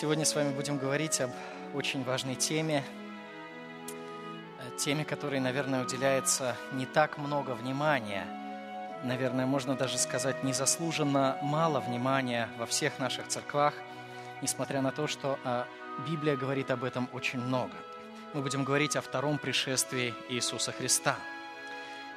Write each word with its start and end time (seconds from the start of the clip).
сегодня 0.00 0.24
с 0.24 0.36
вами 0.36 0.54
будем 0.54 0.78
говорить 0.78 1.20
об 1.20 1.32
очень 1.74 2.04
важной 2.04 2.36
теме, 2.36 2.84
теме, 4.76 5.04
которой, 5.04 5.40
наверное, 5.40 5.82
уделяется 5.82 6.54
не 6.70 6.86
так 6.86 7.18
много 7.18 7.50
внимания. 7.50 8.24
Наверное, 9.02 9.44
можно 9.44 9.74
даже 9.74 9.98
сказать, 9.98 10.44
незаслуженно 10.44 11.36
мало 11.42 11.80
внимания 11.80 12.48
во 12.58 12.66
всех 12.66 13.00
наших 13.00 13.26
церквах, 13.26 13.74
несмотря 14.40 14.82
на 14.82 14.92
то, 14.92 15.08
что 15.08 15.36
а, 15.42 15.66
Библия 16.08 16.36
говорит 16.36 16.70
об 16.70 16.84
этом 16.84 17.08
очень 17.12 17.40
много. 17.40 17.74
Мы 18.34 18.42
будем 18.42 18.62
говорить 18.62 18.94
о 18.94 19.00
втором 19.00 19.36
пришествии 19.36 20.14
Иисуса 20.28 20.70
Христа. 20.70 21.16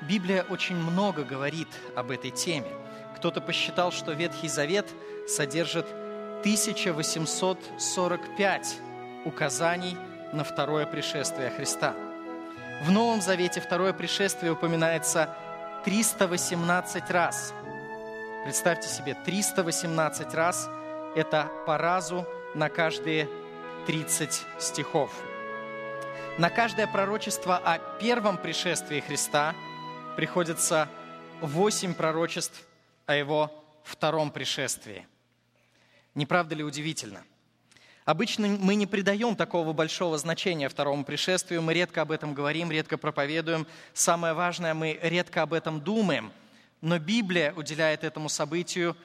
Библия 0.02 0.44
очень 0.44 0.76
много 0.76 1.24
говорит 1.24 1.70
об 1.96 2.12
этой 2.12 2.30
теме– 2.30 2.72
кто-то 3.22 3.40
посчитал, 3.40 3.92
что 3.92 4.14
Ветхий 4.14 4.48
Завет 4.48 4.88
содержит 5.28 5.86
1845 6.42 8.78
указаний 9.26 9.96
на 10.34 10.44
второе 10.44 10.88
пришествие 10.88 11.52
Христа. 11.52 11.94
В 12.84 12.90
Новом 12.90 13.22
Завете 13.22 13.62
второе 13.62 13.94
пришествие 13.94 14.52
упоминается 14.52 15.38
318 15.86 17.12
раз. 17.12 17.54
Представьте 18.44 18.90
себе, 18.90 19.16
318 19.24 20.34
раз– 20.34 20.68
это 21.16 21.48
по 21.68 21.78
разу 21.78 22.26
на 22.56 22.70
каждые 22.70 23.30
30 23.86 24.42
стихов. 24.58 25.12
На 26.40 26.50
каждое 26.50 26.88
пророчество 26.88 27.58
о 27.58 27.78
первом 28.00 28.40
пришествии 28.40 29.00
Христа 29.00 29.54
приходится 30.16 30.90
8 31.42 31.94
пророчеств 31.94 32.64
о 33.06 33.14
его 33.14 33.52
втором 33.84 34.32
пришествии. 34.32 35.06
Не 36.16 36.26
правда 36.26 36.56
ли 36.56 36.64
удивительно? 36.64 37.24
Обычно 38.04 38.48
мы 38.48 38.76
не 38.76 38.88
придаем 38.88 39.36
такого 39.36 39.74
большого 39.74 40.18
значения 40.18 40.68
второму 40.70 41.06
пришествию, 41.06 41.62
мы 41.62 41.74
редко 41.74 42.02
об 42.02 42.12
этом 42.12 42.34
говорим, 42.34 42.72
редко 42.72 42.98
проповедуем. 42.98 43.68
Самое 43.94 44.34
важное, 44.34 44.74
мы 44.74 45.00
редко 45.02 45.44
об 45.44 45.54
этом 45.54 45.80
думаем, 45.80 46.32
но 46.82 46.98
Библия 46.98 47.54
уделяет 47.54 48.04
этому 48.04 48.28
событию 48.28 48.98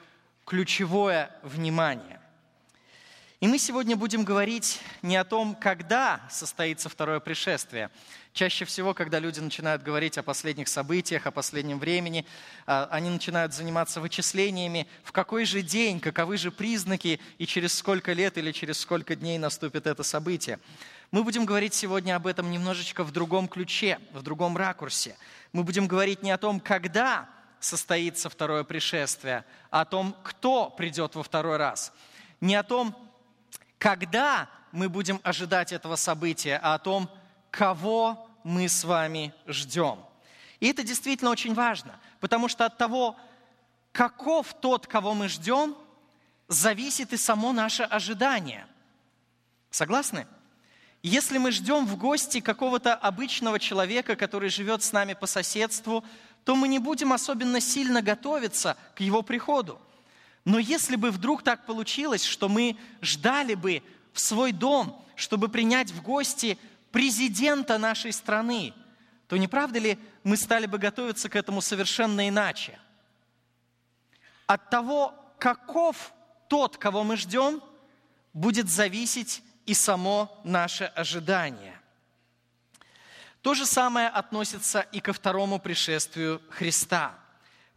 ключевое 0.45 1.29
внимание. 1.43 2.19
И 3.39 3.47
мы 3.47 3.59
сегодня 3.59 3.95
будем 3.95 4.23
говорить 4.23 4.81
не 5.03 5.15
о 5.15 5.23
том, 5.23 5.53
когда 5.53 6.21
состоится 6.27 6.89
второе 6.89 7.19
пришествие. 7.19 7.91
Чаще 8.33 8.65
всего, 8.65 8.95
когда 8.95 9.19
люди 9.19 9.39
начинают 9.39 9.83
говорить 9.83 10.17
о 10.17 10.23
последних 10.23 10.67
событиях, 10.67 11.27
о 11.27 11.31
последнем 11.31 11.77
времени, 11.77 12.25
а, 12.65 12.89
они 12.89 13.11
начинают 13.11 13.53
заниматься 13.53 14.01
вычислениями, 14.01 14.87
в 15.03 15.11
какой 15.11 15.45
же 15.45 15.61
день, 15.61 15.99
каковы 15.99 16.37
же 16.37 16.49
признаки 16.49 17.19
и 17.37 17.45
через 17.45 17.75
сколько 17.75 18.11
лет 18.13 18.39
или 18.39 18.51
через 18.51 18.79
сколько 18.79 19.15
дней 19.15 19.37
наступит 19.37 19.85
это 19.85 20.01
событие. 20.01 20.57
Мы 21.11 21.23
будем 21.23 21.45
говорить 21.45 21.75
сегодня 21.75 22.15
об 22.15 22.25
этом 22.25 22.49
немножечко 22.49 23.03
в 23.03 23.11
другом 23.11 23.47
ключе, 23.47 23.99
в 24.13 24.23
другом 24.23 24.57
ракурсе. 24.57 25.15
Мы 25.53 25.63
будем 25.63 25.85
говорить 25.85 26.23
не 26.23 26.31
о 26.31 26.39
том, 26.39 26.59
когда 26.59 27.29
состоится 27.59 28.31
второе 28.31 28.63
пришествие, 28.63 29.45
а 29.69 29.81
о 29.81 29.85
том, 29.85 30.15
кто 30.23 30.71
придет 30.71 31.13
во 31.13 31.21
второй 31.21 31.57
раз. 31.57 31.93
Не 32.41 32.55
о 32.55 32.63
том, 32.63 32.95
когда 33.77 34.49
мы 34.71 34.89
будем 34.89 35.19
ожидать 35.23 35.71
этого 35.71 35.95
события, 35.95 36.59
а 36.61 36.73
о 36.73 36.79
том, 36.79 37.09
кого 37.51 38.29
мы 38.43 38.69
с 38.69 38.83
вами 38.83 39.33
ждем. 39.45 39.99
И 40.59 40.67
это 40.67 40.83
действительно 40.83 41.31
очень 41.31 41.53
важно, 41.53 41.99
потому 42.19 42.47
что 42.47 42.65
от 42.65 42.77
того, 42.77 43.15
каков 43.91 44.53
тот, 44.53 44.87
кого 44.87 45.13
мы 45.13 45.27
ждем, 45.27 45.75
зависит 46.47 47.13
и 47.13 47.17
само 47.17 47.51
наше 47.51 47.83
ожидание. 47.83 48.67
Согласны? 49.69 50.27
Если 51.03 51.37
мы 51.37 51.51
ждем 51.51 51.85
в 51.85 51.95
гости 51.97 52.39
какого-то 52.39 52.95
обычного 52.95 53.59
человека, 53.59 54.15
который 54.15 54.49
живет 54.49 54.81
с 54.81 54.91
нами 54.91 55.13
по 55.13 55.27
соседству, 55.27 56.03
то 56.43 56.55
мы 56.55 56.67
не 56.67 56.79
будем 56.79 57.13
особенно 57.13 57.59
сильно 57.59 58.01
готовиться 58.01 58.77
к 58.95 59.01
его 59.01 59.21
приходу. 59.21 59.79
Но 60.47 60.59
если 60.59 60.95
бы 60.95 61.11
вдруг 61.11 61.43
так 61.43 61.65
получилось, 61.65 62.23
что 62.23 62.47
мы 62.47 62.77
ждали 63.01 63.53
бы 63.53 63.83
в 64.13 64.19
свой 64.21 64.53
дом, 64.53 65.05
чтобы 65.17 65.49
принять 65.49 65.91
в 65.91 66.01
гости 66.01 66.57
президента 66.89 67.77
нашей 67.77 68.13
страны, 68.13 68.73
то 69.27 69.35
не 69.35 69.49
правда 69.49 69.77
ли 69.79 69.99
мы 70.23 70.37
стали 70.37 70.65
бы 70.65 70.77
готовиться 70.77 71.27
к 71.27 71.35
этому 71.35 71.59
совершенно 71.59 72.29
иначе? 72.29 72.79
От 74.45 74.69
того, 74.69 75.13
каков 75.37 76.13
тот, 76.47 76.77
кого 76.77 77.03
мы 77.03 77.17
ждем, 77.17 77.61
будет 78.31 78.69
зависеть 78.69 79.43
и 79.65 79.73
само 79.73 80.39
наше 80.45 80.85
ожидание. 80.85 81.77
То 83.41 83.53
же 83.53 83.65
самое 83.65 84.07
относится 84.07 84.79
и 84.93 85.01
ко 85.01 85.11
второму 85.11 85.59
пришествию 85.59 86.41
Христа– 86.51 87.19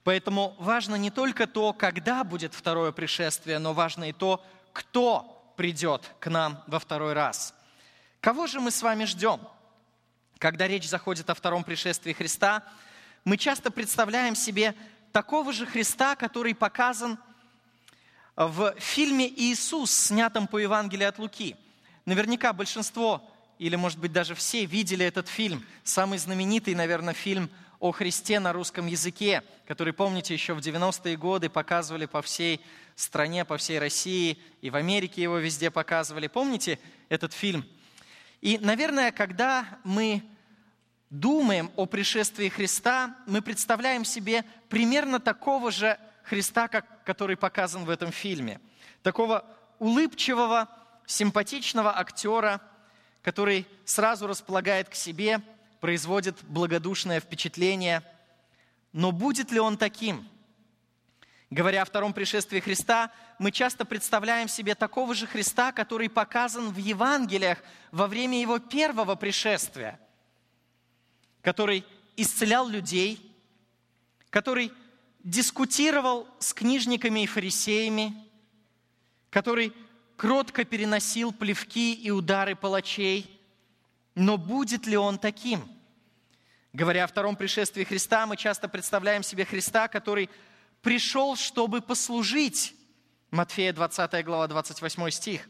Поэтому 0.05 0.57
важно 0.59 0.95
не 0.95 1.11
только 1.11 1.47
то, 1.47 1.73
когда 1.73 2.25
будет 2.25 2.55
второе 2.55 2.93
пришествие, 2.93 3.59
но 3.59 3.75
важно 3.75 4.09
и 4.09 4.13
то, 4.13 4.45
кто 4.73 5.53
придет 5.57 6.11
к 6.21 6.31
нам 6.31 6.63
во 6.67 6.79
второй 6.79 7.13
раз. 7.13 7.55
Кого 8.21 8.47
же 8.47 8.61
мы 8.61 8.71
с 8.71 8.83
вами 8.83 9.05
ждем? 9.05 9.41
Когда 10.39 10.67
речь 10.67 10.89
заходит 10.89 11.29
о 11.29 11.35
втором 11.35 11.65
пришествии 11.65 12.15
Христа, 12.15 12.65
мы 13.25 13.37
часто 13.37 13.71
представляем 13.71 14.35
себе 14.35 14.75
такого 15.13 15.53
же 15.53 15.67
Христа, 15.67 16.17
который 16.17 16.55
показан 16.55 17.19
в 18.37 18.75
фильме 18.79 19.29
«Иисус», 19.29 19.91
снятом 19.91 20.47
по 20.47 20.59
Евангелию 20.59 21.11
от 21.11 21.19
Луки. 21.19 21.57
Наверняка 22.07 22.55
большинство, 22.55 23.23
или, 23.59 23.77
может 23.77 23.99
быть, 23.99 24.13
даже 24.13 24.35
все 24.35 24.65
видели 24.65 25.05
этот 25.05 25.29
фильм. 25.29 25.67
Самый 25.85 26.19
знаменитый, 26.19 26.75
наверное, 26.75 27.13
фильм 27.13 27.51
о 27.81 27.93
Христе 27.93 28.41
на 28.41 28.53
русском 28.53 28.87
языке, 28.87 29.43
который, 29.67 29.95
помните, 29.95 30.35
еще 30.35 30.53
в 30.53 30.59
90-е 30.59 31.17
годы 31.17 31.49
показывали 31.49 32.05
по 32.05 32.21
всей 32.21 32.61
стране, 32.95 33.47
по 33.47 33.57
всей 33.57 33.79
России, 33.79 34.39
и 34.61 34.69
в 34.69 34.77
Америке 34.77 35.23
его 35.23 35.39
везде 35.39 35.71
показывали. 35.71 36.27
Помните 36.27 36.79
этот 37.09 37.33
фильм? 37.33 37.65
И, 38.43 38.59
наверное, 38.59 39.13
когда 39.13 39.67
мы 39.83 40.23
думаем 41.09 41.71
о 41.77 41.87
пришествии 41.87 42.51
Христа, 42.51 43.17
мы 43.27 43.41
представляем 43.41 44.05
себе 44.05 44.45
примерно 44.69 45.19
такого 45.19 45.71
же 45.71 45.99
Христа, 46.25 46.69
как, 46.69 47.03
который 47.05 47.37
показан 47.37 47.87
в 47.87 47.91
этом 47.91 48.13
фильме. 48.13 48.61
Такого 49.03 49.45
улыбчивого, 49.79 50.69
симпатичного 51.07 51.99
актера, 51.99 52.61
который 53.23 53.67
сразу 53.87 54.27
располагает 54.27 54.91
к 54.91 54.95
себе– 54.95 55.41
производит 55.81 56.37
благодушное 56.45 57.21
впечатление. 57.21 58.03
Но 58.93 59.13
будет 59.13 59.51
ли 59.51 59.59
он 59.59 59.77
таким? 59.77 60.29
Говоря 61.49 61.83
о 61.83 61.85
втором 61.85 62.13
пришествии 62.13 62.61
Христа, 62.61 63.11
мы 63.39 63.51
часто 63.51 63.85
представляем 63.85 64.47
себе 64.47 64.75
такого 64.75 65.15
же 65.15 65.27
Христа, 65.27 65.73
который 65.73 66.09
показан 66.09 66.71
в 66.71 66.77
Евангелиях 66.77 67.59
во 67.91 68.07
время 68.07 68.41
его 68.41 68.59
первого 68.59 69.17
пришествия, 69.17 69.99
который 71.41 71.85
исцелял 72.17 72.69
людей, 72.69 73.35
который 74.29 74.73
дискутировал 75.25 76.29
с 76.39 76.55
книжниками 76.55 77.25
и 77.25 77.27
фарисеями, 77.27 78.15
который 79.31 79.73
кротко 80.17 80.65
переносил 80.65 81.33
плевки 81.33 81.95
и 81.95 82.11
удары 82.11 82.55
палачей– 82.55 83.37
но 84.15 84.37
будет 84.37 84.87
ли 84.87 84.97
он 84.97 85.19
таким? 85.19 85.63
Говоря 86.73 87.05
о 87.05 87.07
втором 87.09 87.35
пришествии 87.35 87.83
Христа, 87.83 88.27
мы 88.27 88.37
часто 88.37 88.69
представляем 88.69 89.25
себе 89.25 89.45
Христа, 89.45 89.89
который 89.89 90.31
пришел, 90.83 91.35
чтобы 91.37 91.81
послужить. 91.81 92.75
Матфея 93.33 93.73
20 93.73 94.25
глава 94.25 94.47
28 94.47 95.11
стих. 95.11 95.49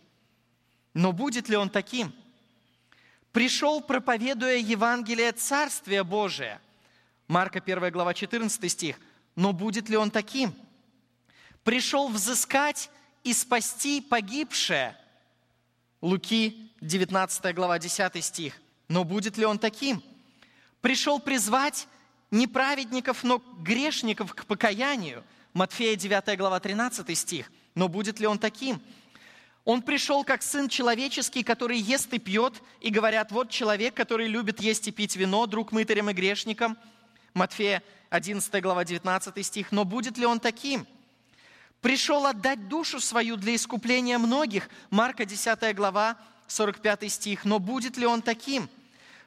Но 0.95 1.13
будет 1.13 1.49
ли 1.49 1.57
он 1.57 1.69
таким? 1.69 2.13
Пришел, 3.33 3.81
проповедуя 3.83 4.57
Евангелие 4.57 5.33
Царствия 5.33 6.05
Божия. 6.05 6.61
Марка 7.29 7.61
1 7.61 7.91
глава 7.91 8.15
14 8.15 8.73
стих. 8.73 8.97
Но 9.37 9.53
будет 9.53 9.89
ли 9.89 9.97
он 9.97 10.11
таким? 10.11 10.55
Пришел 11.65 12.09
взыскать 12.09 12.91
и 13.25 13.35
спасти 13.35 14.01
погибшее. 14.01 14.97
Луки 16.01 16.73
19 16.81 17.55
глава, 17.55 17.79
10 17.79 18.25
стих. 18.25 18.61
Но 18.89 19.05
будет 19.05 19.37
ли 19.37 19.45
он 19.45 19.59
таким? 19.59 20.03
Пришел 20.81 21.21
призвать 21.21 21.87
не 22.31 22.47
праведников, 22.47 23.23
но 23.23 23.43
грешников 23.59 24.35
к 24.35 24.47
покаянию. 24.47 25.25
Матфея 25.53 25.97
9 25.97 26.39
глава, 26.39 26.61
13 26.61 27.19
стих. 27.19 27.51
Но 27.75 27.89
будет 27.89 28.21
ли 28.21 28.27
он 28.27 28.39
таким? 28.39 28.81
Он 29.65 29.83
пришел 29.83 30.25
как 30.25 30.43
сын 30.43 30.69
человеческий, 30.69 31.43
который 31.43 31.79
ест 31.79 32.13
и 32.15 32.19
пьет, 32.19 32.63
и 32.81 32.91
говорят, 32.91 33.31
вот 33.31 33.51
человек, 33.51 33.95
который 33.95 34.27
любит 34.27 34.61
есть 34.61 34.89
и 34.89 34.91
пить 34.91 35.17
вино, 35.17 35.47
друг 35.47 35.73
мытарям 35.73 36.11
и 36.11 36.13
грешникам. 36.13 36.79
Матфея 37.35 37.83
11 38.09 38.63
глава, 38.63 38.85
19 38.85 39.47
стих. 39.47 39.71
Но 39.71 39.85
будет 39.85 40.17
ли 40.17 40.25
он 40.25 40.41
таким? 40.41 40.87
Пришел 41.81 42.27
отдать 42.27 42.69
душу 42.69 43.01
свою 43.01 43.37
для 43.37 43.55
искупления 43.55 44.19
многих. 44.19 44.69
Марка 44.91 45.25
10 45.25 45.75
глава, 45.77 46.17
45 46.47 47.13
стих. 47.13 47.45
Но 47.45 47.59
будет 47.59 47.97
ли 47.97 48.07
он 48.07 48.23
таким? 48.23 48.69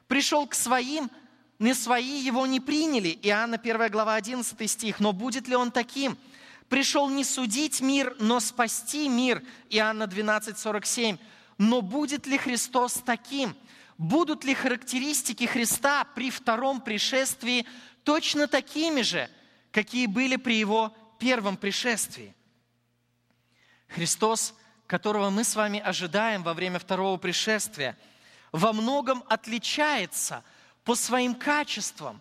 Пришел 0.08 0.46
к 0.46 0.54
своим, 0.54 1.10
не 1.58 1.74
свои 1.74 2.20
его 2.20 2.46
не 2.46 2.60
приняли. 2.60 3.18
Иоанна 3.22 3.56
1 3.56 3.90
глава 3.90 4.14
11 4.14 4.70
стих. 4.70 5.00
Но 5.00 5.12
будет 5.12 5.48
ли 5.48 5.56
он 5.56 5.70
таким? 5.70 6.16
Пришел 6.68 7.08
не 7.08 7.24
судить 7.24 7.80
мир, 7.80 8.16
но 8.18 8.40
спасти 8.40 9.08
мир. 9.08 9.42
Иоанна 9.70 10.06
12, 10.06 10.58
47. 10.58 11.18
Но 11.58 11.82
будет 11.82 12.26
ли 12.26 12.36
Христос 12.36 12.94
таким? 13.04 13.54
Будут 13.96 14.44
ли 14.44 14.54
характеристики 14.54 15.44
Христа 15.44 16.04
при 16.14 16.30
втором 16.30 16.80
пришествии 16.80 17.66
точно 18.02 18.48
такими 18.48 19.02
же, 19.02 19.30
какие 19.70 20.06
были 20.06 20.36
при 20.36 20.58
Его 20.58 20.92
первом 21.20 21.56
пришествии? 21.56 22.34
Христос, 23.86 24.54
которого 24.88 25.30
мы 25.30 25.44
с 25.44 25.54
вами 25.54 25.78
ожидаем 25.78 26.42
во 26.42 26.54
время 26.54 26.80
второго 26.80 27.16
пришествия, 27.18 27.96
во 28.50 28.72
многом 28.72 29.22
отличается 29.28 30.42
по 30.84 30.94
своим 30.94 31.34
качествам 31.34 32.20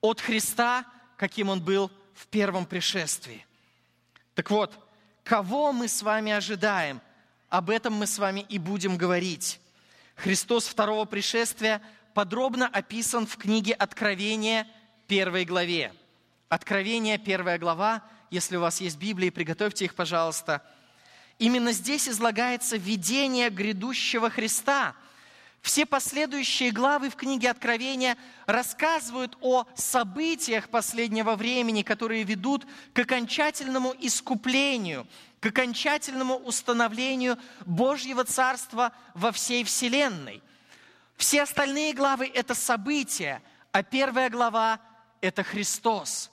от 0.00 0.20
Христа, 0.20 0.84
каким 1.16 1.48
Он 1.48 1.60
был 1.60 1.90
в 2.12 2.26
первом 2.26 2.66
пришествии. 2.66 3.46
Так 4.34 4.50
вот, 4.50 4.78
кого 5.22 5.72
мы 5.72 5.88
с 5.88 6.02
вами 6.02 6.32
ожидаем? 6.32 7.00
Об 7.48 7.70
этом 7.70 7.94
мы 7.94 8.06
с 8.06 8.18
вами 8.18 8.44
и 8.48 8.58
будем 8.58 8.96
говорить. 8.96 9.60
Христос 10.16 10.66
второго 10.66 11.04
пришествия 11.04 11.80
подробно 12.14 12.66
описан 12.66 13.26
в 13.26 13.36
книге 13.36 13.74
Откровения, 13.74 14.66
первой 15.06 15.44
главе. 15.44 15.92
Откровение, 16.48 17.18
первая 17.18 17.58
глава. 17.58 18.02
Если 18.30 18.56
у 18.56 18.60
вас 18.60 18.80
есть 18.80 18.96
Библия, 18.96 19.30
приготовьте 19.30 19.84
их, 19.84 19.94
пожалуйста. 19.94 20.62
Именно 21.38 21.72
здесь 21.72 22.08
излагается 22.08 22.76
видение 22.76 23.50
грядущего 23.50 24.30
Христа. 24.30 24.94
Все 25.64 25.86
последующие 25.86 26.72
главы 26.72 27.08
в 27.08 27.16
книге 27.16 27.48
Откровения 27.48 28.18
рассказывают 28.44 29.38
о 29.40 29.64
событиях 29.74 30.68
последнего 30.68 31.36
времени, 31.36 31.80
которые 31.80 32.22
ведут 32.22 32.66
к 32.92 32.98
окончательному 32.98 33.94
искуплению, 33.98 35.06
к 35.40 35.46
окончательному 35.46 36.36
установлению 36.36 37.38
Божьего 37.64 38.24
Царства 38.24 38.92
во 39.14 39.32
всей 39.32 39.64
Вселенной. 39.64 40.42
Все 41.16 41.44
остальные 41.44 41.94
главы– 41.94 42.30
это 42.34 42.54
события, 42.54 43.42
а 43.72 43.82
первая 43.82 44.28
глава– 44.28 44.78
это 45.22 45.42
Христос. 45.42 46.30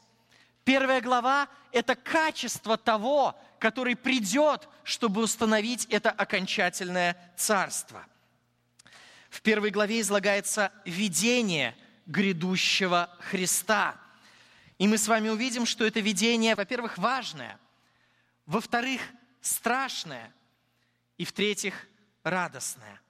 Первая 0.66 1.00
глава– 1.00 1.48
это 1.72 1.96
качество 1.96 2.76
того, 2.76 3.40
который 3.60 3.96
придет, 3.96 4.68
чтобы 4.84 5.22
установить 5.22 5.86
это 5.86 6.12
окончательное 6.12 7.16
царство. 7.38 8.06
В 9.32 9.42
первой 9.42 9.72
главе 9.72 10.02
излагается 10.02 10.72
видение 10.86 11.76
грядущего 12.06 13.10
Христа. 13.22 14.00
И 14.78 14.88
мы 14.88 15.00
с 15.00 15.08
вами 15.08 15.30
увидим, 15.30 15.66
что 15.66 15.84
это 15.84 16.00
видение, 16.02 16.54
во-первых, 16.54 17.00
важное– 17.00 17.60
во-вторых, 18.52 19.02
страшное. 19.40 20.34
И 21.18 21.24
в-третьих, 21.24 21.88
радостное. 22.24 23.02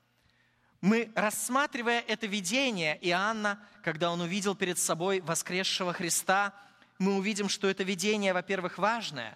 Мы, 0.82 1.12
рассматривая 1.16 2.02
это 2.02 2.28
видение 2.28 2.98
Иоанна, 3.02 3.60
когда 3.84 4.12
он 4.12 4.22
увидел 4.22 4.54
перед 4.54 4.78
собой 4.78 5.20
воскресшего 5.22 5.94
Христа, 5.94 6.54
мы 7.00 7.16
увидим, 7.16 7.50
что 7.50 7.68
это 7.68 7.82
видение, 7.82 8.34
во-первых, 8.34 8.78
важное, 8.78 9.36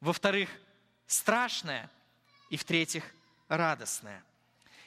во-вторых, 0.00 0.48
страшное, 1.06 1.90
и 2.48 2.56
в-третьих, 2.56 3.04
радостное. 3.48 4.24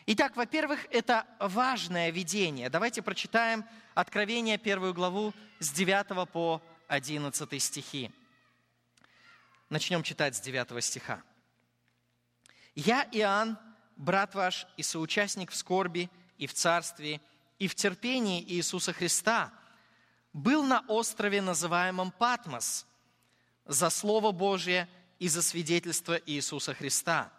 Итак, 0.05 0.35
во-первых, 0.35 0.85
это 0.91 1.25
важное 1.39 2.09
видение. 2.09 2.69
Давайте 2.69 3.01
прочитаем 3.01 3.65
Откровение, 3.93 4.57
первую 4.57 4.93
главу, 4.93 5.33
с 5.59 5.71
9 5.71 6.29
по 6.29 6.61
11 6.87 7.61
стихи. 7.61 8.11
Начнем 9.69 10.03
читать 10.03 10.35
с 10.35 10.41
9 10.41 10.83
стиха. 10.83 11.21
«Я, 12.75 13.07
Иоанн, 13.11 13.57
брат 13.95 14.35
ваш 14.35 14.65
и 14.77 14.83
соучастник 14.83 15.51
в 15.51 15.55
скорби 15.55 16.09
и 16.37 16.47
в 16.47 16.53
царстве, 16.53 17.21
и 17.59 17.67
в 17.67 17.75
терпении 17.75 18.43
Иисуса 18.43 18.93
Христа, 18.93 19.53
был 20.33 20.63
на 20.63 20.83
острове, 20.87 21.41
называемом 21.41 22.11
Патмос, 22.11 22.87
за 23.65 23.89
Слово 23.89 24.31
Божие 24.31 24.89
и 25.19 25.29
за 25.29 25.41
свидетельство 25.41 26.19
Иисуса 26.25 26.73
Христа. 26.73 27.31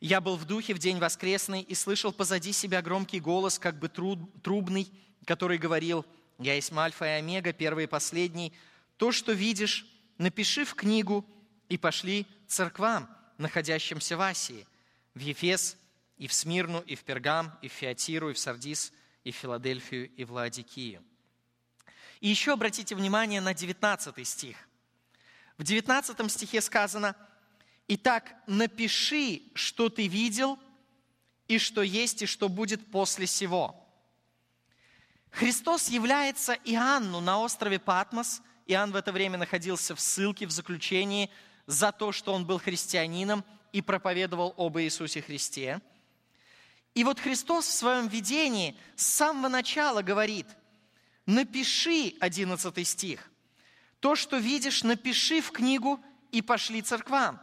Я 0.00 0.22
был 0.22 0.36
в 0.36 0.46
духе 0.46 0.72
в 0.72 0.78
день 0.78 0.98
воскресный 0.98 1.60
и 1.60 1.74
слышал 1.74 2.10
позади 2.10 2.52
себя 2.52 2.80
громкий 2.80 3.20
голос, 3.20 3.58
как 3.58 3.78
бы 3.78 3.88
трубный, 3.88 4.90
который 5.26 5.58
говорил, 5.58 6.06
«Я 6.38 6.54
есть 6.54 6.72
Альфа 6.72 7.04
и 7.04 7.08
Омега, 7.18 7.52
первый 7.52 7.84
и 7.84 7.86
последний. 7.86 8.54
То, 8.96 9.12
что 9.12 9.32
видишь, 9.32 9.86
напиши 10.16 10.64
в 10.64 10.74
книгу 10.74 11.26
и 11.68 11.76
пошли 11.76 12.26
церквам, 12.46 13.14
находящимся 13.36 14.16
в 14.16 14.22
Асии, 14.22 14.66
в 15.14 15.20
Ефес, 15.20 15.76
и 16.16 16.26
в 16.26 16.32
Смирну, 16.32 16.80
и 16.80 16.94
в 16.94 17.04
Пергам, 17.04 17.58
и 17.60 17.68
в 17.68 17.72
Феатиру, 17.72 18.30
и 18.30 18.32
в 18.32 18.38
Сардис, 18.38 18.92
и 19.24 19.32
в 19.32 19.36
Филадельфию, 19.36 20.10
и 20.14 20.24
в 20.24 20.32
Лаодикию. 20.32 21.02
И 22.20 22.28
еще 22.28 22.52
обратите 22.52 22.94
внимание 22.94 23.40
на 23.42 23.52
19 23.52 24.26
стих. 24.26 24.56
В 25.58 25.62
19 25.62 26.30
стихе 26.30 26.60
сказано, 26.62 27.16
«Итак, 27.92 28.34
напиши, 28.46 29.42
что 29.54 29.88
ты 29.88 30.06
видел, 30.06 30.58
и 31.48 31.58
что 31.58 31.82
есть, 31.82 32.22
и 32.22 32.26
что 32.26 32.48
будет 32.48 32.90
после 32.90 33.26
сего». 33.26 33.76
Христос 35.30 35.88
является 35.88 36.52
Иоанну 36.64 37.20
на 37.20 37.38
острове 37.38 37.78
Патмос– 37.78 38.42
Иоанн 38.70 38.92
в 38.92 38.96
это 38.96 39.10
время 39.10 39.36
находился 39.36 39.96
в 39.96 40.00
ссылке, 40.00 40.46
в 40.46 40.50
заключении 40.50 41.30
за 41.66 41.90
то, 41.90 42.12
что 42.12 42.32
он 42.32 42.46
был 42.46 42.58
христианином 42.58 43.44
и 43.72 43.82
проповедовал 43.82 44.54
об 44.56 44.78
Иисусе 44.78 45.22
Христе. 45.22 45.80
И 46.94 47.02
вот 47.04 47.18
Христос 47.18 47.66
в 47.66 47.72
своем 47.72 48.06
видении 48.06 48.76
с 48.96 49.06
самого 49.06 49.48
начала 49.48 50.02
говорит, 50.02 50.46
напиши, 51.26 52.14
11 52.20 52.86
стих, 52.86 53.30
то, 53.98 54.14
что 54.14 54.36
видишь, 54.38 54.82
напиши 54.84 55.40
в 55.40 55.50
книгу 55.50 56.00
и 56.30 56.40
пошли 56.40 56.80
церквам. 56.80 57.40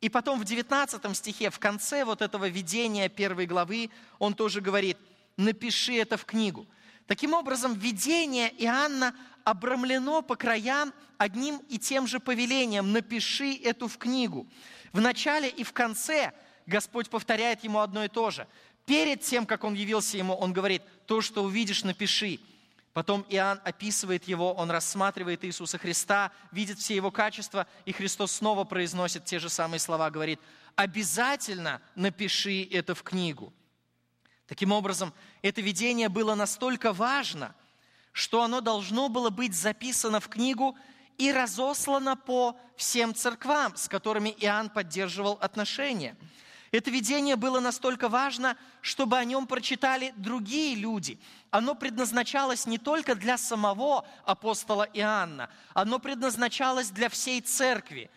И 0.00 0.08
потом 0.08 0.40
в 0.40 0.44
19 0.44 1.16
стихе, 1.16 1.50
в 1.50 1.58
конце 1.58 2.04
вот 2.04 2.22
этого 2.22 2.48
видения 2.48 3.08
первой 3.08 3.46
главы, 3.46 3.90
он 4.18 4.34
тоже 4.34 4.60
говорит, 4.60 4.96
напиши 5.36 5.94
это 5.94 6.16
в 6.16 6.24
книгу. 6.24 6.66
Таким 7.06 7.34
образом, 7.34 7.74
видение 7.74 8.50
Иоанна 8.64 9.14
обрамлено 9.44 10.22
по 10.22 10.36
краям 10.36 10.94
одним 11.18 11.58
и 11.68 11.78
тем 11.78 12.06
же 12.06 12.20
повелением 12.20 12.92
«напиши 12.92 13.54
эту 13.54 13.88
в 13.88 13.98
книгу». 13.98 14.46
В 14.92 15.00
начале 15.00 15.48
и 15.48 15.64
в 15.64 15.72
конце 15.72 16.32
Господь 16.66 17.10
повторяет 17.10 17.62
ему 17.62 17.80
одно 17.80 18.04
и 18.04 18.08
то 18.08 18.30
же. 18.30 18.46
Перед 18.86 19.20
тем, 19.20 19.44
как 19.44 19.64
он 19.64 19.74
явился 19.74 20.16
ему, 20.16 20.34
он 20.34 20.52
говорит, 20.52 20.82
то, 21.06 21.20
что 21.20 21.44
увидишь, 21.44 21.84
напиши. 21.84 22.40
Потом 22.92 23.24
Иоанн 23.28 23.60
описывает 23.64 24.24
его, 24.24 24.52
он 24.52 24.70
рассматривает 24.70 25.44
Иисуса 25.44 25.78
Христа, 25.78 26.32
видит 26.50 26.78
все 26.78 26.96
его 26.96 27.10
качества, 27.10 27.66
и 27.84 27.92
Христос 27.92 28.32
снова 28.32 28.64
произносит 28.64 29.24
те 29.24 29.38
же 29.38 29.48
самые 29.48 29.78
слова, 29.78 30.10
говорит, 30.10 30.40
обязательно 30.74 31.80
напиши 31.94 32.64
это 32.64 32.94
в 32.94 33.02
книгу. 33.02 33.52
Таким 34.46 34.72
образом, 34.72 35.14
это 35.42 35.60
видение 35.60 36.08
было 36.08 36.34
настолько 36.34 36.92
важно– 36.92 37.54
что 38.12 38.42
оно 38.42 38.60
должно 38.60 39.08
было 39.08 39.30
быть 39.30 39.54
записано 39.54 40.20
в 40.20 40.28
книгу 40.28 40.76
и 41.18 41.32
разослано 41.32 42.16
по 42.16 42.56
всем 42.76 43.14
церквам, 43.14 43.76
с 43.76 43.88
которыми 43.88 44.30
Иоанн 44.38 44.70
поддерживал 44.70 45.38
отношения. 45.40 46.16
Это 46.72 46.90
видение 46.90 47.36
было 47.36 47.60
настолько 47.60 48.08
важно, 48.08 48.56
чтобы 48.80 49.18
о 49.18 49.24
нем 49.24 49.46
прочитали 49.46 50.14
другие 50.16 50.76
люди. 50.76 51.18
Оно 51.50 51.74
предназначалось 51.74 52.66
не 52.66 52.78
только 52.78 53.14
для 53.14 53.36
самого 53.36 54.06
апостола 54.24 54.88
Иоанна, 54.92 55.50
оно 55.74 55.98
предназначалось 55.98 56.90
для 56.90 57.08
всей 57.08 57.40
церкви. 57.40 58.10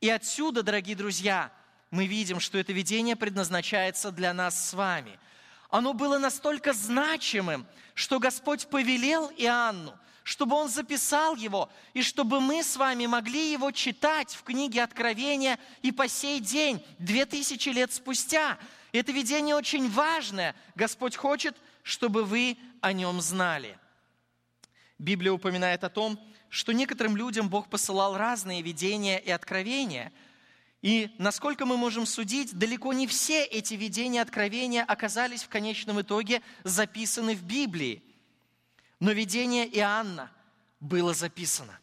И 0.00 0.08
отсюда, 0.08 0.62
дорогие 0.62 0.96
друзья, 0.96 1.50
мы 1.90 2.06
видим, 2.06 2.40
что 2.40 2.58
это 2.58 2.72
видение 2.72 3.16
предназначается 3.16 4.12
для 4.12 4.32
нас 4.32 4.68
с 4.70 4.74
вами– 4.74 5.18
оно 5.70 5.94
было 5.94 6.18
настолько 6.18 6.72
значимым, 6.72 7.66
что 7.94 8.18
Господь 8.18 8.66
повелел 8.66 9.30
Иоанну, 9.36 9.96
чтобы 10.24 10.56
он 10.56 10.68
записал 10.68 11.36
его, 11.36 11.70
и 11.94 12.02
чтобы 12.02 12.40
мы 12.40 12.62
с 12.62 12.76
вами 12.76 13.06
могли 13.06 13.52
его 13.52 13.70
читать 13.70 14.34
в 14.34 14.42
книге 14.42 14.82
Откровения 14.82 15.58
и 15.82 15.92
по 15.92 16.08
сей 16.08 16.40
день, 16.40 16.84
две 16.98 17.24
тысячи 17.24 17.68
лет 17.68 17.92
спустя. 17.92 18.58
Это 18.92 19.12
видение 19.12 19.54
очень 19.54 19.88
важное. 19.88 20.56
Господь 20.74 21.16
хочет, 21.16 21.56
чтобы 21.82 22.24
вы 22.24 22.58
о 22.80 22.92
нем 22.92 23.20
знали. 23.20 23.78
Библия 24.98 25.32
упоминает 25.32 25.84
о 25.84 25.90
том, 25.90 26.20
что 26.48 26.72
некоторым 26.72 27.16
людям 27.16 27.48
Бог 27.48 27.70
посылал 27.70 28.16
разные 28.16 28.60
видения 28.60 29.18
и 29.18 29.30
откровения. 29.30 30.12
И 30.82 31.14
насколько 31.18 31.64
мы 31.64 31.76
можем 31.76 32.06
судить, 32.06 32.56
далеко 32.58 32.92
не 32.92 33.06
все 33.06 33.44
эти 33.44 33.74
видения 33.74 34.18
и 34.18 34.22
откровения 34.22 34.82
оказались 34.82 35.42
в 35.42 35.48
конечном 35.48 36.00
итоге 36.00 36.42
записаны 36.64 37.34
в 37.34 37.42
Библии. 37.42 38.02
Но 38.98 39.12
видение 39.12 39.66
Иоанна 39.78 40.30
было 40.80 41.14
записано. 41.14 41.78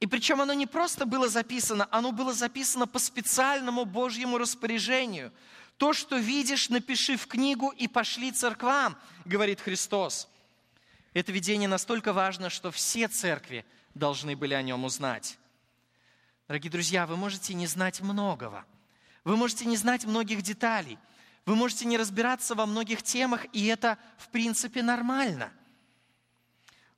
И 0.00 0.06
причем 0.06 0.40
оно 0.40 0.52
не 0.52 0.66
просто 0.66 1.06
было 1.06 1.28
записано, 1.28 1.88
оно 1.90 2.12
было 2.12 2.32
записано 2.32 2.86
по 2.86 2.98
специальному 2.98 3.84
Божьему 3.84 4.38
распоряжению. 4.38 5.32
То, 5.76 5.92
что 5.92 6.16
видишь, 6.16 6.70
напиши 6.70 7.16
в 7.16 7.26
книгу 7.26 7.68
и 7.70 7.86
пошли 7.86 8.32
церквам, 8.32 8.96
говорит 9.24 9.60
Христос. 9.60 10.28
Это 11.12 11.32
видение 11.32 11.68
настолько 11.68 12.12
важно, 12.12 12.50
что 12.50 12.70
все 12.70 13.08
церкви 13.08 13.64
должны 13.94 14.36
были 14.36 14.54
о 14.54 14.62
нем 14.62 14.84
узнать. 14.84 15.38
Дорогие 16.48 16.70
друзья, 16.70 17.06
вы 17.06 17.16
можете 17.16 17.54
не 17.54 17.66
знать 17.66 18.00
многого. 18.00 18.64
Вы 19.24 19.36
можете 19.36 19.66
не 19.66 19.76
знать 19.76 20.04
многих 20.04 20.42
деталей. 20.42 20.98
Вы 21.44 21.56
можете 21.56 21.84
не 21.84 21.96
разбираться 21.96 22.54
во 22.54 22.66
многих 22.66 23.02
темах, 23.02 23.46
и 23.52 23.66
это, 23.66 23.98
в 24.18 24.28
принципе, 24.28 24.82
нормально. 24.82 25.52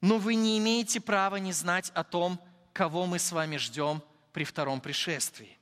Но 0.00 0.18
вы 0.18 0.37
не 0.37 0.58
имеете 0.58 1.00
права 1.00 1.37
не 1.37 1.52
знать 1.52 1.90
о 1.94 2.04
том, 2.04 2.40
кого 2.73 3.06
мы 3.06 3.18
с 3.18 3.32
вами 3.32 3.56
ждем 3.56 4.02
при 4.32 4.44
втором 4.44 4.80
пришествии. 4.80 5.58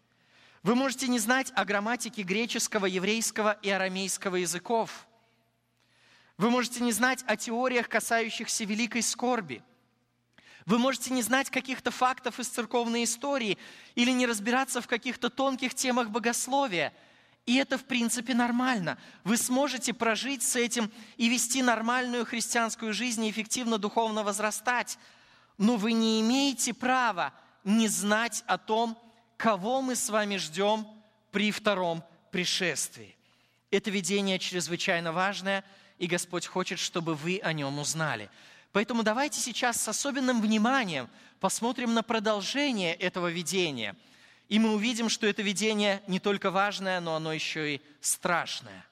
Вы 0.66 0.74
можете 0.74 1.08
не 1.08 1.18
знать 1.18 1.50
о 1.54 1.64
грамматике 1.64 2.22
греческого, 2.22 2.84
еврейского 2.84 3.52
и 3.62 3.70
арамейского 3.70 4.36
языков– 4.36 5.06
вы 6.38 6.50
можете 6.50 6.82
не 6.82 6.92
знать 6.92 7.24
о 7.26 7.36
теориях, 7.36 7.88
касающихся 7.88 8.64
великой 8.64 9.02
скорби. 9.02 9.62
Вы 10.66 10.78
можете 10.78 11.12
не 11.12 11.22
знать 11.22 11.48
каких-то 11.48 11.90
фактов 11.90 12.38
из 12.40 12.48
церковной 12.48 13.04
истории 13.04 13.56
или 13.94 14.10
не 14.10 14.26
разбираться 14.26 14.82
в 14.82 14.88
каких-то 14.88 15.30
тонких 15.30 15.74
темах 15.74 16.10
богословия. 16.10 16.92
И 17.46 17.56
это, 17.56 17.78
в 17.78 17.84
принципе, 17.84 18.34
нормально. 18.34 18.98
Вы 19.24 19.36
сможете 19.36 19.94
прожить 19.94 20.42
с 20.42 20.56
этим 20.56 20.90
и 21.16 21.28
вести 21.28 21.62
нормальную 21.62 22.26
христианскую 22.26 22.92
жизнь 22.92 23.24
и 23.24 23.30
эффективно 23.30 23.78
духовно 23.78 24.24
возрастать. 24.24 24.98
Но 25.56 25.76
вы 25.76 25.92
не 25.92 26.20
имеете 26.20 26.74
права 26.74 27.32
не 27.64 27.88
знать 27.88 28.44
о 28.46 28.58
том, 28.58 28.98
кого 29.36 29.82
мы 29.82 29.96
с 29.96 30.08
вами 30.08 30.36
ждем 30.36 30.86
при 31.30 31.50
втором 31.50 32.04
пришествии. 32.30 33.16
Это 33.70 33.90
видение 33.90 34.38
чрезвычайно 34.38 35.12
важное– 35.12 35.64
и 35.98 36.06
Господь 36.06 36.46
хочет, 36.46 36.78
чтобы 36.78 37.14
вы 37.14 37.40
о 37.42 37.52
нем 37.52 37.78
узнали. 37.78 38.30
Поэтому 38.72 39.02
давайте 39.02 39.40
сейчас 39.40 39.80
с 39.80 39.88
особенным 39.88 40.42
вниманием 40.42 41.08
посмотрим 41.40 41.94
на 41.94 42.02
продолжение 42.02 42.94
этого 42.94 43.28
видения. 43.28 43.96
И 44.48 44.58
мы 44.58 44.74
увидим, 44.74 45.08
что 45.08 45.26
это 45.26 45.42
видение 45.42 46.02
не 46.06 46.20
только 46.20 46.50
важное, 46.50 47.00
но 47.00 47.16
оно 47.16 47.32
еще 47.32 47.76
и 47.76 47.82
страшное. 48.00 48.84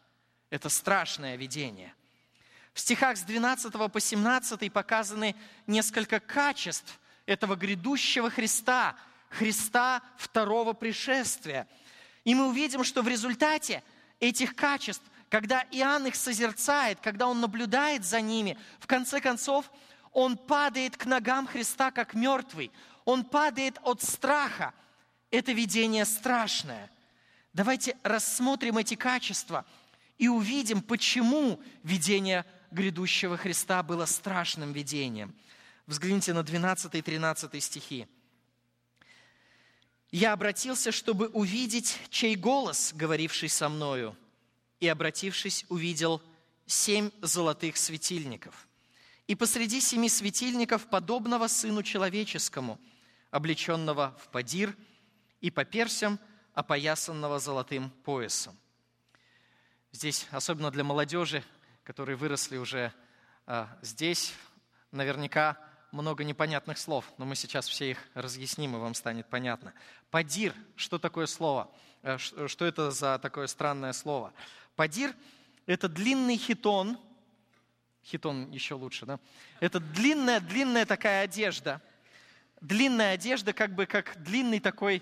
Это 0.50 0.68
страшное 0.68 1.36
видение. 1.36 1.94
В 2.72 2.80
стихах 2.80 3.16
с 3.16 3.22
12 3.22 3.72
по 3.72 4.00
17 4.00 4.72
показаны 4.72 5.36
несколько 5.66 6.18
качеств 6.18 6.98
этого 7.26 7.54
грядущего 7.54 8.30
Христа, 8.30 8.96
Христа 9.34 10.02
второго 10.16 10.72
пришествия. 10.72 11.66
И 12.24 12.34
мы 12.34 12.48
увидим, 12.48 12.84
что 12.84 13.02
в 13.02 13.08
результате 13.08 13.82
этих 14.20 14.54
качеств 14.54 15.04
когда 15.34 15.66
Иоанн 15.72 16.06
их 16.06 16.14
созерцает, 16.14 17.00
когда 17.00 17.26
он 17.26 17.40
наблюдает 17.40 18.04
за 18.04 18.20
ними, 18.20 18.56
в 18.78 18.86
конце 18.86 19.20
концов, 19.20 19.68
он 20.12 20.36
падает 20.36 20.96
к 20.96 21.06
ногам 21.06 21.48
Христа 21.48 21.90
как 21.90 22.14
мертвый. 22.14 22.70
Он 23.04 23.24
падает 23.24 23.80
от 23.82 24.00
страха. 24.00 24.72
Это 25.32 25.50
видение 25.50 26.04
страшное. 26.04 26.88
Давайте 27.52 27.96
рассмотрим 28.04 28.78
эти 28.78 28.94
качества 28.94 29.64
и 30.18 30.28
увидим, 30.28 30.80
почему 30.80 31.60
видение 31.82 32.44
грядущего 32.70 33.36
Христа 33.36 33.82
было 33.82 34.06
страшным 34.06 34.72
видением. 34.72 35.34
Взгляните 35.88 36.32
на 36.32 36.44
12 36.44 36.94
и 36.94 37.02
13 37.02 37.60
стихи. 37.60 38.06
«Я 40.14 40.32
обратился, 40.32 40.92
чтобы 40.92 41.26
увидеть, 41.26 41.98
чей 42.08 42.36
голос, 42.36 42.92
говоривший 42.94 43.48
со 43.48 43.68
мною, 43.68 44.16
и, 44.78 44.86
обратившись, 44.86 45.66
увидел 45.68 46.22
семь 46.66 47.10
золотых 47.20 47.76
светильников. 47.76 48.68
И 49.26 49.34
посреди 49.34 49.80
семи 49.80 50.08
светильников, 50.08 50.86
подобного 50.88 51.48
Сыну 51.48 51.82
Человеческому, 51.82 52.78
облеченного 53.32 54.16
в 54.22 54.28
падир 54.28 54.76
и 55.40 55.50
по 55.50 55.64
персям, 55.64 56.20
опоясанного 56.52 57.40
золотым 57.40 57.90
поясом. 58.04 58.56
Здесь, 59.90 60.28
особенно 60.30 60.70
для 60.70 60.84
молодежи, 60.84 61.42
которые 61.82 62.14
выросли 62.14 62.56
уже 62.56 62.92
а, 63.46 63.76
здесь, 63.82 64.32
наверняка 64.92 65.58
много 65.94 66.24
непонятных 66.24 66.76
слов, 66.76 67.04
но 67.18 67.24
мы 67.24 67.36
сейчас 67.36 67.68
все 67.68 67.92
их 67.92 67.98
разъясним, 68.14 68.74
и 68.74 68.78
вам 68.78 68.94
станет 68.94 69.28
понятно. 69.28 69.72
Падир, 70.10 70.52
что 70.74 70.98
такое 70.98 71.26
слово? 71.26 71.70
Э, 72.02 72.18
что 72.18 72.64
это 72.64 72.90
за 72.90 73.18
такое 73.20 73.46
странное 73.46 73.92
слово? 73.92 74.32
Падир– 74.74 75.14
это 75.66 75.88
длинный 75.88 76.36
хитон, 76.36 76.98
хитон 78.04 78.50
еще 78.50 78.74
лучше, 78.74 79.06
да? 79.06 79.20
Это 79.60 79.78
длинная-длинная 79.78 80.84
такая 80.84 81.22
одежда. 81.22 81.80
Длинная 82.60 83.14
одежда, 83.14 83.52
как 83.52 83.74
бы 83.74 83.86
как 83.86 84.20
длинный 84.20 84.58
такой, 84.58 85.00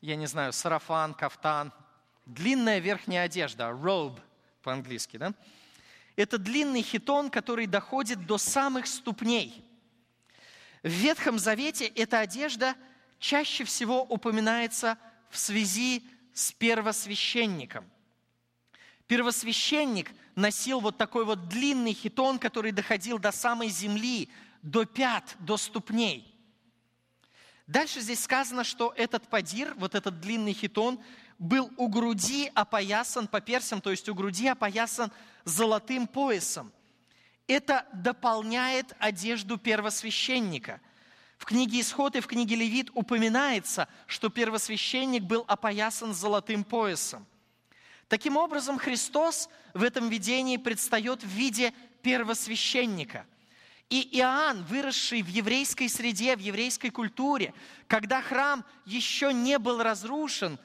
я 0.00 0.14
не 0.14 0.26
знаю, 0.26 0.52
сарафан, 0.52 1.14
кафтан. 1.14 1.72
Длинная 2.26 2.78
верхняя 2.78 3.24
одежда, 3.24 3.64
robe 3.70 4.20
по-английски, 4.62 5.16
да? 5.16 5.34
Это 6.14 6.38
длинный 6.38 6.82
хитон, 6.82 7.28
который 7.28 7.66
доходит 7.66 8.24
до 8.24 8.38
самых 8.38 8.86
ступней. 8.86 9.64
В 10.82 10.88
Ветхом 10.88 11.38
Завете 11.38 11.86
эта 11.86 12.20
одежда 12.20 12.74
чаще 13.18 13.64
всего 13.64 14.02
упоминается 14.02 14.98
в 15.30 15.38
связи 15.38 16.04
с 16.32 16.52
первосвященником– 16.52 17.88
Первосвященник 19.08 20.12
носил 20.36 20.80
вот 20.80 20.98
такой 20.98 21.24
вот 21.24 21.48
длинный 21.48 21.94
хитон, 21.94 22.38
который 22.38 22.72
доходил 22.72 23.18
до 23.18 23.32
самой 23.32 23.68
земли, 23.68 24.28
до 24.62 24.84
пят, 24.84 25.34
до 25.40 25.56
ступней. 25.56 26.34
Дальше 27.66 28.00
здесь 28.00 28.22
сказано, 28.22 28.64
что 28.64 28.92
этот 28.96 29.26
падир, 29.28 29.74
вот 29.76 29.94
этот 29.94 30.20
длинный 30.20 30.52
хитон, 30.52 31.02
был 31.38 31.70
у 31.78 31.88
груди 31.88 32.50
опоясан 32.54 33.28
по 33.28 33.40
персям, 33.40 33.80
то 33.80 33.90
есть 33.90 34.08
у 34.08 34.14
груди 34.14 34.46
опоясан 34.46 35.10
золотым 35.44 36.06
поясом. 36.06 36.70
Это 37.48 37.84
дополняет 37.92 38.94
одежду 39.00 39.58
первосвященника. 39.58 40.80
В 41.38 41.44
книге 41.44 41.80
Исход 41.80 42.14
и 42.14 42.20
в 42.20 42.28
книге 42.28 42.54
Левит 42.54 42.90
упоминается, 42.94 43.88
что 44.06 44.28
первосвященник 44.28 45.24
был 45.24 45.44
опоясан 45.48 46.14
золотым 46.14 46.62
поясом– 46.62 47.26
Таким 48.08 48.38
образом, 48.38 48.78
Христос 48.78 49.50
в 49.74 49.82
этом 49.82 50.08
видении 50.08 50.56
предстает 50.56 51.22
в 51.22 51.28
виде 51.28 51.74
первосвященника. 52.02 53.26
И 53.90 54.18
Иоанн, 54.18 54.64
выросший 54.64 55.22
в 55.22 55.28
еврейской 55.28 55.88
среде, 55.88 56.36
в 56.36 56.40
еврейской 56.40 56.90
культуре, 56.90 57.54
когда 57.86 58.20
храм 58.22 58.64
еще 58.86 59.32
не 59.32 59.58
был 59.58 59.82
разрушен, 59.82 60.58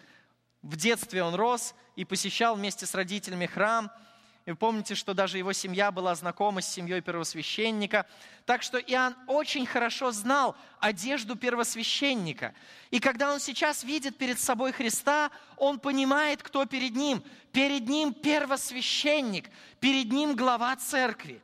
в 0.61 0.75
детстве 0.77 1.23
он 1.23 1.35
рос 1.35 1.75
и 1.97 2.05
посещал 2.05 2.55
вместе 2.55 2.85
с 2.85 2.95
родителями 2.95 3.45
храм– 3.45 3.91
и 4.45 4.51
вы 4.51 4.57
помните, 4.57 4.93
что 4.93 5.13
даже 5.13 5.37
его 5.37 5.53
семья 5.53 5.89
была 5.89 6.13
знакома 6.15 6.61
с 6.61 6.67
семьей 6.67 6.99
первосвященника. 6.99 8.05
Так 8.45 8.61
что 8.61 8.77
Иоанн 8.77 9.15
очень 9.27 9.65
хорошо 9.65 10.11
знал 10.11 10.57
одежду 10.81 11.37
первосвященника. 11.37 12.53
И 12.91 12.99
когда 12.99 13.31
он 13.31 13.39
сейчас 13.39 13.85
видит 13.85 14.17
перед 14.17 14.37
собой 14.37 14.73
Христа, 14.73 15.31
он 15.55 15.79
понимает, 15.79 16.43
кто 16.43 16.65
перед 16.65 16.93
ним. 16.93 17.23
Перед 17.53 17.87
ним 17.87 18.13
первосвященник, 18.13 19.49
перед 19.79 20.11
ним 20.11 20.35
глава 20.35 20.75
церкви. 20.75 21.41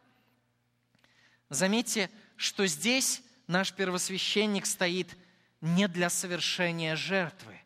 Заметьте, 1.48 2.10
что 2.36 2.68
здесь 2.68 3.24
наш 3.48 3.72
первосвященник 3.72 4.66
стоит 4.66 5.16
не 5.62 5.88
для 5.88 6.10
совершения 6.10 6.98
жертвы, 6.98 7.58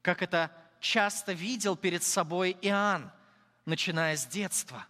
как 0.00 0.22
это 0.22 0.50
часто 0.80 1.32
видел 1.32 1.76
перед 1.76 2.02
собой 2.02 2.56
Иоанн– 2.62 3.12
начиная 3.66 4.16
с 4.16 4.26
детства. 4.26 4.86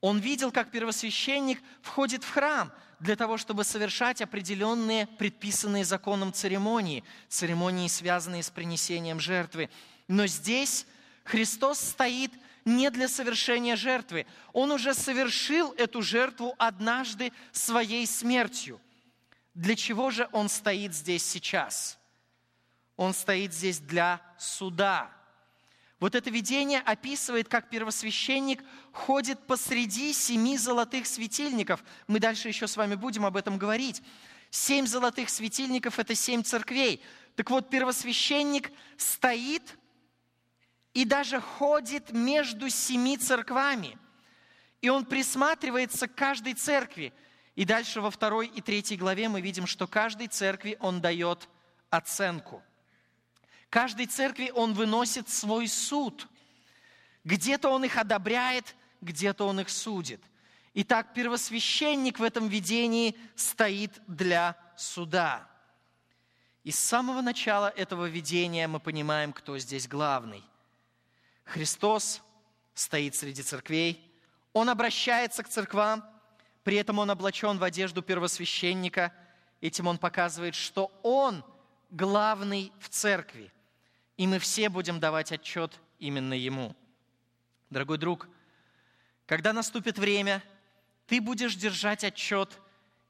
Он 0.00 0.18
видел, 0.18 0.50
как 0.52 0.70
первосвященник 0.70 1.62
входит 1.80 2.24
в 2.24 2.30
храм 2.30 2.72
для 3.00 3.16
того, 3.16 3.38
чтобы 3.38 3.64
совершать 3.64 4.20
определенные 4.20 5.06
предписанные 5.06 5.84
законом 5.84 6.32
церемонии, 6.32 7.04
церемонии, 7.28 7.88
связанные 7.88 8.42
с 8.42 8.50
принесением 8.50 9.20
жертвы. 9.20 9.70
Но 10.08 10.26
здесь 10.26 10.86
Христос 11.24 11.80
стоит 11.80 12.32
не 12.64 12.90
для 12.90 13.08
совершения 13.08 13.76
жертвы. 13.76 14.26
Он 14.52 14.72
уже 14.72 14.94
совершил 14.94 15.72
эту 15.72 16.02
жертву 16.02 16.54
однажды 16.58 17.32
своей 17.52 18.06
смертью. 18.06 18.80
Для 19.54 19.76
чего 19.76 20.10
же 20.10 20.28
Он 20.32 20.48
стоит 20.48 20.94
здесь 20.94 21.24
сейчас? 21.24 21.98
Он 22.96 23.14
стоит 23.14 23.52
здесь 23.52 23.78
для 23.78 24.20
суда. 24.38 25.10
Вот 26.00 26.14
это 26.14 26.28
видение 26.30 26.80
описывает, 26.80 27.48
как 27.48 27.70
первосвященник 27.70 28.62
ходит 28.92 29.46
посреди 29.46 30.12
семи 30.12 30.58
золотых 30.58 31.06
светильников. 31.06 31.84
Мы 32.08 32.18
дальше 32.18 32.48
еще 32.48 32.66
с 32.66 32.76
вами 32.76 32.94
будем 32.94 33.24
об 33.24 33.36
этом 33.36 33.58
говорить. 33.58 34.02
Семь 34.50 34.86
золотых 34.86 35.30
светильников– 35.30 35.98
это 36.00 36.14
семь 36.14 36.42
церквей. 36.42 37.02
Так 37.36 37.50
вот, 37.50 37.70
первосвященник 37.70 38.70
стоит 38.96 39.78
и 40.94 41.04
даже 41.04 41.40
ходит 41.40 42.12
между 42.12 42.68
семи 42.68 43.16
церквами. 43.16 43.98
И 44.80 44.88
он 44.88 45.04
присматривается 45.04 46.06
к 46.06 46.14
каждой 46.14 46.54
церкви. 46.54 47.12
И 47.54 47.64
дальше 47.64 48.00
во 48.00 48.10
второй 48.10 48.46
и 48.48 48.60
третьей 48.60 48.96
главе 48.96 49.28
мы 49.28 49.40
видим, 49.40 49.66
что 49.66 49.86
каждой 49.86 50.26
церкви 50.26 50.76
он 50.80 51.00
дает 51.00 51.48
оценку. 51.90 52.62
Каждой 53.74 54.06
церкви 54.06 54.52
он 54.54 54.72
выносит 54.72 55.28
свой 55.28 55.66
суд. 55.66 56.28
Где-то 57.24 57.70
он 57.70 57.84
их 57.84 57.96
одобряет, 57.96 58.76
где-то 59.00 59.48
он 59.48 59.58
их 59.58 59.68
судит. 59.68 60.22
Итак, 60.74 61.12
первосвященник 61.12 62.20
в 62.20 62.22
этом 62.22 62.46
видении 62.46 63.16
стоит 63.34 63.90
для 64.06 64.56
суда. 64.76 65.50
И 66.62 66.70
с 66.70 66.78
самого 66.78 67.20
начала 67.20 67.66
этого 67.68 68.04
видения 68.04 68.68
мы 68.68 68.78
понимаем, 68.78 69.32
кто 69.32 69.58
здесь 69.58 69.88
главный. 69.88 70.44
Христос 71.42 72.22
стоит 72.74 73.16
среди 73.16 73.42
церквей, 73.42 74.08
Он 74.52 74.70
обращается 74.70 75.42
к 75.42 75.48
церквам, 75.48 76.04
при 76.62 76.76
этом 76.76 77.00
Он 77.00 77.10
облачен 77.10 77.58
в 77.58 77.64
одежду 77.64 78.02
первосвященника. 78.02 79.12
Этим 79.60 79.88
Он 79.88 79.98
показывает, 79.98 80.54
что 80.54 80.92
Он 81.02 81.44
главный 81.90 82.72
в 82.78 82.88
церкви, 82.88 83.50
и 84.16 84.26
мы 84.26 84.38
все 84.38 84.68
будем 84.68 85.00
давать 85.00 85.32
отчет 85.32 85.80
именно 85.98 86.34
Ему. 86.34 86.74
Дорогой 87.70 87.98
друг, 87.98 88.28
когда 89.26 89.52
наступит 89.52 89.98
время, 89.98 90.42
ты 91.06 91.20
будешь 91.20 91.56
держать 91.56 92.04
отчет 92.04 92.60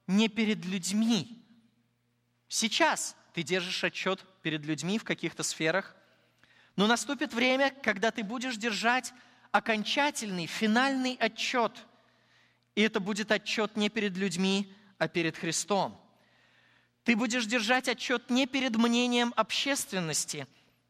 не 0.06 0.28
перед 0.28 0.64
людьми. 0.64 1.42
Сейчас– 2.48 3.16
ты 3.34 3.42
держишь 3.42 3.82
отчет 3.82 4.24
перед 4.42 4.64
людьми 4.64 4.98
в 4.98 5.04
каких-то 5.04 5.42
сферах. 5.42 5.94
Но 6.76 6.86
наступит 6.86 7.34
время, 7.34 7.74
когда 7.82 8.12
ты 8.12 8.22
будешь 8.22 8.56
держать 8.56 9.12
окончательный, 9.50 10.46
финальный 10.46 11.16
отчет. 11.16 11.72
И 12.76 12.82
это 12.82 13.00
будет 13.00 13.32
отчет 13.32 13.76
не 13.76 13.88
перед 13.88 14.16
людьми, 14.16 14.72
а 14.98 15.08
перед 15.08 15.36
Христом. 15.36 16.00
Ты 17.02 17.16
будешь 17.16 17.46
держать 17.46 17.88
отчет 17.88 18.30
не 18.30 18.46
перед 18.46 18.76
мнением 18.76 19.34
общественности, 19.36 20.46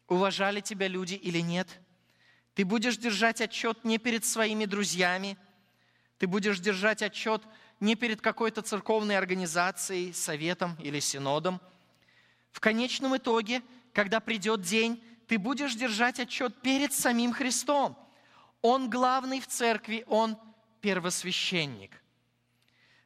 уважали 0.08 0.60
тебя 0.60 0.88
люди 0.88 1.14
или 1.14 1.40
нет. 1.40 1.68
Ты 2.54 2.64
будешь 2.64 2.96
держать 2.96 3.40
отчет 3.40 3.84
не 3.84 3.98
перед 3.98 4.24
своими 4.24 4.64
друзьями. 4.64 5.36
Ты 6.18 6.26
будешь 6.26 6.60
держать 6.60 7.02
отчет 7.02 7.42
не 7.80 7.96
перед 7.96 8.20
какой-то 8.20 8.62
церковной 8.62 9.18
организацией, 9.18 10.12
советом 10.12 10.76
или 10.80 11.00
синодом– 11.00 11.60
в 12.54 12.60
конечном 12.60 13.16
итоге, 13.16 13.62
когда 13.92 14.20
придет 14.20 14.62
день, 14.62 15.02
ты 15.26 15.38
будешь 15.38 15.74
держать 15.74 16.20
отчет 16.20 16.62
перед 16.62 16.92
самим 16.92 17.32
Христом. 17.32 17.98
Он 18.62 18.88
главный 18.88 19.40
в 19.40 19.48
церкви, 19.48 20.04
он 20.06 20.38
первосвященник. 20.80 22.00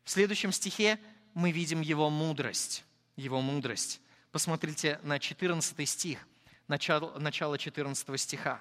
В 0.04 0.10
следующем 0.10 0.52
стихе 0.52 1.00
мы 1.32 1.50
видим 1.50 1.80
его 1.80 2.10
мудрость. 2.10 2.84
Его 3.16 3.40
мудрость. 3.40 4.02
Посмотрите 4.32 5.00
на 5.02 5.18
14 5.18 5.88
стих, 5.88 6.28
начало, 6.68 7.18
начало 7.18 7.58
14 7.58 8.20
стиха. 8.20 8.60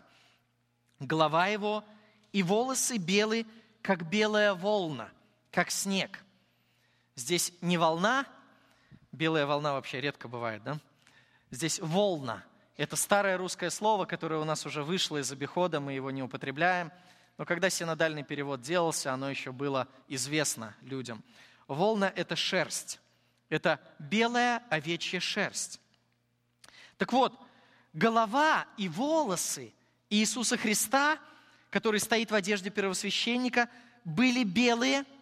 Голова 1.00 1.48
его 1.48 1.84
и 2.32 2.42
волосы 2.42 2.98
белые, 2.98 3.46
как 3.82 4.10
белая 4.10 4.54
волна, 4.56 5.10
как 5.52 5.70
снег. 5.70 6.24
Здесь 7.16 7.54
не 7.62 7.78
волна, 7.78 8.26
Белая 9.18 9.48
волна 9.48 9.74
вообще 9.74 10.00
редко 10.00 10.28
бывает, 10.28 10.64
да? 10.64 10.80
Здесь 11.50 11.80
волна. 11.80 12.44
Это 12.76 12.96
старое 12.96 13.38
русское 13.38 13.72
слово, 13.72 14.06
которое 14.06 14.40
у 14.40 14.44
нас 14.44 14.66
уже 14.68 14.84
вышло 14.84 15.18
из 15.18 15.32
обихода, 15.32 15.80
мы 15.80 15.94
его 15.94 16.12
не 16.12 16.22
употребляем. 16.22 16.92
Но 17.40 17.46
когда 17.46 17.72
синодальный 17.72 18.24
перевод 18.24 18.62
делался, 18.62 19.14
оно 19.14 19.30
еще 19.30 19.52
было 19.52 19.88
известно 20.08 20.76
людям. 20.82 21.24
Волна– 21.68 22.14
это 22.16 22.36
шерсть. 22.36 23.00
Это 23.50 23.80
белая 23.98 24.62
овечья 24.70 25.20
шерсть. 25.20 25.80
Так 26.98 27.12
вот, 27.12 27.34
голова 27.98 28.66
и 28.78 28.88
волосы 28.88 29.74
Иисуса 30.10 30.58
Христа, 30.58 31.20
который 31.70 32.00
стоит 32.00 32.32
в 32.32 32.36
одежде 32.36 32.70
первосвященника, 32.70 33.70
были 34.06 34.44
белые– 34.44 35.04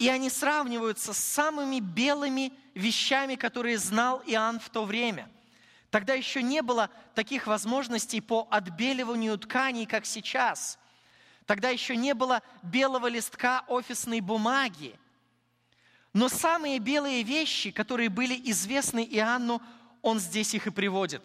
и 0.00 0.08
они 0.08 0.30
сравниваются 0.30 1.12
с 1.12 1.18
самыми 1.18 1.78
белыми 1.78 2.54
вещами, 2.74 3.34
которые 3.34 3.76
знал 3.76 4.22
Иоанн 4.26 4.58
в 4.58 4.70
то 4.70 4.86
время. 4.86 5.30
Тогда 5.90 6.14
еще 6.14 6.42
не 6.42 6.62
было 6.62 6.88
таких 7.14 7.46
возможностей 7.46 8.22
по 8.22 8.48
отбеливанию 8.50 9.36
тканей, 9.36 9.84
как 9.84 10.06
сейчас. 10.06 10.78
Тогда 11.44 11.68
еще 11.68 11.96
не 11.96 12.14
было 12.14 12.42
белого 12.62 13.08
листка 13.08 13.62
офисной 13.68 14.20
бумаги. 14.20 14.98
Но 16.14 16.30
самые 16.30 16.78
белые 16.78 17.22
вещи, 17.22 17.70
которые 17.70 18.08
были 18.08 18.40
известны 18.50 19.04
Иоанну, 19.04 19.60
он 20.00 20.18
здесь 20.18 20.54
их 20.54 20.66
и 20.66 20.70
приводит. 20.70 21.22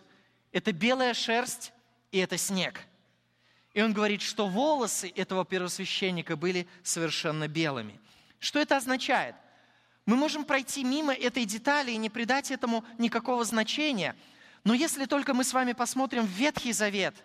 Это 0.55 0.71
белая 0.71 1.13
шерсть 1.13 1.73
и 2.13 2.17
это 2.19 2.37
снег. 2.37 2.79
И 3.73 3.81
он 3.81 3.91
говорит, 3.91 4.21
что 4.21 4.47
волосы 4.47 5.11
этого 5.13 5.43
первосвященника 5.43 6.37
были 6.37 6.65
совершенно 6.81 7.49
белыми. 7.49 7.99
Что 8.39 8.59
это 8.59 8.77
означает? 8.77 9.35
Мы 10.05 10.15
можем 10.15 10.45
пройти 10.45 10.85
мимо 10.85 11.13
этой 11.13 11.43
детали 11.43 11.91
и 11.91 11.97
не 11.97 12.09
придать 12.09 12.51
этому 12.51 12.85
никакого 12.97 13.43
значения. 13.43 14.15
Но 14.63 14.73
если 14.73 15.03
только 15.07 15.33
мы 15.33 15.43
с 15.43 15.51
вами 15.51 15.73
посмотрим 15.73 16.25
в 16.25 16.29
Ветхий 16.29 16.71
Завет, 16.71 17.15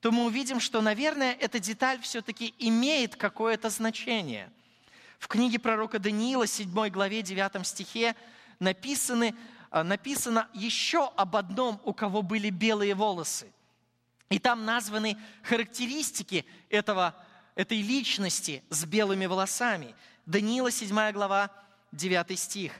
то 0.00 0.10
мы 0.10 0.24
увидим, 0.24 0.58
что, 0.58 0.80
наверное, 0.80 1.34
эта 1.34 1.60
деталь 1.60 2.00
все-таки 2.00 2.56
имеет 2.58 3.14
какое-то 3.14 3.70
значение. 3.70 4.50
В 5.20 5.28
книге 5.28 5.60
пророка 5.60 6.00
Даниила, 6.00 6.48
7 6.48 6.88
главе, 6.88 7.22
9 7.22 7.64
стихе, 7.64 8.16
написаны, 8.58 9.36
написано 9.70 10.48
еще 10.54 11.10
об 11.16 11.36
одном, 11.36 11.80
у 11.84 11.92
кого 11.92 12.22
были 12.22 12.50
белые 12.50 12.94
волосы. 12.94 13.52
И 14.30 14.38
там 14.38 14.64
названы 14.64 15.16
характеристики 15.42 16.44
этого, 16.68 17.14
этой 17.54 17.80
личности 17.80 18.62
с 18.70 18.84
белыми 18.84 19.26
волосами. 19.26 19.94
Даниила, 20.26 20.70
7 20.70 21.12
глава, 21.12 21.50
9 21.92 22.38
стих. 22.38 22.72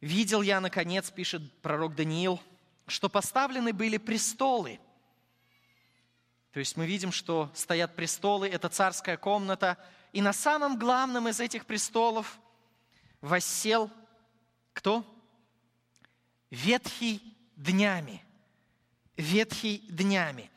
«Видел 0.00 0.42
я, 0.42 0.60
наконец,— 0.60 1.10
пишет 1.12 1.42
пророк 1.62 1.94
Даниил,— 1.94 2.40
что 2.86 3.08
поставлены 3.08 3.72
были 3.72 3.96
престолы». 3.96 4.78
То 6.52 6.60
есть 6.60 6.76
мы 6.76 6.86
видим, 6.86 7.12
что 7.12 7.50
стоят 7.54 7.96
престолы, 7.96 8.48
это 8.48 8.68
царская 8.68 9.18
комната, 9.18 9.76
и 10.12 10.22
на 10.22 10.32
самом 10.32 10.78
главном 10.78 11.28
из 11.28 11.40
этих 11.40 11.66
престолов 11.66 12.38
воссел 13.20 13.90
кто? 14.72 15.04
Ветхий 16.50 17.36
днями. 17.56 18.22
Ветхий 19.16 19.78
днями. 19.88 20.50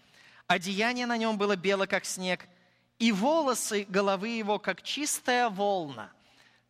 Одеяние 0.47 1.05
на 1.05 1.17
нем 1.17 1.37
было 1.37 1.55
бело, 1.55 1.85
как 1.85 2.05
снег– 2.05 2.47
и 2.99 3.13
волосы 3.13 3.85
головы 3.89 4.27
его, 4.27 4.59
как 4.59 4.83
чистая 4.83 5.49
волна, 5.49 6.11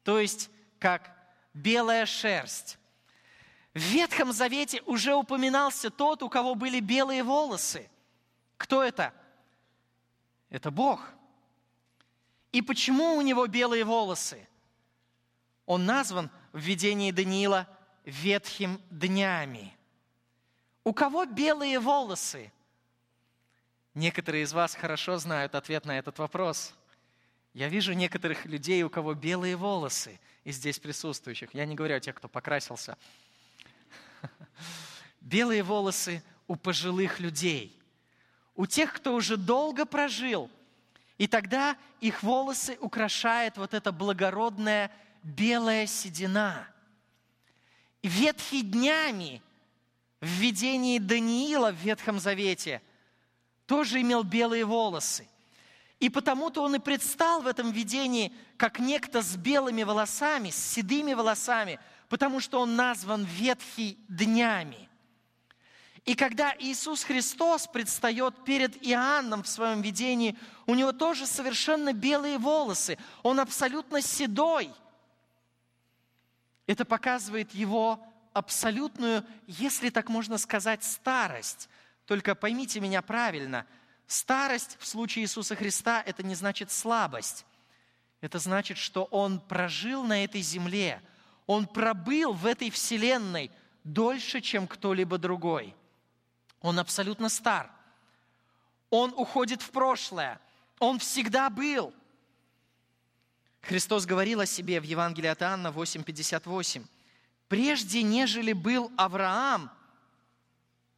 то 0.03 0.19
есть 0.19 0.49
как 0.77 1.11
белая 1.53 2.05
шерсть. 2.05 2.77
В 3.73 3.79
Ветхом 3.79 4.31
Завете 4.31 4.81
уже 4.85 5.15
упоминался 5.15 5.89
тот, 5.89 6.21
у 6.23 6.29
кого 6.29 6.55
были 6.55 6.79
белые 6.79 7.23
волосы. 7.23 7.89
Кто 8.57 8.83
это? 8.83 9.13
Это 10.49 10.71
Бог. 10.71 11.01
И 12.51 12.61
почему 12.61 13.15
у 13.15 13.21
него 13.21 13.45
белые 13.47 13.83
волосы? 13.83 14.47
Он 15.65 15.85
назван 15.85 16.29
в 16.51 16.59
видении 16.59 17.11
Даниила 17.11 17.67
ветхим 18.05 18.81
днями. 18.89 19.75
У 20.83 20.93
кого 20.93 21.25
белые 21.25 21.79
волосы? 21.79 22.51
Некоторые 23.93 24.43
из 24.43 24.53
вас 24.53 24.75
хорошо 24.75 25.17
знают 25.17 25.55
ответ 25.55 25.85
на 25.85 25.97
этот 25.97 26.19
вопрос. 26.19 26.73
Я 27.53 27.67
вижу 27.67 27.93
некоторых 27.93 28.45
людей, 28.45 28.83
у 28.83 28.89
кого 28.89 29.13
белые 29.13 29.55
волосы 29.55 30.19
из 30.43 30.55
здесь 30.55 30.79
присутствующих. 30.79 31.53
Я 31.53 31.65
не 31.65 31.75
говорю 31.75 31.95
о 31.95 31.99
тех, 31.99 32.15
кто 32.15 32.27
покрасился. 32.27 32.97
Белые 35.21 35.63
волосы 35.63 36.23
у 36.47 36.55
пожилых 36.55 37.19
людей, 37.19 37.77
у 38.55 38.65
тех, 38.65 38.93
кто 38.93 39.13
уже 39.13 39.37
долго 39.37 39.85
прожил. 39.85 40.49
И 41.17 41.27
тогда 41.27 41.77
их 41.99 42.23
волосы 42.23 42.77
украшает 42.79 43.57
вот 43.57 43.73
эта 43.73 43.91
благородная 43.91 44.91
белая 45.23 45.85
седина. 45.85 46.67
Ветхий 48.03 48.61
днями 48.61 49.41
в 50.21 50.27
видении 50.27 50.99
Даниила 50.99 51.71
в 51.71 51.75
Ветхом 51.75 52.19
Завете 52.19 52.81
тоже 53.65 54.01
имел 54.01 54.23
белые 54.23 54.65
волосы. 54.65 55.27
И 55.99 56.09
потому-то 56.09 56.61
он 56.61 56.75
и 56.75 56.79
предстал 56.79 57.41
в 57.41 57.47
этом 57.47 57.71
видении 57.71 58.33
как 58.57 58.79
некто 58.79 59.21
с 59.21 59.35
белыми 59.35 59.83
волосами, 59.83 60.49
с 60.49 60.55
седыми 60.55 61.13
волосами, 61.13 61.79
потому 62.07 62.39
что 62.39 62.61
он 62.61 62.75
назван 62.75 63.25
ветхий 63.25 63.97
днями. 64.07 64.89
И 66.05 66.15
когда 66.15 66.55
Иисус 66.57 67.03
Христос 67.03 67.67
предстает 67.67 68.33
перед 68.45 68.83
Иоанном 68.83 69.43
в 69.43 69.47
своем 69.47 69.81
видении, 69.81 70.37
у 70.65 70.73
него 70.73 70.91
тоже 70.93 71.27
совершенно 71.27 71.93
белые 71.93 72.37
волосы, 72.37 72.97
он 73.21 73.39
абсолютно 73.39 74.01
седой. 74.01 74.71
Это 76.69 76.85
показывает 76.85 77.51
его 77.55 77.99
абсолютную, 78.31 79.25
если 79.47 79.89
так 79.89 80.07
можно 80.07 80.37
сказать, 80.37 80.83
старость. 80.83 81.67
Только 82.05 82.35
поймите 82.35 82.79
меня 82.79 83.01
правильно, 83.01 83.65
старость 84.05 84.77
в 84.79 84.85
случае 84.85 85.25
Иисуса 85.25 85.55
Христа– 85.55 86.03
это 86.05 86.21
не 86.21 86.35
значит 86.35 86.69
слабость. 86.71 87.43
Это 88.21 88.37
значит, 88.37 88.77
что 88.77 89.05
Он 89.05 89.39
прожил 89.39 90.03
на 90.03 90.23
этой 90.23 90.41
земле, 90.41 91.01
Он 91.47 91.65
пробыл 91.65 92.33
в 92.33 92.45
этой 92.45 92.69
вселенной 92.69 93.49
дольше, 93.83 94.39
чем 94.39 94.67
кто-либо 94.67 95.17
другой. 95.17 95.75
Он 96.61 96.77
абсолютно 96.77 97.29
стар. 97.29 97.71
Он 98.91 99.11
уходит 99.17 99.63
в 99.63 99.71
прошлое. 99.71 100.39
Он 100.77 100.99
всегда 100.99 101.49
был. 101.49 101.95
Христос 103.61 104.05
говорил 104.05 104.39
о 104.39 104.45
себе 104.45 104.79
в 104.79 104.83
Евангелии 104.83 105.27
от 105.27 105.41
Иоанна 105.41 105.69
8:58 105.71 106.85
прежде 107.49 108.03
нежели 108.03 108.53
был 108.53 108.89
Авраам, 108.95 109.69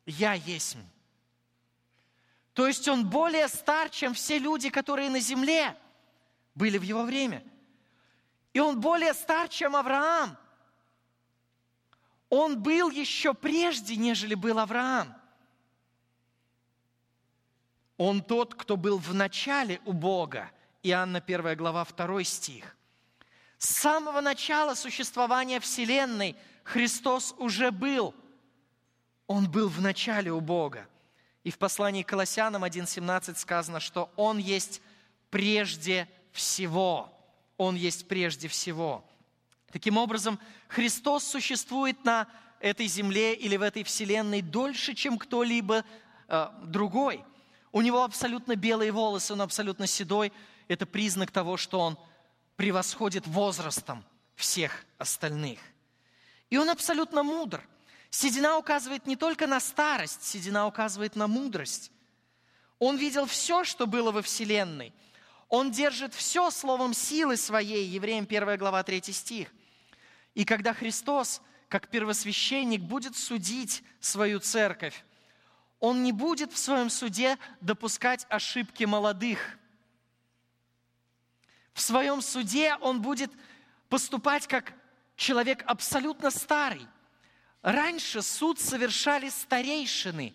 я 0.05 0.33
есть. 0.33 0.77
То 2.53 2.67
есть 2.67 2.87
он 2.87 3.09
более 3.09 3.47
стар, 3.47 3.89
чем 3.89 4.13
все 4.13 4.37
люди, 4.37 4.69
которые 4.69 5.09
на 5.09 5.21
земле 5.21 5.75
были 6.53 6.77
в 6.77 6.83
его 6.83 7.03
время. 7.03 7.43
И 8.53 8.59
он 8.59 8.81
более 8.81 9.13
стар, 9.13 9.47
чем 9.47 9.75
Авраам. 9.75 10.37
Он 12.29 12.61
был 12.61 12.89
еще 12.89 13.33
прежде, 13.33 13.95
нежели 13.95 14.35
был 14.35 14.59
Авраам. 14.59 15.15
Он 17.97 18.21
тот, 18.21 18.55
кто 18.55 18.75
был 18.75 18.97
в 18.97 19.13
начале 19.13 19.79
у 19.85 19.93
Бога. 19.93 20.51
Иоанна 20.83 21.19
1 21.19 21.55
глава 21.57 21.85
2 21.85 22.23
стих. 22.23 22.75
С 23.59 23.69
самого 23.69 24.19
начала 24.19 24.73
существования 24.73 25.59
Вселенной 25.59 26.35
Христос 26.63 27.35
уже 27.37 27.69
был. 27.69 28.15
Он 29.27 29.49
был 29.49 29.69
в 29.69 29.79
начале 29.79 30.31
у 30.31 30.41
Бога. 30.41 30.87
И 31.43 31.51
в 31.51 31.59
послании 31.59 32.01
к 32.01 32.07
Колоссянам 32.07 32.63
1.17 32.63 33.37
сказано, 33.37 33.79
что 33.79 34.11
Он 34.15 34.39
есть 34.39 34.81
прежде 35.29 36.09
всего. 36.31 37.13
Он 37.57 37.75
есть 37.75 38.07
прежде 38.07 38.47
всего. 38.47 39.05
Таким 39.71 39.97
образом, 39.97 40.39
Христос 40.67 41.23
существует 41.23 42.03
на 42.03 42.27
этой 42.59 42.87
земле 42.87 43.35
или 43.35 43.55
в 43.55 43.61
этой 43.61 43.83
вселенной 43.83 44.41
дольше, 44.41 44.95
чем 44.95 45.19
кто-либо 45.19 45.85
э, 46.27 46.47
другой. 46.63 47.23
У 47.71 47.81
него 47.81 48.03
абсолютно 48.03 48.55
белые 48.55 48.91
волосы, 48.91 49.33
он 49.33 49.41
абсолютно 49.41 49.85
седой. 49.85 50.33
Это 50.71 50.85
признак 50.85 51.31
того, 51.31 51.57
что 51.57 51.81
он 51.81 51.99
превосходит 52.55 53.27
возрастом 53.27 54.05
всех 54.35 54.85
остальных. 54.97 55.59
И 56.49 56.55
он 56.55 56.69
абсолютно 56.69 57.23
мудр. 57.23 57.61
Седина 58.09 58.57
указывает 58.57 59.05
не 59.05 59.17
только 59.17 59.47
на 59.47 59.59
старость, 59.59 60.23
седина 60.23 60.65
указывает 60.65 61.17
на 61.17 61.27
мудрость. 61.27 61.91
Он 62.79 62.95
видел 62.95 63.25
все, 63.25 63.65
что 63.65 63.85
было 63.85 64.11
во 64.11 64.21
Вселенной. 64.21 64.93
Он 65.49 65.71
держит 65.71 66.13
все 66.13 66.49
словом 66.51 66.93
силы 66.93 67.35
своей, 67.35 67.85
Евреям 67.85 68.23
1 68.23 68.57
глава 68.57 68.81
3 68.81 69.11
стих. 69.11 69.49
И 70.35 70.45
когда 70.45 70.73
Христос, 70.73 71.41
как 71.67 71.89
первосвященник, 71.89 72.79
будет 72.79 73.17
судить 73.17 73.83
свою 73.99 74.39
церковь, 74.39 75.03
он 75.81 76.01
не 76.01 76.13
будет 76.13 76.53
в 76.53 76.57
своем 76.57 76.89
суде 76.89 77.37
допускать 77.59 78.25
ошибки 78.29 78.85
молодых– 78.85 79.37
в 81.73 81.81
своем 81.81 82.21
суде 82.21 82.75
он 82.81 83.01
будет 83.01 83.31
поступать 83.89 84.47
как 84.47 84.73
человек 85.15 85.63
абсолютно 85.65 86.31
старый. 86.31 86.87
Раньше 87.61 88.21
суд 88.21 88.59
совершали 88.59 89.29
старейшины, 89.29 90.33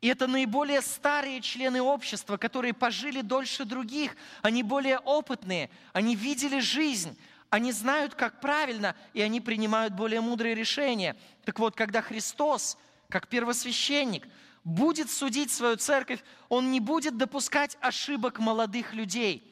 и 0.00 0.08
это 0.08 0.26
наиболее 0.26 0.82
старые 0.82 1.40
члены 1.40 1.80
общества, 1.82 2.36
которые 2.36 2.74
пожили 2.74 3.20
дольше 3.22 3.64
других. 3.64 4.16
Они 4.42 4.62
более 4.62 4.98
опытные, 4.98 5.70
они 5.92 6.14
видели 6.14 6.60
жизнь, 6.60 7.18
они 7.48 7.72
знают, 7.72 8.14
как 8.14 8.40
правильно, 8.40 8.94
и 9.12 9.20
они 9.20 9.40
принимают 9.40 9.94
более 9.94 10.20
мудрые 10.20 10.54
решения. 10.54 11.16
Так 11.44 11.58
вот, 11.58 11.74
когда 11.74 12.00
Христос, 12.00 12.78
как 13.08 13.28
первосвященник, 13.28 14.26
будет 14.64 15.10
судить 15.10 15.50
свою 15.50 15.76
церковь, 15.76 16.22
Он 16.48 16.70
не 16.70 16.80
будет 16.80 17.16
допускать 17.16 17.76
ошибок 17.80 18.38
молодых 18.38 18.94
людей– 18.94 19.46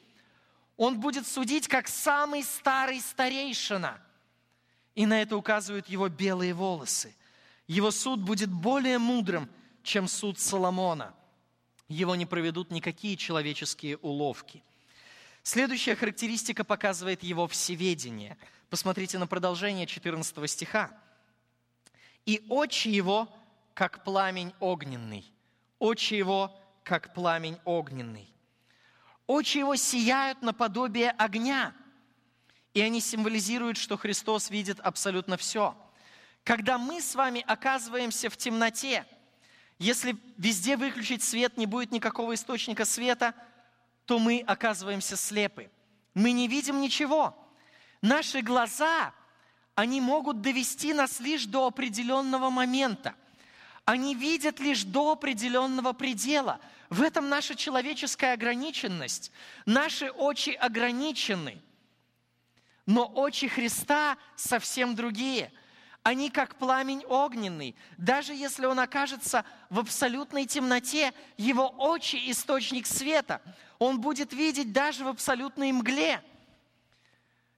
он 0.79 0.97
будет 1.01 1.27
судить 1.27 1.67
как 1.67 1.89
самый 1.89 2.41
старый 2.41 3.01
старейшина. 3.01 4.01
И 4.95 5.05
на 5.05 5.21
это 5.21 5.35
указывают 5.35 5.89
его 5.89 6.07
белые 6.07 6.53
волосы. 6.53 7.13
Его 7.67 7.91
суд 7.91 8.21
будет 8.21 8.49
более 8.49 8.97
мудрым, 8.97 9.49
чем 9.83 10.07
суд 10.07 10.39
Соломона. 10.39 11.13
Его 11.89 12.15
не 12.15 12.25
проведут 12.25 12.71
никакие 12.71 13.17
человеческие 13.17 13.97
уловки. 13.97 14.63
Следующая 15.43 15.95
характеристика 15.97 16.63
показывает 16.63 17.23
его 17.23 17.45
всеведение. 17.49 18.37
Посмотрите 18.69 19.17
на 19.17 19.27
продолжение 19.27 19.85
14 19.85 20.49
стиха. 20.49 20.97
«И 22.25 22.45
очи 22.47 22.87
его, 22.87 23.27
как 23.73 24.05
пламень 24.05 24.53
огненный». 24.61 25.29
Очи 25.77 26.13
его, 26.13 26.57
как 26.85 27.13
пламень 27.13 27.57
огненный. 27.65 28.33
Очи 29.29 29.59
его 29.59 29.75
сияют 29.75 30.41
наподобие 30.41 31.11
огня, 31.11 31.75
и 32.73 32.81
они 32.81 32.99
символизируют, 32.99 33.77
что 33.77 33.95
Христос 33.95 34.49
видит 34.49 34.79
абсолютно 34.79 35.37
все. 35.37 35.77
Когда 36.43 36.79
мы 36.79 36.99
с 36.99 37.13
вами 37.13 37.43
оказываемся 37.45 38.31
в 38.31 38.37
темноте, 38.37 39.05
если 39.77 40.17
везде 40.37 40.77
выключить 40.77 41.21
свет, 41.21 41.57
не 41.57 41.67
будет 41.67 41.91
никакого 41.91 42.33
источника 42.33 42.85
света, 42.85 43.35
то 44.05 44.17
мы 44.17 44.43
оказываемся 44.47 45.15
слепы. 45.15 45.69
Мы 46.15 46.31
не 46.31 46.47
видим 46.47 46.81
ничего. 46.81 47.37
Наши 48.01 48.41
глаза, 48.41 49.13
они 49.75 50.01
могут 50.01 50.41
довести 50.41 50.91
нас 50.91 51.19
лишь 51.19 51.45
до 51.45 51.67
определенного 51.67 52.49
момента. 52.49 53.13
Они 53.85 54.15
видят 54.15 54.59
лишь 54.59 54.85
до 54.85 55.11
определенного 55.11 55.93
предела– 55.93 56.59
в 56.89 57.03
этом 57.03 57.29
наша 57.29 57.55
человеческая 57.55 58.33
ограниченность. 58.33 59.31
Наши 59.65 60.09
очи 60.09 60.49
ограничены. 60.49 61.61
Но 62.87 63.05
очи 63.05 63.47
Христа 63.47 64.17
совсем 64.35 64.95
другие. 64.95 65.51
Они 66.01 66.31
как 66.31 66.55
пламень 66.55 67.05
огненный. 67.05 67.75
Даже 67.97 68.33
если 68.33 68.65
он 68.65 68.79
окажется 68.79 69.45
в 69.69 69.77
абсолютной 69.77 70.47
темноте, 70.47 71.13
его 71.37 71.67
очи– 71.67 72.19
источник 72.31 72.87
света. 72.87 73.41
Он 73.77 74.01
будет 74.01 74.33
видеть 74.33 74.73
даже 74.73 75.03
в 75.03 75.09
абсолютной 75.09 75.71
мгле. 75.71 76.23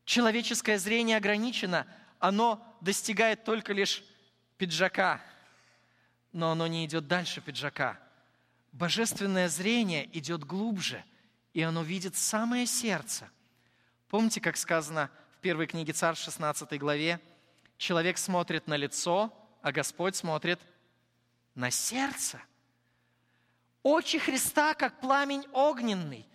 Человеческое 0.03 0.77
зрение 0.77 1.15
ограничено. 1.15 1.87
Оно 2.19 2.61
достигает 2.81 3.45
только 3.45 3.71
лишь 3.71 4.03
пиджака. 4.57 5.21
Но 6.33 6.51
оно 6.51 6.67
не 6.67 6.85
идет 6.85 7.07
дальше 7.07 7.39
пиджака– 7.39 7.97
божественное 8.71 9.49
зрение 9.49 10.09
идет 10.17 10.43
глубже, 10.43 11.03
и 11.53 11.61
оно 11.61 11.83
видит 11.83 12.15
самое 12.15 12.65
сердце. 12.65 13.29
Помните, 14.07 14.41
как 14.41 14.57
сказано 14.57 15.09
в 15.31 15.39
первой 15.39 15.67
книге 15.67 15.93
Царь 15.93 16.15
16 16.15 16.79
главе, 16.79 17.19
человек 17.77 18.17
смотрит 18.17 18.67
на 18.67 18.75
лицо, 18.75 19.33
а 19.61 19.71
Господь 19.71 20.15
смотрит 20.15 20.59
на 21.55 21.71
сердце. 21.71 22.41
Очи 23.83 24.19
Христа, 24.19 24.73
как 24.73 24.99
пламень 24.99 25.45
огненный, 25.53 26.27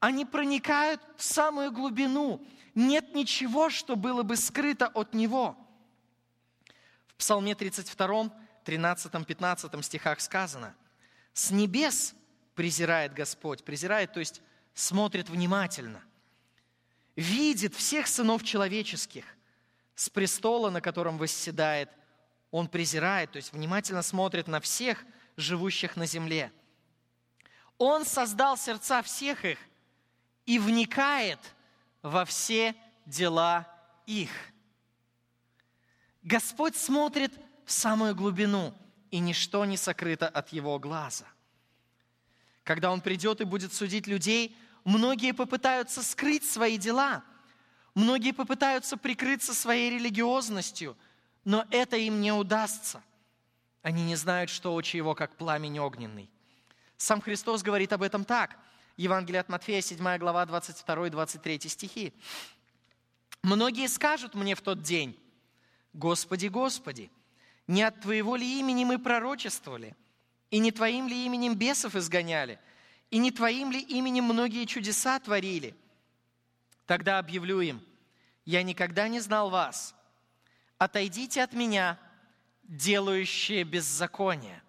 они 0.00 0.24
проникают 0.24 1.00
в 1.16 1.22
самую 1.22 1.72
глубину. 1.72 2.44
Нет 2.74 3.14
ничего, 3.14 3.70
что 3.70 3.96
было 3.96 4.22
бы 4.22 4.36
скрыто 4.36 4.88
от 4.88 5.14
Него. 5.14 5.56
В 7.06 7.14
Псалме 7.14 7.54
32, 7.54 8.30
13, 8.64 9.26
15 9.26 9.84
стихах 9.84 10.20
сказано– 10.20 10.74
с 11.36 11.50
небес 11.50 12.14
презирает 12.54 13.12
Господь, 13.12 13.62
презирает, 13.62 14.14
то 14.14 14.20
есть 14.20 14.40
смотрит 14.72 15.28
внимательно, 15.28 16.02
видит 17.14 17.74
всех 17.74 18.08
сынов 18.08 18.42
человеческих. 18.42 19.24
с 19.94 20.10
престола, 20.10 20.68
на 20.68 20.82
котором 20.82 21.16
восседает, 21.16 21.90
он 22.50 22.68
презирает, 22.68 23.32
то 23.32 23.36
есть 23.36 23.52
внимательно 23.52 24.02
смотрит 24.02 24.46
на 24.46 24.60
всех 24.60 25.02
живущих 25.36 25.96
на 25.96 26.04
земле. 26.04 26.52
Он 27.78 28.04
создал 28.04 28.58
сердца 28.58 29.02
всех 29.02 29.44
их 29.46 29.58
и 30.44 30.58
вникает 30.58 31.40
во 32.02 32.26
все 32.26 32.74
дела 33.06 33.66
их. 34.04 34.30
Господь 36.22 36.76
смотрит 36.76 37.32
в 37.64 37.72
самую 37.72 38.14
глубину, 38.14 38.74
и 39.16 39.18
ничто 39.18 39.64
не 39.64 39.78
сокрыто 39.78 40.28
от 40.28 40.50
Его 40.50 40.78
глаза. 40.78 41.24
Когда 42.64 42.92
Он 42.92 43.00
придет 43.00 43.40
и 43.40 43.44
будет 43.44 43.72
судить 43.72 44.06
людей, 44.06 44.54
многие 44.84 45.32
попытаются 45.32 46.02
скрыть 46.02 46.44
свои 46.44 46.76
дела, 46.76 47.24
многие 47.94 48.32
попытаются 48.32 48.98
прикрыться 48.98 49.54
своей 49.54 49.90
религиозностью, 49.90 50.98
но 51.44 51.64
это 51.70 51.96
им 51.96 52.20
не 52.20 52.30
удастся. 52.30 53.02
Они 53.80 54.04
не 54.04 54.16
знают, 54.16 54.50
что 54.50 54.74
очи 54.74 54.96
Его, 54.98 55.14
как 55.14 55.34
пламень 55.36 55.78
огненный. 55.78 56.28
Сам 56.98 57.22
Христос 57.22 57.62
говорит 57.62 57.94
об 57.94 58.02
этом 58.02 58.22
так. 58.22 58.58
Евангелие 58.98 59.40
от 59.40 59.48
Матфея, 59.48 59.80
7 59.80 60.18
глава, 60.18 60.44
22-23 60.44 61.68
стихи. 61.68 62.12
«Многие 63.42 63.88
скажут 63.88 64.34
мне 64.34 64.54
в 64.54 64.60
тот 64.60 64.82
день, 64.82 65.18
Господи, 65.94 66.48
Господи, 66.48 67.10
не 67.66 67.82
от 67.82 68.00
Твоего 68.00 68.36
ли 68.36 68.58
имени 68.60 68.84
мы 68.84 68.98
пророчествовали– 68.98 69.96
и 70.50 70.58
не 70.58 70.70
Твоим 70.70 71.08
ли 71.08 71.26
именем 71.26 71.54
бесов 71.54 71.96
изгоняли? 71.96 72.58
И 73.10 73.18
не 73.18 73.30
Твоим 73.30 73.70
ли 73.72 73.80
именем 73.80 74.24
многие 74.24 74.64
чудеса 74.64 75.18
творили? 75.18 75.74
Тогда 76.86 77.18
объявлю 77.18 77.60
им, 77.60 77.84
я 78.44 78.62
никогда 78.62 79.08
не 79.08 79.20
знал 79.20 79.50
вас. 79.50 79.94
Отойдите 80.78 81.42
от 81.42 81.52
меня, 81.52 81.98
делающие 82.62 83.64
беззаконие. 83.64 84.62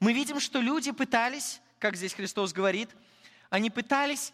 Мы 0.00 0.12
видим, 0.12 0.40
что 0.40 0.60
люди 0.60 0.90
пытались, 0.90 1.60
как 1.78 1.96
здесь 1.96 2.14
Христос 2.14 2.52
говорит, 2.52 2.90
они 3.50 3.70
пытались 3.70 4.32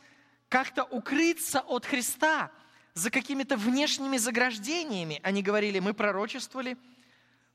как-то 0.49 0.85
укрыться 0.85 1.61
от 1.61 1.85
Христа 1.85 2.51
за 2.95 3.11
какими-то 3.11 3.57
внешними 3.57 4.17
заграждениями. 4.17 5.21
Они 5.23 5.43
говорили, 5.43 5.79
мы 5.79 5.93
пророчествовали, 5.93 6.79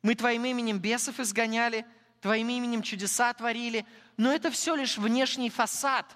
мы 0.06 0.15
Твоим 0.15 0.46
именем 0.46 0.80
бесов 0.80 1.20
изгоняли– 1.20 1.86
Твоим 2.26 2.50
именем 2.50 2.82
чудеса 2.82 3.32
творили, 3.34 3.86
но 4.18 4.34
это 4.34 4.50
все 4.50 4.74
лишь 4.74 4.98
внешний 4.98 5.52
фасад. 5.52 6.08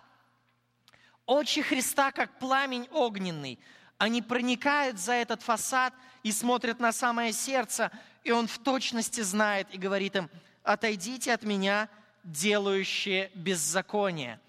Очи 1.28 1.62
Христа, 1.62 2.12
как 2.12 2.40
пламень 2.40 2.88
огненный, 2.90 3.60
они 4.00 4.24
проникают 4.24 4.98
за 4.98 5.14
этот 5.14 5.44
фасад 5.44 5.94
и 6.24 6.32
смотрят 6.32 6.80
на 6.80 6.92
самое 6.92 7.32
сердце, 7.32 7.92
и 8.24 8.32
Он 8.32 8.48
в 8.48 8.58
точности 8.58 9.22
знает 9.22 9.68
и 9.72 9.78
говорит 9.78 10.16
им, 10.16 10.32
отойдите 10.64 11.32
от 11.32 11.44
меня, 11.44 11.90
делающие 12.24 13.30
беззаконие. 13.36 14.40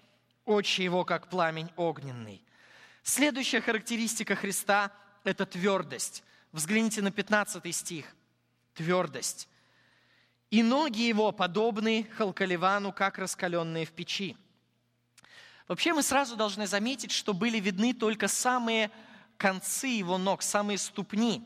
Очи 0.45 0.81
Его, 0.81 1.05
как 1.05 1.27
пламень 1.27 1.71
огненный. 1.75 2.41
Следующая 3.03 3.61
характеристика 3.61 4.35
Христа– 4.35 4.91
это 5.23 5.45
твердость. 5.45 6.23
Взгляните 6.53 7.03
на 7.03 7.11
15 7.11 7.75
стих. 7.75 8.15
Твердость 8.73 9.47
и 10.51 10.61
ноги 10.61 11.01
его 11.01 11.31
подобны 11.31 12.05
халкаливану, 12.17 12.91
как 12.91 13.17
раскаленные 13.17 13.85
в 13.85 13.91
печи. 13.91 14.37
Вообще 15.67 15.93
мы 15.93 16.03
сразу 16.03 16.35
должны 16.35 16.67
заметить, 16.67 17.11
что 17.11 17.33
были 17.33 17.57
видны 17.57 17.93
только 17.93 18.27
самые 18.27 18.91
концы 19.37 19.87
его 19.87 20.17
ног, 20.17 20.41
самые 20.41 20.77
ступни, 20.77 21.41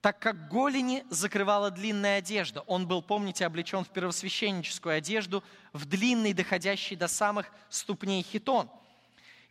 так 0.00 0.18
как 0.18 0.50
голени 0.50 1.04
закрывала 1.10 1.70
длинная 1.70 2.18
одежда. 2.18 2.62
Он 2.62 2.88
был, 2.88 3.02
помните, 3.02 3.46
облечен 3.46 3.84
в 3.84 3.90
первосвященническую 3.90 4.96
одежду, 4.96 5.44
в 5.72 5.84
длинный, 5.86 6.32
доходящий 6.32 6.96
до 6.96 7.06
самых 7.06 7.46
ступней 7.70 8.22
хитон. 8.22 8.68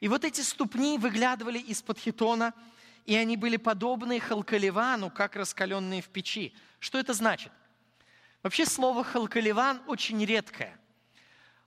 И 0.02 0.10
вот 0.10 0.26
эти 0.26 0.42
ступни 0.42 0.98
выглядывали 0.98 1.60
из-под 1.60 2.00
хитона, 2.00 2.54
и 3.06 3.16
они 3.16 3.38
были 3.38 3.58
подобны 3.58 4.20
халкаливану, 4.20 5.10
как 5.12 5.36
раскаленные 5.36 6.02
в 6.02 6.10
печи. 6.10 6.54
Что 6.80 6.98
это 6.98 7.14
значит? 7.14 7.52
Вообще 8.42 8.66
слово 8.66 9.04
«халкаливан» 9.04 9.82
очень 9.88 10.24
редкое. 10.24 10.78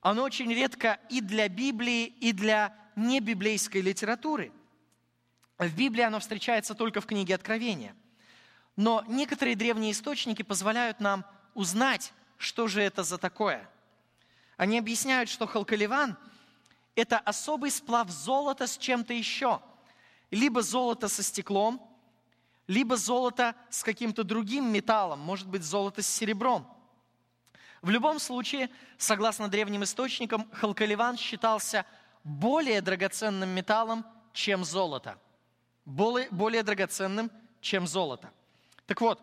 Оно 0.01 0.23
очень 0.23 0.53
редко 0.53 1.01
и 1.09 1.21
для 1.21 1.49
Библии, 1.49 2.07
и 2.07 2.33
для 2.33 2.75
небиблейской 2.95 3.81
литературы. 3.81 4.53
В 5.59 5.75
Библии 5.75 6.03
оно 6.03 6.21
встречается 6.21 6.75
только 6.75 7.01
в 7.01 7.07
книге 7.07 7.35
Откровения. 7.35 7.97
Но 8.77 9.05
некоторые 9.09 9.57
древние 9.57 9.91
источники 9.91 10.43
позволяют 10.43 11.01
нам 11.01 11.25
узнать, 11.55 12.13
что 12.37 12.69
же 12.69 12.81
это 12.81 13.03
за 13.03 13.19
такое. 13.19 13.69
Они 14.57 14.79
объясняют, 14.79 15.29
что 15.29 15.47
халкаливан– 15.47 16.17
это 16.95 17.19
особый 17.19 17.73
сплав 17.73 18.09
золота 18.09 18.69
с 18.69 18.79
чем-то 18.79 19.13
еще. 19.13 19.61
Либо 20.31 20.63
золото 20.63 21.09
со 21.09 21.23
стеклом, 21.23 21.83
либо 22.67 22.97
золото 22.97 23.55
с 23.71 23.83
каким-то 23.83 24.25
другим 24.25 24.71
металлом, 24.71 25.21
может 25.21 25.49
быть, 25.49 25.63
золото 25.63 26.03
с 26.03 26.07
серебром. 26.07 26.67
В 27.81 27.91
любом 27.91 28.19
случае, 28.19 28.71
согласно 28.99 29.49
древним 29.49 29.85
источникам, 29.85 30.51
халкаливан 30.53 31.17
считался 31.17 31.87
более 32.25 32.83
драгоценным 32.83 33.49
металлом, 33.49 34.05
чем 34.33 34.65
золото. 34.65 35.19
Более, 35.85 36.29
более 36.31 36.63
драгоценным, 36.63 37.31
чем 37.61 37.87
золото. 37.87 38.31
Так 38.87 39.01
вот, 39.01 39.21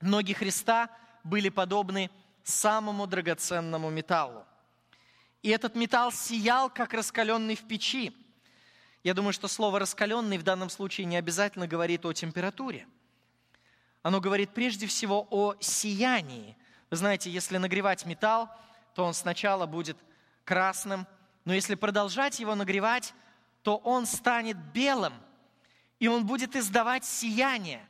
ноги 0.00 0.32
Христа 0.32 0.88
были 1.24 1.48
подобны 1.48 2.10
самому 2.42 3.06
драгоценному 3.06 3.90
металлу. 3.90 4.46
И 5.42 5.48
этот 5.50 5.74
металл 5.74 6.12
сиял, 6.12 6.70
как 6.70 6.94
раскаленный 6.94 7.56
в 7.56 7.66
печи. 7.66 8.16
Я 9.04 9.14
думаю, 9.14 9.32
что 9.32 9.48
слово 9.48 9.80
«раскаленный» 9.80 10.38
в 10.38 10.44
данном 10.44 10.70
случае 10.70 11.06
не 11.06 11.16
обязательно 11.16 11.66
говорит 11.66 12.04
о 12.06 12.12
температуре. 12.12 12.86
Оно 14.02 14.20
говорит 14.20 14.50
прежде 14.54 14.86
всего 14.86 15.26
о 15.30 15.54
сиянии. 15.60 16.56
Вы 16.90 16.96
знаете, 16.96 17.30
если 17.30 17.56
нагревать 17.56 18.06
металл, 18.06 18.48
то 18.94 19.04
он 19.04 19.14
сначала 19.14 19.66
будет 19.66 19.96
красным, 20.44 21.06
но 21.44 21.52
если 21.54 21.74
продолжать 21.74 22.38
его 22.38 22.54
нагревать, 22.54 23.14
то 23.62 23.76
он 23.78 24.06
станет 24.06 24.56
белым, 24.72 25.14
и 25.98 26.08
он 26.08 26.26
будет 26.26 26.54
издавать 26.54 27.04
сияние. 27.04 27.84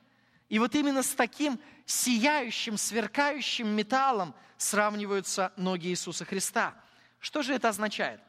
И 0.49 0.59
вот 0.59 0.75
именно 0.75 1.03
с 1.03 1.15
таким 1.15 1.61
сияющим, 1.87 2.77
сверкающим 2.79 3.69
металлом 3.69 4.35
сравниваются 4.57 5.53
ноги 5.57 5.89
Иисуса 5.89 6.25
Христа. 6.25 6.75
Что 7.21 7.43
же 7.43 7.55
это 7.55 7.69
означает? 7.69 8.21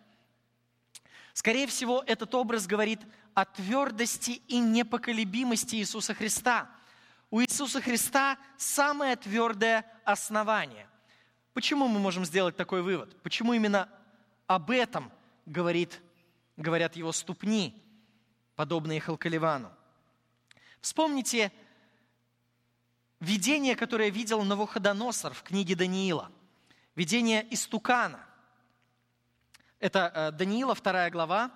Скорее 1.33 1.65
всего, 1.65 2.03
этот 2.05 2.33
образ 2.35 2.67
говорит 2.67 3.01
о 3.33 3.45
твердости 3.45 4.41
и 4.47 4.59
непоколебимости 4.59 5.75
Иисуса 5.75 6.13
Христа. 6.13 6.69
У 7.31 7.41
Иисуса 7.41 7.81
Христа 7.81 8.37
самое 8.57 9.15
твердое 9.15 9.85
основание. 10.05 10.87
Почему 11.53 11.87
мы 11.87 11.99
можем 11.99 12.23
сделать 12.25 12.55
такой 12.55 12.83
вывод? 12.83 13.19
Почему 13.23 13.53
именно 13.53 13.89
об 14.45 14.69
этом 14.69 15.11
говорит, 15.47 15.99
говорят 16.55 16.95
его 16.95 17.11
ступни, 17.11 17.81
подобные 18.55 18.99
Халкаливану? 18.99 19.71
Вспомните 20.81 21.51
видение, 23.19 23.75
которое 23.75 24.11
видел 24.11 24.43
Навуходоносор 24.43 25.33
в 25.33 25.41
книге 25.41 25.75
Даниила. 25.75 26.31
Видение 26.95 27.47
истукана– 27.51 28.23
это 29.83 30.11
э, 30.15 30.31
Даниила, 30.31 30.75
вторая 30.75 31.09
глава. 31.09 31.51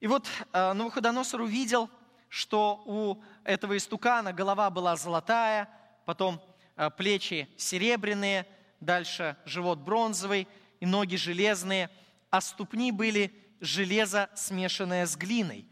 И 0.00 0.06
вот 0.06 0.28
э, 0.52 0.72
Навуходоносор 0.74 1.40
увидел, 1.40 1.88
что 2.28 2.82
у 2.84 3.22
этого 3.42 3.78
истукана 3.78 4.34
голова 4.34 4.68
была 4.68 4.96
золотая, 4.96 5.70
потом 6.04 6.42
э, 6.76 6.90
плечи 6.90 7.48
серебряные, 7.56 8.46
дальше 8.80 9.38
живот 9.46 9.78
бронзовый 9.78 10.46
и 10.78 10.84
ноги 10.84 11.16
железные, 11.16 11.88
а 12.28 12.42
ступни 12.42 12.92
были 12.92 13.34
железо, 13.62 14.28
смешанное 14.34 15.06
с 15.06 15.16
глиной. 15.16 15.66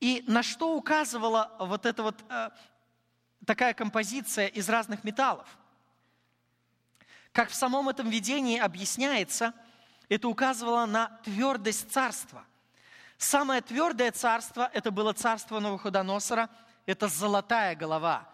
И 0.00 0.24
на 0.26 0.42
что 0.42 0.76
указывала 0.76 1.54
вот 1.60 1.86
эта 1.86 2.02
вот 2.02 2.24
такая 3.46 3.72
композиция 3.72 4.48
из 4.48 4.68
разных 4.68 5.04
металлов? 5.04 5.46
Как 7.30 7.50
в 7.50 7.54
самом 7.54 7.88
этом 7.88 8.10
видении 8.10 8.58
объясняется– 8.58 9.54
это 10.08 10.28
указывало 10.28 10.86
на 10.86 11.08
твердость 11.24 11.90
царства. 11.90 12.44
Самое 13.18 13.62
твердое 13.62 14.12
царство– 14.12 14.70
это 14.74 14.90
было 14.90 15.12
царство 15.12 15.58
Новоходоносора, 15.58 16.50
это 16.84 17.08
золотая 17.08 17.74
голова. 17.74 18.28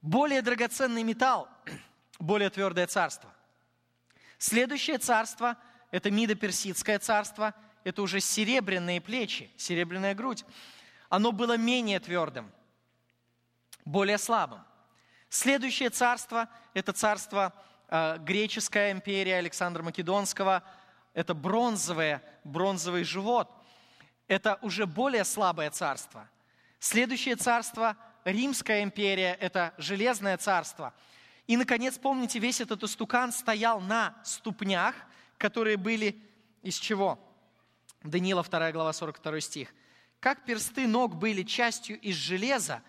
Более 0.00 0.42
драгоценный 0.42 1.02
металл– 1.02 1.48
более 2.18 2.50
твердое 2.50 2.86
царство. 2.86 3.32
Следующее 4.38 4.98
царство– 4.98 5.56
это 5.90 6.10
Мидо-Персидское 6.10 6.98
царство, 6.98 7.54
это 7.84 8.02
уже 8.02 8.20
серебряные 8.20 9.00
плечи, 9.00 9.50
серебряная 9.56 10.14
грудь. 10.14 10.44
Оно 11.08 11.32
было 11.32 11.56
менее 11.56 12.00
твердым. 12.00 12.50
более 13.84 14.18
слабым. 14.18 14.64
Следующее 15.28 15.90
царство– 15.90 16.48
это 16.74 16.92
царство 16.92 17.52
э, 17.88 18.18
греческая 18.20 18.92
империя 18.92 19.36
Александра 19.36 19.82
Македонского. 19.82 20.62
Это 21.16 21.32
бронзовое, 21.32 22.22
бронзовый 22.44 23.02
живот. 23.02 23.50
Это 24.28 24.58
уже 24.60 24.84
более 24.86 25.24
слабое 25.24 25.70
царство. 25.70 26.28
Следующее 26.78 27.36
царство– 27.36 27.96
Римская 28.24 28.82
империя, 28.82 29.34
это 29.40 29.72
железное 29.78 30.36
царство. 30.36 30.92
И, 31.46 31.56
наконец, 31.56 31.96
помните, 31.96 32.38
весь 32.38 32.60
этот 32.60 32.82
истукан 32.82 33.32
стоял 33.32 33.80
на 33.80 34.14
ступнях, 34.24 34.94
которые 35.38 35.78
были 35.78 36.20
из 36.60 36.74
чего? 36.76 37.18
Даниила 38.02 38.42
2 38.42 38.72
глава 38.72 38.92
42 38.92 39.40
стих. 39.40 39.74
Как 40.20 40.44
персты 40.44 40.86
ног 40.86 41.14
были 41.14 41.44
частью 41.44 41.98
из 42.00 42.16
железа, 42.16 42.82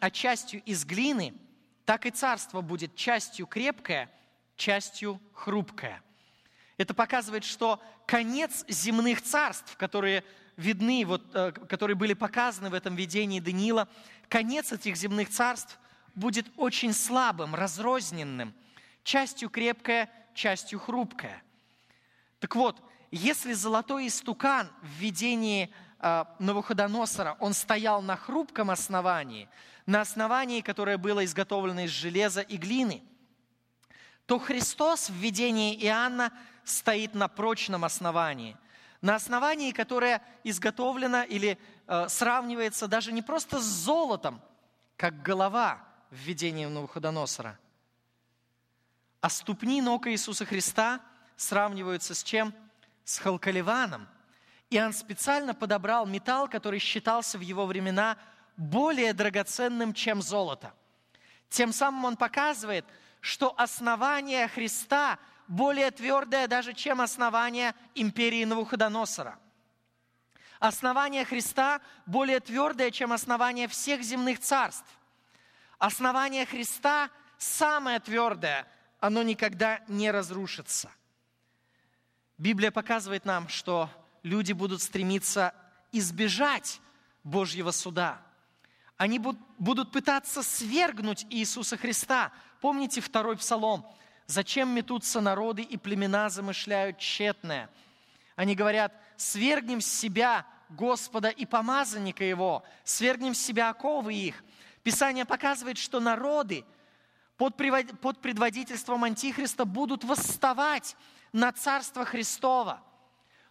а 0.00 0.10
частью 0.10 0.60
из 0.64 0.84
глины, 0.84 1.34
так 1.84 2.04
и 2.06 2.10
царство 2.10 2.62
будет 2.62 2.96
частью 2.96 3.46
крепкое, 3.46 4.10
частью 4.56 5.20
хрупкое. 5.34 6.02
Это 6.78 6.94
показывает, 6.94 7.44
что 7.44 7.80
конец 8.06 8.64
земных 8.68 9.22
царств, 9.22 9.76
которые 9.76 10.24
видны, 10.56 11.04
вот, 11.06 11.22
э, 11.34 11.52
которые 11.52 11.96
были 11.96 12.14
показаны 12.14 12.70
в 12.70 12.74
этом 12.74 12.96
видении 12.96 13.40
Даниила, 13.40 13.88
конец 14.28 14.72
этих 14.72 14.96
земных 14.96 15.30
царств 15.30 15.78
будет 16.14 16.46
очень 16.56 16.92
слабым, 16.92 17.54
разрозненным, 17.54 18.54
частью 19.04 19.50
крепкое, 19.50 20.10
частью 20.34 20.78
хрупкое. 20.78 21.42
Так 22.38 22.56
вот, 22.56 22.82
если 23.10 23.52
золотой 23.52 24.06
истукан 24.06 24.70
в 24.82 24.88
видении 24.98 25.72
э, 25.98 26.24
Навуходоносора, 26.38 27.36
он 27.40 27.54
стоял 27.54 28.02
на 28.02 28.16
хрупком 28.16 28.70
основании, 28.70 29.48
на 29.86 30.00
основании, 30.00 30.60
которое 30.60 30.96
было 30.96 31.24
изготовлено 31.24 31.82
из 31.82 31.90
железа 31.90 32.40
и 32.40 32.56
глины, 32.56 33.02
то 34.26 34.38
Христос 34.38 35.10
в 35.10 35.14
видении 35.14 35.76
Иоанна 35.84 36.32
стоит 36.64 37.14
на 37.14 37.28
прочном 37.28 37.84
основании– 37.84 38.56
на 39.02 39.16
основании, 39.16 39.72
которое 39.72 40.22
изготовлено 40.44 41.24
или 41.24 41.58
э, 41.88 42.08
сравнивается 42.08 42.86
даже 42.86 43.10
не 43.10 43.20
просто 43.20 43.58
с 43.58 43.64
золотом, 43.64 44.40
как 44.96 45.22
голова 45.22 45.84
в 46.10 46.14
видении 46.14 46.66
Навуходоносора, 46.66 47.58
а 49.20 49.28
ступни 49.28 49.82
ног 49.82 50.06
Иисуса 50.06 50.44
Христа 50.44 51.00
сравниваются 51.36 52.14
с 52.14 52.22
чем? 52.22 52.54
С 53.04 53.18
халкаливаном. 53.18 54.08
И 54.70 54.80
он 54.80 54.92
специально 54.92 55.54
подобрал 55.54 56.06
металл, 56.06 56.48
который 56.48 56.78
считался 56.78 57.38
в 57.38 57.40
его 57.40 57.66
времена 57.66 58.16
более 58.56 59.12
драгоценным, 59.12 59.94
чем 59.94 60.22
золото. 60.22 60.72
Тем 61.48 61.72
самым 61.72 62.04
он 62.04 62.16
показывает, 62.16 62.84
что 63.20 63.52
основание 63.58 64.46
Христа– 64.46 65.18
более 65.48 65.90
твердое 65.90 66.46
даже, 66.46 66.72
чем 66.72 67.00
основание 67.00 67.74
империи 67.94 68.44
Навуходоносора. 68.44 69.38
Основание 70.58 71.24
Христа 71.24 71.80
более 72.06 72.40
твердое, 72.40 72.90
чем 72.90 73.12
основание 73.12 73.66
всех 73.66 74.02
земных 74.02 74.38
царств. 74.40 74.86
Основание 75.78 76.46
Христа 76.46 77.10
самое 77.36 77.98
твердое, 77.98 78.68
оно 79.00 79.22
никогда 79.22 79.80
не 79.88 80.10
разрушится. 80.12 80.90
Библия 82.38 82.70
показывает 82.70 83.24
нам, 83.24 83.48
что 83.48 83.90
люди 84.22 84.52
будут 84.52 84.80
стремиться 84.82 85.52
избежать 85.90 86.80
Божьего 87.24 87.72
суда. 87.72 88.22
Они 88.96 89.18
будут 89.18 89.90
пытаться 89.90 90.44
свергнуть 90.44 91.26
Иисуса 91.28 91.76
Христа. 91.76 92.30
Помните 92.60 93.00
второй 93.00 93.36
псалом? 93.36 93.84
Зачем 94.26 94.70
метутся 94.70 95.20
народы 95.20 95.62
и 95.62 95.76
племена 95.76 96.30
замышляют 96.30 96.98
тщетное? 96.98 97.68
Они 98.36 98.54
говорят, 98.54 98.92
свергнем 99.16 99.80
с 99.80 99.86
себя 99.86 100.46
Господа 100.70 101.28
и 101.28 101.44
помазанника 101.44 102.24
Его, 102.24 102.64
свергнем 102.84 103.34
с 103.34 103.40
себя 103.40 103.70
оковы 103.70 104.14
их. 104.14 104.42
Писание 104.82 105.24
показывает, 105.24 105.78
что 105.78 106.00
народы 106.00 106.64
под 107.36 107.56
предводительством 107.56 109.04
Антихриста 109.04 109.64
будут 109.64 110.04
восставать 110.04 110.96
на 111.32 111.52
Царство 111.52 112.04
Христова. 112.04 112.82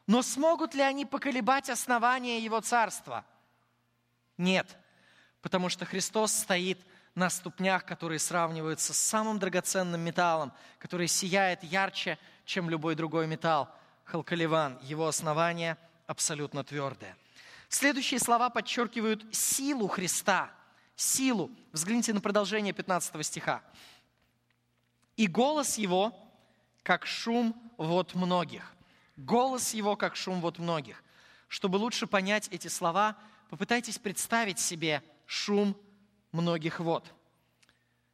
Но 0.08 0.22
смогут 0.24 0.74
ли 0.74 0.82
они 0.82 1.06
поколебать 1.06 1.70
основание 1.70 2.40
Его 2.40 2.60
Царства? 2.62 3.24
Нет, 4.38 4.78
потому 5.42 5.70
что 5.70 5.86
Христос 5.86 6.34
стоит 6.34 6.80
на 7.16 7.30
ступнях, 7.30 7.86
которые 7.86 8.20
сравниваются 8.20 8.94
с 8.94 9.00
самым 9.00 9.40
драгоценным 9.40 10.02
металлом, 10.02 10.54
который 10.80 11.08
сияет 11.08 11.64
ярче, 11.64 12.18
чем 12.46 12.70
любой 12.70 12.96
другой 12.96 13.28
металл. 13.28 13.70
Халкаливан, 14.06 14.80
его 14.82 15.08
основание 15.08 15.78
абсолютно 16.08 16.64
твердое. 16.64 17.16
Следующие 17.70 18.20
слова 18.20 18.50
подчеркивают 18.50 19.24
силу 19.34 19.88
Христа. 19.88 20.52
Силу. 20.96 21.50
Взгляните 21.72 22.14
на 22.14 22.22
продолжение 22.22 22.74
15 22.74 23.26
стиха. 23.26 23.62
«И 25.16 25.28
голос 25.28 25.78
его, 25.78 26.14
как 26.84 27.06
шум 27.06 27.56
вот 27.78 28.16
многих». 28.16 28.74
Голос 29.18 29.74
его, 29.74 29.96
как 29.96 30.16
шум 30.16 30.42
вот 30.42 30.58
многих. 30.58 31.04
Чтобы 31.48 31.76
лучше 31.76 32.08
понять 32.08 32.48
эти 32.50 32.68
слова, 32.68 33.18
попытайтесь 33.50 34.00
представить 34.00 34.58
себе 34.58 35.04
шум 35.26 35.78
многих 36.32 36.80
вод. 36.80 37.12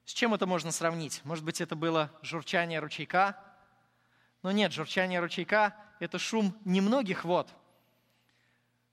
С 0.05 0.13
чем 0.13 0.33
это 0.33 0.45
можно 0.45 0.71
сравнить? 0.71 1.21
Может 1.25 1.43
быть, 1.43 1.59
это 1.61 1.75
было 1.75 2.11
журчание 2.21 2.79
ручейка? 2.79 3.37
Но 4.41 4.51
нет, 4.51 4.71
журчание 4.71 5.19
ручейка– 5.19 5.75
это 5.99 6.17
шум 6.17 6.55
немногих 6.63 7.25
вод. 7.25 7.49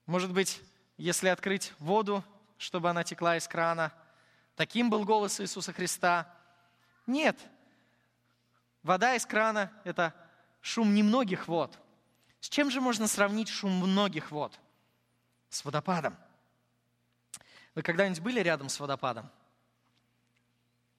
Может 0.05 0.33
быть, 0.33 0.61
если 0.97 1.29
открыть 1.29 1.73
воду, 1.79 2.23
чтобы 2.57 2.89
она 2.89 3.03
текла 3.03 3.37
из 3.37 3.47
крана, 3.47 3.93
таким 4.55 4.89
был 4.89 5.05
голос 5.05 5.39
Иисуса 5.39 5.71
Христа? 5.73 6.31
Нет. 7.07 7.39
Вода 8.83 9.15
из 9.15 9.25
крана– 9.25 9.71
это 9.83 10.13
шум 10.61 10.93
немногих 10.93 11.47
вод. 11.47 11.77
С 12.41 12.49
чем 12.49 12.69
же 12.69 12.81
можно 12.81 13.07
сравнить 13.07 13.49
шум 13.49 13.71
многих 13.71 14.31
вод? 14.31 14.59
С 15.49 15.63
водопадом. 15.63 16.15
Вы 17.75 17.81
когда-нибудь 17.81 18.21
были 18.21 18.39
рядом 18.39 18.69
с 18.69 18.79
водопадом? 18.79 19.29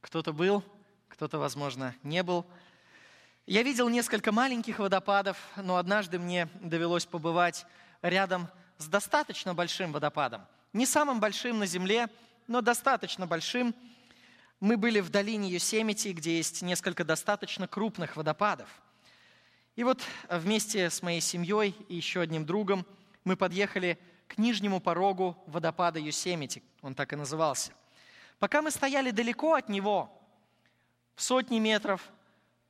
Кто-то 0.03 0.35
был, 0.35 0.63
кто-то, 1.09 1.39
возможно, 1.39 1.97
не 2.03 2.23
был. 2.23 2.45
Я 3.47 3.63
видел 3.63 3.89
несколько 3.89 4.31
маленьких 4.31 4.79
водопадов, 4.79 5.39
но 5.57 5.79
однажды 5.79 6.19
мне 6.19 6.51
довелось 6.61 7.07
побывать 7.07 7.65
рядом 8.03 8.49
с 8.77 8.89
достаточно 8.89 9.55
большим 9.55 9.91
водопадом. 9.91 10.47
Не 10.75 10.85
самым 10.85 11.19
большим 11.19 11.61
на 11.61 11.67
Земле, 11.67 12.11
но 12.47 12.61
достаточно 12.61 13.27
большим. 13.27 13.75
Мы 14.61 14.77
были 14.77 15.01
в 15.01 15.09
долине 15.09 15.49
Юсемити, 15.49 16.09
где 16.09 16.37
есть 16.37 16.61
несколько 16.61 17.05
достаточно 17.05 17.67
крупных 17.67 18.17
водопадов. 18.17 18.69
И 19.77 19.85
вот 19.85 20.03
вместе 20.29 20.91
с 20.91 21.01
моей 21.01 21.23
семьей 21.23 21.75
и 21.89 21.97
еще 21.97 22.21
одним 22.21 22.45
другом 22.45 22.85
мы 23.25 23.35
подъехали 23.35 23.99
нижнему 24.39 24.81
порогу 24.81 25.37
водопада 25.47 25.99
Юсемити. 25.99 26.63
Он 26.83 26.95
так 26.95 27.13
и 27.13 27.17
назывался. 27.17 27.73
Пока 28.39 28.63
мы 28.63 28.71
стояли 28.71 29.11
далеко 29.11 29.55
от 29.55 29.69
него, 29.69 30.11
в 31.15 31.23
сотни 31.23 31.59
метров, 31.59 32.03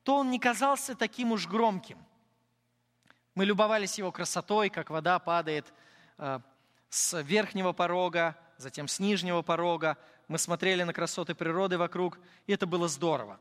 то 0.04 0.16
он 0.18 0.30
не 0.30 0.38
казался 0.38 0.94
таким 0.94 1.32
уж 1.32 1.48
громким. 1.48 1.98
Мы 3.34 3.44
любовались 3.44 3.98
его 3.98 4.12
красотой, 4.12 4.70
как 4.70 4.90
вода 4.90 5.18
падает 5.18 5.66
э, 6.18 6.38
с 6.88 7.20
верхнего 7.22 7.72
порога, 7.72 8.36
затем 8.56 8.86
с 8.86 9.00
нижнего 9.00 9.42
порога. 9.42 9.98
Мы 10.28 10.38
смотрели 10.38 10.84
на 10.84 10.92
красоты 10.92 11.34
природы 11.34 11.76
вокруг, 11.76 12.18
и 12.46 12.52
это 12.52 12.66
было 12.66 12.86
здорово. 12.86 13.40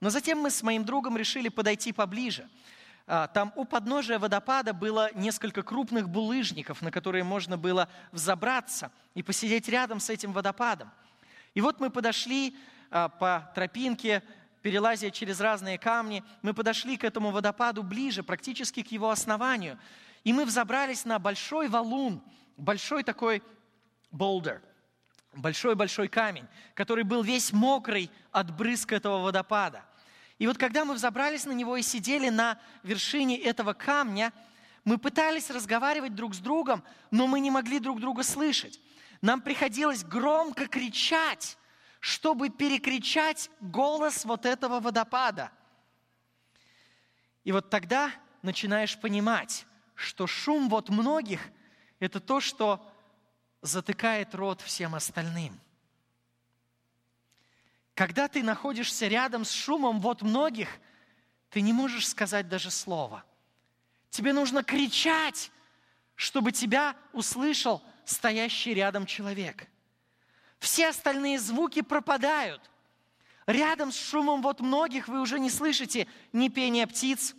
Но 0.00 0.10
затем 0.10 0.38
мы 0.38 0.50
с 0.50 0.62
моим 0.62 0.84
другом 0.84 1.16
решили 1.16 1.48
подойти 1.48 1.92
поближе– 1.92 2.48
там 3.06 3.52
у 3.54 3.64
подножия 3.64 4.18
водопада 4.18 4.72
было 4.72 5.10
несколько 5.14 5.62
крупных 5.62 6.08
булыжников, 6.08 6.82
на 6.82 6.90
которые 6.90 7.22
можно 7.22 7.56
было 7.56 7.88
взобраться 8.10 8.90
и 9.14 9.22
посидеть 9.22 9.68
рядом 9.68 10.00
с 10.00 10.10
этим 10.10 10.32
водопадом. 10.32 10.90
И 11.54 11.60
вот 11.60 11.78
мы 11.78 11.90
подошли 11.90 12.56
а, 12.90 13.08
по 13.08 13.50
тропинке, 13.54 14.24
перелазя 14.60 15.12
через 15.12 15.40
разные 15.40 15.78
камни, 15.78 16.24
мы 16.42 16.52
подошли 16.52 16.96
к 16.96 17.04
этому 17.04 17.30
водопаду 17.30 17.84
ближе, 17.84 18.24
практически 18.24 18.82
к 18.82 18.90
его 18.90 19.10
основанию. 19.10 19.78
И 20.24 20.32
мы 20.32 20.44
взобрались 20.44 21.04
на 21.04 21.20
большой 21.20 21.68
валун, 21.68 22.20
большой 22.56 23.04
такой 23.04 23.40
болдер, 24.10 24.60
большой-большой 25.32 26.08
камень, 26.08 26.48
который 26.74 27.04
был 27.04 27.22
весь 27.22 27.52
мокрый 27.52 28.10
от 28.32 28.50
брызг 28.50 28.92
этого 28.92 29.22
водопада– 29.22 29.84
и 30.38 30.46
вот 30.46 30.58
когда 30.58 30.84
мы 30.84 30.94
взобрались 30.94 31.46
на 31.46 31.52
него 31.52 31.76
и 31.76 31.82
сидели 31.82 32.28
на 32.28 32.58
вершине 32.82 33.38
этого 33.40 33.72
камня, 33.72 34.32
мы 34.84 34.98
пытались 34.98 35.50
разговаривать 35.50 36.14
друг 36.14 36.34
с 36.34 36.38
другом, 36.38 36.84
но 37.10 37.26
мы 37.26 37.40
не 37.40 37.50
могли 37.50 37.78
друг 37.78 38.00
друга 38.00 38.22
слышать. 38.22 38.80
Нам 39.22 39.40
приходилось 39.40 40.04
громко 40.04 40.66
кричать, 40.68 41.56
чтобы 42.00 42.50
перекричать 42.50 43.50
голос 43.60 44.24
вот 44.24 44.44
этого 44.44 44.78
водопада. 44.78 45.50
И 47.42 47.52
вот 47.52 47.70
тогда 47.70 48.12
начинаешь 48.42 48.98
понимать, 49.00 49.66
что 49.94 50.26
шум 50.26 50.68
вот 50.68 50.90
многих– 50.90 51.40
это 51.98 52.20
то, 52.20 52.40
что 52.40 52.86
затыкает 53.62 54.34
рот 54.34 54.60
всем 54.60 54.94
остальным. 54.94 55.58
Когда 57.96 58.28
ты 58.28 58.42
находишься 58.42 59.08
рядом 59.08 59.46
с 59.46 59.50
шумом 59.50 60.00
вот 60.00 60.20
многих, 60.20 60.68
ты 61.48 61.62
не 61.62 61.72
можешь 61.72 62.06
сказать 62.06 62.46
даже 62.46 62.70
слова. 62.70 63.24
Тебе 64.10 64.34
нужно 64.34 64.62
кричать, 64.62 65.50
чтобы 66.14 66.52
тебя 66.52 66.94
услышал 67.14 67.82
стоящий 68.04 68.74
рядом 68.74 69.06
человек. 69.06 69.66
Все 70.58 70.88
остальные 70.88 71.40
звуки 71.40 71.80
пропадают. 71.80 72.70
Рядом 73.46 73.90
с 73.90 73.96
шумом 73.96 74.42
вот 74.42 74.60
многих 74.60 75.08
вы 75.08 75.22
уже 75.22 75.40
не 75.40 75.48
слышите 75.48 76.06
ни 76.34 76.48
пения 76.50 76.86
птиц, 76.86 77.34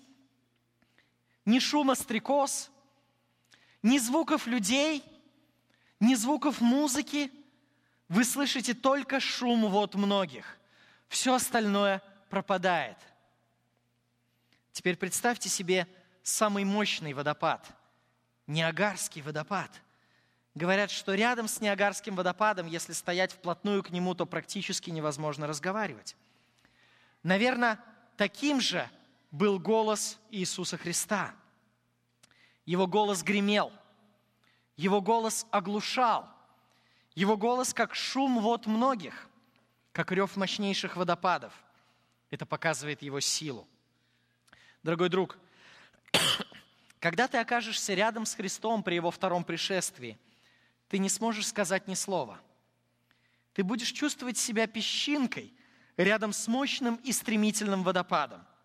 ни 1.46 1.60
шума 1.60 1.94
стрекоз, 1.94 2.72
ни 3.84 4.00
звуков 4.00 4.48
людей, 4.48 5.04
ни 6.00 6.16
звуков 6.16 6.62
музыки. 6.62 7.32
Вы 8.10 8.24
слышите 8.24 8.74
только 8.74 9.20
шум 9.20 9.70
вот 9.70 9.96
многих. 9.96 10.58
Все 11.10 11.34
остальное 11.34 12.02
пропадает. 12.30 12.98
Теперь 14.72 14.96
представьте 14.96 15.50
себе 15.50 15.88
самый 16.24 16.64
мощный 16.64 17.14
водопад, 17.14 17.68
Ниагарский 18.46 19.22
водопад. 19.22 19.72
Говорят, 20.56 20.90
что 20.90 21.14
рядом 21.14 21.48
с 21.48 21.62
Ниагарским 21.62 22.16
водопадом, 22.16 22.68
если 22.68 22.94
стоять 22.94 23.32
вплотную 23.32 23.84
к 23.84 23.90
нему, 23.92 24.16
то 24.16 24.26
практически 24.26 24.90
невозможно 24.90 25.48
разговаривать. 25.48 26.16
Наверное, 27.24 27.80
таким 28.16 28.62
же 28.62 28.90
был 29.32 29.60
голос 29.60 30.18
Иисуса 30.32 30.78
Христа. 30.78 31.34
Его 32.66 32.88
голос 32.88 33.24
гремел, 33.24 33.72
его 34.76 35.02
голос 35.02 35.46
оглушал, 35.52 36.28
его 37.20 37.38
голос 37.38 37.74
как 37.74 37.96
шум 37.96 38.40
вод 38.40 38.66
многих, 38.66 39.28
как 39.92 40.12
рев 40.12 40.36
мощнейших 40.36 40.96
водопадов. 40.96 41.54
Это 42.30 42.46
показывает 42.46 43.02
его 43.02 43.20
силу. 43.20 43.68
Дорогой 44.84 45.10
друг, 45.10 45.38
когда 47.00 47.28
ты 47.28 47.38
окажешься 47.38 47.94
рядом 47.94 48.26
с 48.26 48.36
Христом 48.36 48.84
при 48.84 48.96
Его 48.96 49.12
втором 49.12 49.44
пришествии, 49.44 50.18
ты 50.90 51.00
не 51.00 51.10
сможешь 51.10 51.48
сказать 51.48 51.88
ни 51.88 51.96
слова. 51.96 52.40
Ты 53.54 53.64
будешь 53.64 53.92
чувствовать 53.92 54.38
себя 54.38 54.68
песчинкой 54.68 55.54
рядом 55.96 56.34
с 56.34 56.48
мощным 56.48 56.96
и 56.98 57.12
стремительным 57.12 57.84
водопадом– 57.84 58.46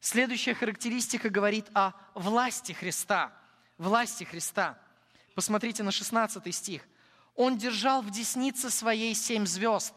Следующая 0.00 0.54
характеристика 0.54 1.30
говорит 1.30 1.66
о 1.74 1.92
власти 2.14 2.70
Христа. 2.70 3.32
Власти 3.76 4.22
Христа. 4.22 4.78
Посмотрите 5.34 5.82
на 5.82 5.90
16 5.90 6.54
стих. 6.54 6.82
Он 7.36 7.56
держал 7.56 8.02
в 8.02 8.10
деснице 8.10 8.70
своей 8.70 9.14
семь 9.14 9.46
звезд. 9.46 9.94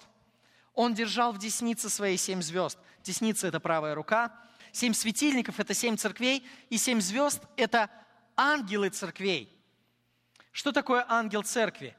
Он 0.73 0.93
держал 0.93 1.31
в 1.31 1.39
деснице 1.39 1.89
своей 1.89 2.17
семь 2.17 2.41
звезд. 2.41 2.77
Десница– 3.03 3.47
это 3.49 3.59
правая 3.59 3.95
рука. 3.95 4.33
Семь 4.71 4.93
светильников– 4.93 5.59
это 5.61 5.73
семь 5.73 5.97
церквей. 5.97 6.45
И 6.69 6.77
семь 6.77 7.01
звезд– 7.01 7.41
это 7.55 7.89
ангелы 8.35 8.89
церквей. 8.89 9.51
Что 10.51 10.71
такое 10.71 11.05
ангел 11.07 11.43
церкви? 11.43 11.95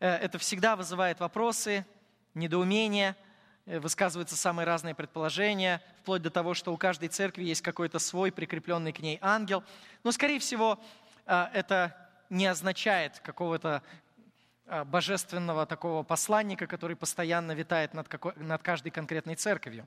Э, 0.00 0.10
это 0.16 0.38
всегда 0.38 0.76
вызывает 0.76 1.20
вопросы, 1.20 1.86
недоумения– 2.34 3.16
Э, 3.66 3.78
высказываются 3.78 4.36
самые 4.36 4.66
разные 4.66 4.94
предположения, 4.94 5.80
вплоть 6.00 6.22
до 6.22 6.30
того, 6.30 6.54
что 6.54 6.72
у 6.72 6.76
каждой 6.76 7.08
церкви 7.08 7.44
есть 7.44 7.62
какой-то 7.62 7.98
свой 7.98 8.30
прикрепленный 8.30 8.92
к 8.92 9.00
ней 9.00 9.18
ангел. 9.22 9.64
Но, 10.02 10.12
скорее 10.12 10.38
всего, 10.38 10.78
э, 11.26 11.46
это 11.54 11.96
не 12.28 12.46
означает 12.46 13.20
какого-то 13.20 13.82
божественного 14.86 15.66
такого 15.66 16.02
посланника, 16.02 16.66
который 16.66 16.96
постоянно 16.96 17.52
витает 17.52 17.94
над, 17.94 18.08
какой, 18.08 18.34
над 18.36 18.62
каждой 18.62 18.90
конкретной 18.90 19.34
церковью. 19.34 19.86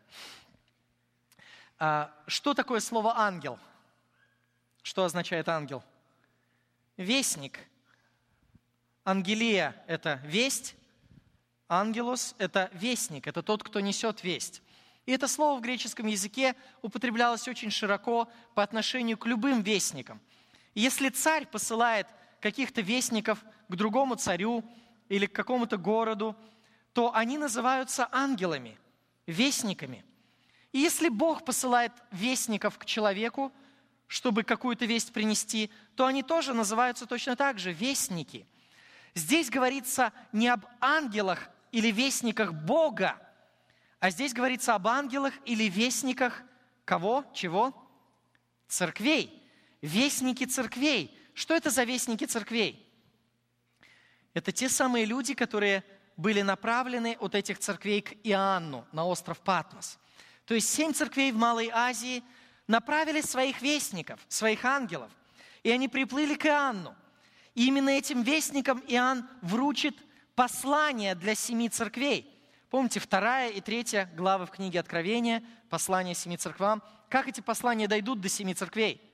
А, 1.79 2.11
что 2.27 2.53
такое 2.53 2.79
слово 2.79 3.17
ангел? 3.17 3.59
Что 4.83 5.03
означает 5.03 5.49
ангел? 5.49 5.83
Вестник. 6.95 7.59
Ангелия– 9.03 9.75
это 9.87 10.19
весть, 10.23 10.75
Ангелос– 11.69 12.33
это 12.37 12.69
вестник, 12.73 13.27
это 13.27 13.43
тот, 13.43 13.63
кто 13.63 13.79
несет 13.79 14.23
весть. 14.23 14.61
И 15.05 15.11
это 15.11 15.27
слово 15.27 15.59
в 15.59 15.61
греческом 15.61 16.07
языке 16.07 16.55
употреблялось 16.81 17.47
очень 17.47 17.71
широко 17.71 18.29
по 18.55 18.63
отношению 18.63 19.17
к 19.17 19.25
любым 19.25 19.61
вестникам. 19.61 20.21
если 20.75 21.09
царь 21.09 21.47
посылает 21.47 22.07
каких-то 22.39 22.81
вестников 22.81 23.43
к 23.67 23.75
другому 23.75 24.15
царю 24.15 24.63
или 25.09 25.25
к 25.25 25.33
какому-то 25.33 25.77
городу, 25.77 26.35
то 26.93 27.13
они 27.13 27.37
называются 27.37 28.07
ангелами, 28.11 28.77
вестниками. 29.25 30.03
И 30.71 30.79
если 30.79 31.09
Бог 31.09 31.45
посылает 31.45 31.91
вестников 32.11 32.77
к 32.77 32.85
человеку, 32.85 33.51
чтобы 34.07 34.43
какую-то 34.43 34.85
весть 34.85 35.13
принести, 35.13 35.71
то 35.95 36.05
они 36.05 36.23
тоже 36.23 36.53
называются 36.53 37.05
точно 37.05 37.35
так 37.35 37.59
же 37.59 37.73
вестники. 37.73 38.47
Здесь 39.13 39.49
говорится 39.49 40.13
не 40.31 40.47
об 40.47 40.65
ангелах, 40.79 41.49
или 41.71 41.91
вестниках 41.91 42.53
Бога. 42.53 43.19
А 43.99 44.09
здесь 44.09 44.33
говорится 44.33 44.75
об 44.75 44.87
ангелах 44.87 45.33
или 45.45 45.65
вестниках 45.65 46.43
кого? 46.85 47.25
Чего? 47.33 47.73
Церквей. 48.67 49.43
Вестники 49.81 50.45
церквей. 50.45 51.16
Что 51.37 51.53
это 51.53 51.69
за 51.69 51.83
вестники 51.83 52.25
церквей? 52.25 52.83
Это 54.33 54.51
те 54.51 54.67
самые 54.69 55.05
люди, 55.05 55.35
которые 55.35 55.83
были 56.15 56.41
направлены 56.41 57.15
от 57.19 57.35
этих 57.35 57.59
церквей 57.59 58.01
к 58.01 58.13
Иоанну 58.23 58.87
на 58.91 59.05
остров 59.05 59.39
Патмос. 59.41 59.99
То 60.45 60.55
есть 60.55 60.67
семь 60.67 60.93
церквей 60.93 61.31
в 61.31 61.35
Малой 61.35 61.69
Азии 61.71 62.23
направили 62.65 63.21
своих 63.21 63.61
вестников, 63.61 64.19
своих 64.27 64.65
ангелов, 64.65 65.11
и 65.61 65.69
они 65.69 65.87
приплыли 65.87 66.33
к 66.33 66.47
Иоанну. 66.47 66.95
И 67.53 67.67
именно 67.67 67.89
этим 67.89 68.23
вестникам 68.23 68.83
Иоанн 68.87 69.29
вручит 69.43 69.95
послание 70.33 71.13
для 71.13 71.35
семи 71.35 71.69
церквей. 71.69 72.35
Помните, 72.71 72.99
вторая 72.99 73.51
и 73.51 73.61
третья 73.61 74.11
главы 74.15 74.47
в 74.47 74.49
книге 74.49 74.79
Откровения, 74.79 75.43
послание 75.69 76.15
семи 76.15 76.35
церквам. 76.35 76.81
Как 77.09 77.27
эти 77.27 77.41
послания 77.41 77.87
дойдут 77.87 78.21
до 78.21 78.27
семи 78.27 78.55
церквей? 78.55 79.06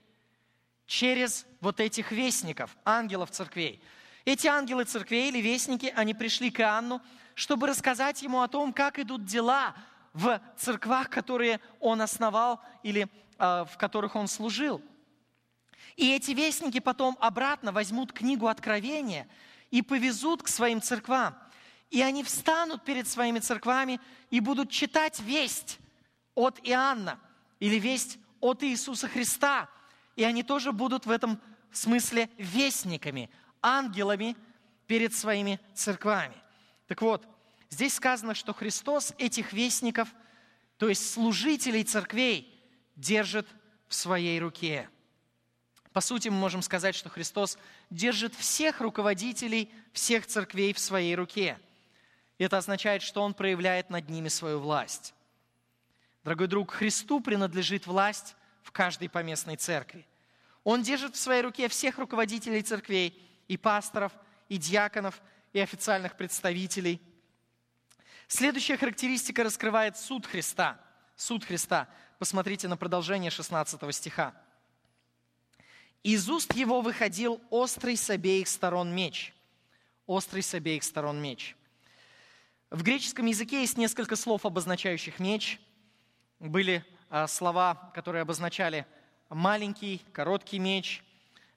Через 0.86 1.46
вот 1.62 1.80
этих 1.80 2.12
вестников, 2.12 2.76
ангелов 2.86 3.32
церквей. 3.32 3.82
Эти 4.26 4.48
ангелы 4.48 4.86
церквей 4.86 5.30
или 5.30 5.40
вестники, 5.40 5.94
они 5.96 6.14
пришли 6.14 6.52
к 6.52 6.60
Иоанну, 6.60 7.02
чтобы 7.36 7.68
рассказать 7.68 8.22
ему 8.22 8.42
о 8.42 8.48
том, 8.48 8.74
как 8.74 9.00
идут 9.00 9.26
дела 9.26 9.76
в 10.14 10.40
церквах, 10.58 11.10
которые 11.10 11.60
он 11.80 12.02
основал 12.02 12.62
или 12.84 13.08
э, 13.40 13.66
в 13.70 13.78
которых 13.78 14.16
он 14.16 14.28
служил. 14.28 14.82
И 15.96 16.12
эти 16.12 16.32
вестники 16.32 16.80
потом 16.80 17.18
обратно 17.20 17.72
возьмут 17.72 18.14
книгу 18.14 18.48
Откровения– 18.48 19.28
и 19.74 19.82
повезут 19.82 20.44
к 20.44 20.50
своим 20.50 20.84
церквам. 20.84 21.36
И 21.90 22.00
они 22.04 22.24
встанут 22.24 22.86
перед 22.86 23.08
своими 23.08 23.40
церквами 23.40 24.00
и 24.30 24.40
будут 24.40 24.70
читать 24.70 25.20
весть 25.20 25.80
от 26.36 26.60
Иоанна 26.62 27.20
или 27.60 27.80
весть 27.80 28.20
от 28.40 28.62
Иисуса 28.64 29.08
Христа. 29.08 29.68
И 30.16 30.24
они 30.24 30.44
тоже 30.44 30.72
будут 30.72 31.06
в 31.06 31.12
этом 31.12 31.40
смысле 31.72 32.30
вестниками, 32.38 33.30
ангелами 33.62 34.36
перед 34.88 35.14
своими 35.14 35.60
церквами. 35.74 36.36
Так 36.88 37.02
вот, 37.02 37.28
здесь 37.70 37.96
сказано, 37.96 38.36
что 38.36 38.54
Христос 38.54 39.14
этих 39.18 39.54
вестников, 39.54 40.14
то 40.78 40.90
есть 40.90 41.12
служителей 41.12 41.84
церквей, 41.84 42.50
держит 42.96 43.48
в 43.88 43.96
своей 43.96 44.40
руке. 44.40 44.90
По 45.94 46.02
сути, 46.02 46.30
мы 46.30 46.38
можем 46.38 46.62
сказать, 46.62 46.96
что 46.96 47.10
Христос 47.10 47.58
держит 47.90 48.34
всех 48.36 48.82
руководителей 48.82 49.72
всех 49.94 50.26
церквей 50.26 50.74
в 50.74 50.80
своей 50.80 51.16
руке. 51.16 51.60
Это 52.40 52.58
означает, 52.58 53.04
что 53.04 53.22
Он 53.22 53.34
проявляет 53.34 53.92
над 53.92 54.10
ними 54.10 54.28
свою 54.28 54.60
власть. 54.60 55.14
Дорогой 56.24 56.48
друг, 56.48 56.72
Христу 56.72 57.20
принадлежит 57.20 57.86
власть 57.86 58.36
в 58.64 58.72
каждой 58.72 59.10
поместной 59.10 59.58
церкви. 59.58 60.08
Он 60.64 60.82
держит 60.82 61.16
в 61.16 61.20
своей 61.20 61.42
руке 61.42 61.68
всех 61.68 61.98
руководителей 61.98 62.62
церквей, 62.62 63.22
и 63.48 63.58
пасторов, 63.58 64.14
и 64.50 64.58
диаконов, 64.58 65.22
и 65.52 65.60
официальных 65.60 66.16
представителей. 66.18 67.02
Следующая 68.28 68.78
характеристика 68.78 69.44
раскрывает 69.44 69.98
суд 69.98 70.26
Христа. 70.26 70.80
Суд 71.16 71.44
Христа. 71.44 71.90
Посмотрите 72.18 72.68
на 72.68 72.78
продолжение 72.78 73.30
16 73.30 73.94
стиха. 73.94 74.34
Из 76.02 76.30
уст 76.30 76.54
его 76.54 76.82
выходил 76.82 77.42
острый 77.50 77.96
с 77.96 78.10
обеих 78.10 78.48
сторон 78.48 78.96
меч. 78.96 79.34
Острый 80.06 80.42
с 80.42 80.54
обеих 80.54 80.84
сторон 80.84 81.22
меч. 81.22 81.56
В 82.72 82.82
греческом 82.82 83.28
языке 83.28 83.62
есть 83.62 83.78
несколько 83.78 84.16
слов, 84.16 84.46
обозначающих 84.46 85.20
меч. 85.20 85.60
Были 86.40 86.84
слова, 87.28 87.92
которые 87.94 88.22
обозначали 88.22 88.86
маленький, 89.30 90.02
короткий 90.12 90.60
меч. 90.60 91.04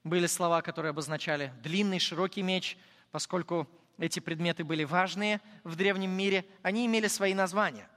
Были 0.04 0.26
слова, 0.26 0.62
которые 0.62 0.90
обозначали 0.90 1.52
длинный, 1.62 1.98
широкий 1.98 2.42
меч, 2.42 2.76
поскольку 3.10 3.68
эти 3.98 4.20
предметы 4.20 4.64
были 4.64 4.84
важные 4.84 5.40
в 5.64 5.74
древнем 5.74 6.10
мире, 6.10 6.44
они 6.62 6.86
имели 6.86 7.08
свои 7.08 7.34
названия. 7.34 7.88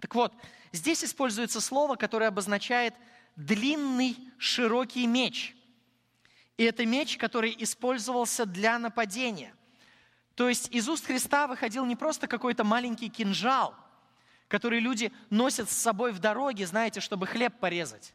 Так 0.00 0.14
вот, 0.14 0.32
здесь 0.72 1.04
используется 1.04 1.60
слово, 1.60 1.96
которое 1.96 2.26
обозначает 2.26 2.94
длинный, 3.34 4.16
широкий 4.38 5.06
меч. 5.06 5.56
И 6.56 6.64
это 6.64 6.86
меч, 6.86 7.16
который 7.16 7.54
использовался 7.58 8.46
для 8.46 8.78
нападения. 8.78 9.54
То 10.34 10.48
есть 10.48 10.68
из 10.72 10.88
уст 10.88 11.06
Христа 11.06 11.46
выходил 11.48 11.84
не 11.84 11.96
просто 11.96 12.28
какой-то 12.28 12.62
маленький 12.62 13.08
кинжал, 13.08 13.74
который 14.48 14.80
люди 14.80 15.12
носят 15.30 15.70
с 15.70 15.76
собой 15.76 16.12
в 16.12 16.18
дороге, 16.18 16.66
знаете, 16.66 17.00
чтобы 17.00 17.26
хлеб 17.26 17.54
порезать. 17.60 18.14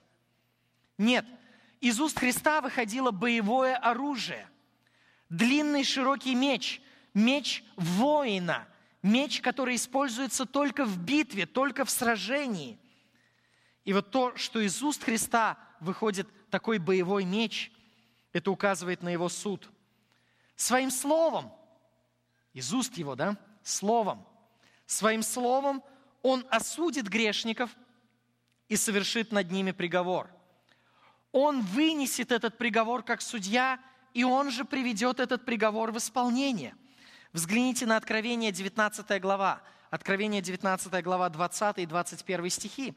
Нет, 0.97 1.25
из 1.79 1.99
уст 1.99 2.19
Христа 2.19 2.61
выходило 2.61 3.11
боевое 3.11 3.75
оружие. 3.75 4.47
Длинный 5.29 5.83
широкий 5.83 6.35
меч, 6.35 6.81
меч 7.13 7.63
воина, 7.75 8.67
меч, 9.03 9.41
который 9.41 9.75
используется 9.75 10.45
только 10.45 10.85
в 10.85 10.97
битве, 10.99 11.45
только 11.45 11.85
в 11.85 11.89
сражении. 11.89 12.79
И 13.85 13.93
вот 13.93 14.11
то, 14.11 14.35
что 14.35 14.59
из 14.59 14.81
уст 14.81 15.03
Христа 15.03 15.57
выходит 15.79 16.27
такой 16.49 16.79
боевой 16.79 17.25
меч, 17.25 17.71
это 18.31 18.49
указывает 18.49 19.03
на 19.03 19.09
его 19.09 19.29
суд. 19.29 19.69
Своим 20.55 20.89
словом, 20.89 21.51
из 22.53 22.73
уст 22.73 22.95
его, 22.97 23.15
да, 23.15 23.37
словом, 23.63 24.25
своим 24.85 25.23
словом 25.23 25.83
он 26.23 26.47
осудит 26.49 27.07
грешников 27.07 27.69
и 28.67 28.75
совершит 28.75 29.31
над 29.31 29.51
ними 29.51 29.71
приговор. 29.71 30.27
Он 31.31 31.61
вынесет 31.61 32.31
этот 32.31 32.57
приговор 32.57 33.03
как 33.03 33.21
судья, 33.21 33.79
и 34.15 34.23
он 34.23 34.49
же 34.49 34.65
приведет 34.65 35.19
этот 35.19 35.45
приговор 35.45 35.91
в 35.91 35.97
исполнение– 35.99 36.75
Взгляните 37.33 37.87
на 37.87 37.97
Откровение 37.97 38.51
19 38.51 39.19
глава. 39.19 39.63
Откровение 39.89 40.39
19 40.39 41.03
глава 41.03 41.29
20 41.29 41.79
и 41.79 41.87
21 41.87 42.49
стихи. 42.51 42.93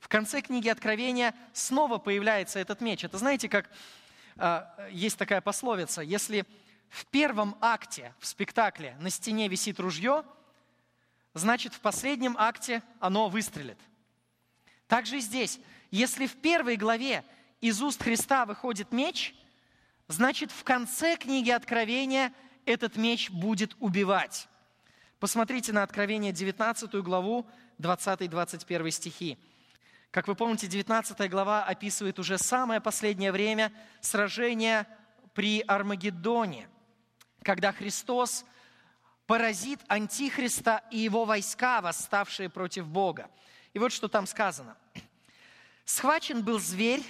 В 0.00 0.08
конце 0.08 0.40
книги 0.40 0.68
Откровения 0.68 1.32
снова 1.52 1.98
появляется 1.98 2.58
этот 2.58 2.80
меч. 2.80 3.04
Это 3.04 3.18
знаете, 3.18 3.48
как 3.48 3.70
э, 4.34 4.62
есть 4.90 5.16
такая 5.16 5.40
пословица, 5.40 6.02
если 6.02 6.44
в 6.88 7.06
первом 7.06 7.56
акте, 7.60 8.12
в 8.18 8.26
спектакле 8.26 8.96
на 8.98 9.10
стене 9.10 9.46
висит 9.46 9.78
ружье, 9.78 10.24
значит 11.38 11.74
в 11.74 11.80
последнем 11.80 12.36
акте 12.38 12.82
оно 13.00 13.28
выстрелит. 13.28 13.78
Также 14.86 15.18
и 15.18 15.20
здесь, 15.20 15.60
если 15.90 16.26
в 16.26 16.36
первой 16.36 16.76
главе 16.76 17.24
из 17.60 17.82
уст 17.82 18.02
Христа 18.02 18.44
выходит 18.46 18.92
меч, 18.92 19.34
значит 20.08 20.50
в 20.50 20.64
конце 20.64 21.16
книги 21.16 21.50
Откровения– 21.50 22.32
этот 22.68 22.96
меч 22.96 23.30
будет 23.30 23.74
убивать. 23.80 24.46
Посмотрите 25.20 25.72
на 25.72 25.82
Откровение 25.82 26.32
19 26.32 26.96
главу, 26.96 27.46
20-21 27.78 28.90
стихи. 28.90 29.38
Как 30.10 30.28
вы 30.28 30.34
помните, 30.34 30.66
19 30.66 31.30
глава 31.30 31.64
описывает 31.64 32.18
уже 32.18 32.36
самое 32.36 32.80
последнее 32.80 33.32
время 33.32 33.72
сражения 34.00 34.86
при 35.32 35.64
Армагеддоне, 35.66 36.68
когда 37.42 37.72
Христос 37.72 38.44
поразит 39.28 39.78
Антихриста 39.86 40.82
и 40.90 40.98
его 40.98 41.24
войска, 41.24 41.80
восставшие 41.80 42.48
против 42.48 42.88
Бога. 42.88 43.30
И 43.74 43.78
вот 43.78 43.92
что 43.92 44.08
там 44.08 44.26
сказано. 44.26 44.76
«Схвачен 45.84 46.42
был 46.42 46.58
зверь, 46.58 47.04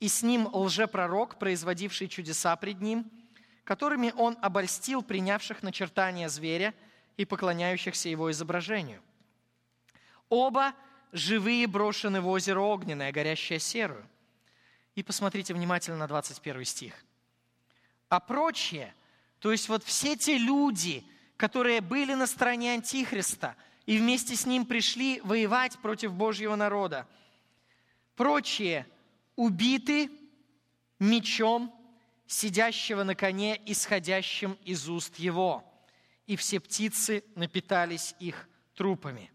и 0.00 0.08
с 0.08 0.22
ним 0.22 0.46
лжепророк, 0.52 1.38
производивший 1.38 2.08
чудеса 2.08 2.54
пред 2.56 2.82
ним– 2.82 3.10
которыми 3.64 4.12
он 4.16 4.36
обольстил 4.42 5.02
принявших 5.02 5.62
начертания 5.62 6.28
зверя 6.28 6.74
и 7.16 7.24
поклоняющихся 7.24 8.08
его 8.08 8.30
изображению. 8.30 9.00
Оба 10.28 10.74
живые 11.12 11.66
брошены 11.66 12.20
в 12.20 12.28
озеро 12.28 12.60
огненное, 12.60 13.12
горящее 13.12 13.60
серую. 13.60 14.06
И 14.94 15.02
посмотрите 15.02 15.54
внимательно 15.54 15.96
на 15.96 16.08
21 16.08 16.64
стих. 16.64 17.04
А 18.08 18.20
прочие, 18.20 18.94
то 19.38 19.52
есть 19.52 19.68
вот 19.68 19.84
все 19.84 20.16
те 20.16 20.36
люди, 20.36 21.04
которые 21.42 21.80
были 21.80 22.14
на 22.14 22.28
стороне 22.28 22.74
Антихриста 22.74 23.56
и 23.84 23.98
вместе 23.98 24.36
с 24.36 24.46
ним 24.46 24.64
пришли 24.64 25.20
воевать 25.22 25.76
против 25.78 26.12
Божьего 26.12 26.54
народа, 26.54 27.08
прочие 28.14 28.86
убиты 29.34 30.08
мечом 31.00 31.74
сидящего 32.28 33.02
на 33.02 33.16
коне, 33.16 33.60
исходящим 33.66 34.56
из 34.64 34.88
уст 34.88 35.16
его, 35.16 35.64
и 36.28 36.36
все 36.36 36.60
птицы 36.60 37.24
напитались 37.34 38.14
их 38.20 38.48
трупами. 38.76 39.32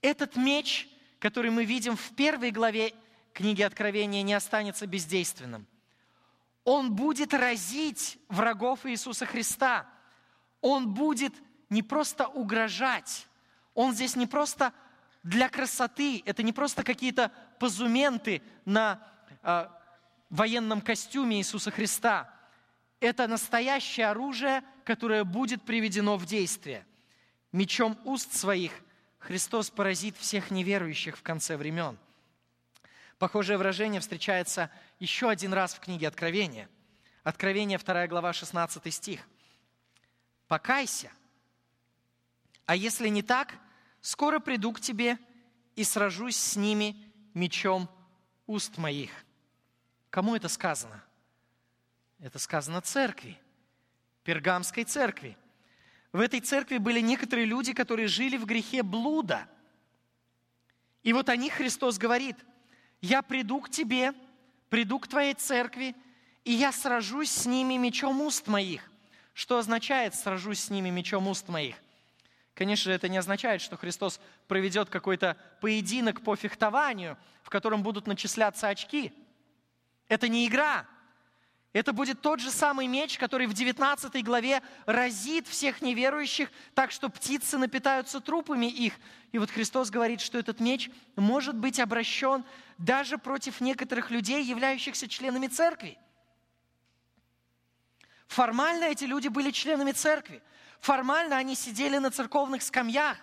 Этот 0.00 0.36
меч, 0.36 0.88
который 1.18 1.50
мы 1.50 1.66
видим 1.66 1.94
в 1.94 2.14
первой 2.16 2.52
главе 2.52 2.94
книги 3.34 3.60
Откровения, 3.60 4.22
не 4.22 4.32
останется 4.32 4.86
бездейственным. 4.86 5.66
Он 6.64 6.94
будет 6.94 7.34
разить 7.34 8.16
врагов 8.28 8.86
Иисуса 8.86 9.26
Христа. 9.26 9.91
Он 10.62 10.94
будет 10.94 11.34
не 11.68 11.82
просто 11.82 12.26
угрожать. 12.26 13.28
Он 13.74 13.92
здесь 13.92 14.16
не 14.16 14.26
просто 14.26 14.72
для 15.22 15.48
красоты, 15.48 16.22
это 16.24 16.42
не 16.42 16.52
просто 16.52 16.82
какие-то 16.82 17.30
позументы 17.58 18.42
на 18.64 19.06
а, 19.42 19.70
военном 20.30 20.80
костюме 20.80 21.36
Иисуса 21.36 21.70
Христа. 21.70 22.32
Это 23.00 23.26
настоящее 23.26 24.08
оружие, 24.08 24.62
которое 24.84 25.24
будет 25.24 25.62
приведено 25.62 26.16
в 26.16 26.24
действие. 26.24 26.86
Мечом 27.52 27.98
уст 28.04 28.32
своих 28.32 28.72
Христос 29.18 29.70
поразит 29.70 30.16
всех 30.16 30.50
неверующих 30.50 31.16
в 31.16 31.22
конце 31.22 31.56
времен. 31.56 31.98
Похожее 33.18 33.56
выражение 33.56 34.00
встречается 34.00 34.70
еще 34.98 35.28
один 35.28 35.52
раз 35.52 35.74
в 35.74 35.80
книге 35.80 36.08
Откровения. 36.08 36.68
Откровение, 37.22 37.78
2 37.78 38.08
глава, 38.08 38.32
16 38.32 38.92
стих. 38.92 39.28
«Покайся, 40.52 41.10
а 42.66 42.76
если 42.76 43.08
не 43.08 43.22
так, 43.22 43.54
скоро 44.02 44.38
приду 44.38 44.74
к 44.74 44.82
тебе 44.82 45.18
и 45.76 45.82
сражусь 45.82 46.36
с 46.36 46.56
ними 46.56 47.10
мечом 47.32 47.88
уст 48.46 48.76
моих». 48.76 49.10
Кому 50.10 50.36
это 50.36 50.50
сказано? 50.50 51.02
Это 52.18 52.38
сказано 52.38 52.82
церкви, 52.82 53.40
пергамской 54.24 54.84
церкви. 54.84 55.38
В 56.12 56.20
этой 56.20 56.40
церкви 56.40 56.76
были 56.76 57.00
некоторые 57.00 57.46
люди, 57.46 57.72
которые 57.72 58.06
жили 58.06 58.36
в 58.36 58.44
грехе 58.44 58.82
блуда. 58.82 59.48
И 61.02 61.14
вот 61.14 61.30
о 61.30 61.36
них 61.36 61.54
Христос 61.54 61.96
говорит, 61.96 62.36
я 63.00 63.22
приду 63.22 63.62
к 63.62 63.70
тебе, 63.70 64.12
приду 64.68 64.98
к 64.98 65.08
твоей 65.08 65.32
церкви, 65.32 65.96
и 66.44 66.52
я 66.52 66.72
сражусь 66.72 67.30
с 67.30 67.46
ними 67.46 67.78
мечом 67.78 68.20
уст 68.20 68.48
моих. 68.48 68.91
Что 69.34 69.58
означает 69.58 70.14
сражусь 70.14 70.60
с 70.60 70.70
ними 70.70 70.90
мечом 70.90 71.28
уст 71.28 71.48
моих? 71.48 71.76
Конечно 72.54 72.90
же, 72.90 72.92
это 72.92 73.08
не 73.08 73.16
означает, 73.16 73.62
что 73.62 73.76
Христос 73.76 74.20
проведет 74.46 74.90
какой-то 74.90 75.36
поединок 75.60 76.22
по 76.22 76.36
фехтованию, 76.36 77.16
в 77.42 77.50
котором 77.50 77.82
будут 77.82 78.06
начисляться 78.06 78.68
очки– 78.68 79.12
это 80.12 80.28
не 80.28 80.46
игра. 80.46 80.86
Это 81.72 81.94
будет 81.94 82.20
тот 82.20 82.38
же 82.38 82.50
самый 82.50 82.86
меч, 82.86 83.16
который 83.16 83.46
в 83.46 83.54
19 83.54 84.22
главе 84.22 84.60
разит 84.84 85.48
всех 85.48 85.80
неверующих, 85.80 86.50
так 86.74 86.90
что 86.90 87.08
птицы 87.08 87.56
напитаются 87.56 88.20
трупами 88.20 88.66
их. 88.66 88.92
И 89.32 89.38
вот 89.38 89.50
Христос 89.50 89.88
говорит, 89.88 90.20
что 90.20 90.36
этот 90.36 90.60
меч 90.60 90.90
может 91.16 91.56
быть 91.56 91.80
обращен 91.80 92.44
даже 92.76 93.16
против 93.16 93.62
некоторых 93.62 94.10
людей, 94.10 94.44
являющихся 94.44 95.08
членами 95.08 95.46
церкви. 95.46 95.96
Формально 98.32 98.84
эти 98.84 99.04
люди 99.04 99.28
были 99.28 99.50
членами 99.50 99.92
церкви. 99.92 100.42
Формально 100.80 101.36
они 101.36 101.54
сидели 101.54 101.98
на 101.98 102.10
церковных 102.10 102.62
скамьях. 102.62 103.18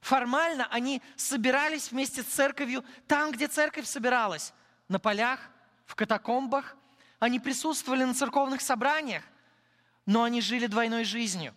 Формально 0.00 0.66
они 0.70 1.02
собирались 1.16 1.90
вместе 1.90 2.22
с 2.22 2.26
церковью 2.26 2.82
там, 3.06 3.30
где 3.30 3.46
церковь 3.46 3.86
собиралась, 3.86 4.54
на 4.88 4.98
полях, 4.98 5.40
в 5.84 5.94
катакомбах, 5.94 6.76
они 7.18 7.40
присутствовали 7.40 8.04
на 8.04 8.14
церковных 8.14 8.62
собраниях, 8.62 9.22
но 10.06 10.22
они 10.22 10.40
жили 10.40 10.66
двойной 10.66 11.04
жизнью. 11.04 11.52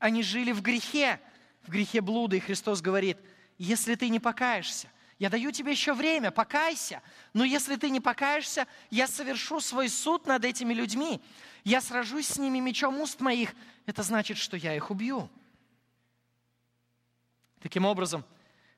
Они 0.00 0.24
жили 0.24 0.50
в 0.50 0.60
грехе, 0.60 1.20
в 1.62 1.70
грехе 1.70 2.00
блуда. 2.00 2.34
И 2.34 2.40
Христос 2.40 2.80
говорит, 2.80 3.16
если 3.58 3.94
ты 3.94 4.08
не 4.08 4.18
покаешься, 4.18 4.88
я 5.22 5.30
даю 5.30 5.52
тебе 5.52 5.70
еще 5.70 5.94
время, 5.94 6.32
покайся. 6.32 7.00
Но 7.32 7.44
если 7.44 7.76
ты 7.76 7.90
не 7.90 8.00
покаешься, 8.00 8.66
я 8.90 9.06
совершу 9.06 9.60
свой 9.60 9.88
суд 9.88 10.26
над 10.26 10.44
этими 10.44 10.74
людьми. 10.74 11.22
Я 11.62 11.80
сражусь 11.80 12.26
с 12.26 12.38
ними 12.38 12.58
мечом 12.58 12.98
уст 12.98 13.20
моих. 13.20 13.54
Это 13.86 14.02
значит, 14.02 14.36
что 14.36 14.56
я 14.56 14.74
их 14.74 14.90
убью. 14.90 15.30
Таким 17.60 17.84
образом, 17.84 18.24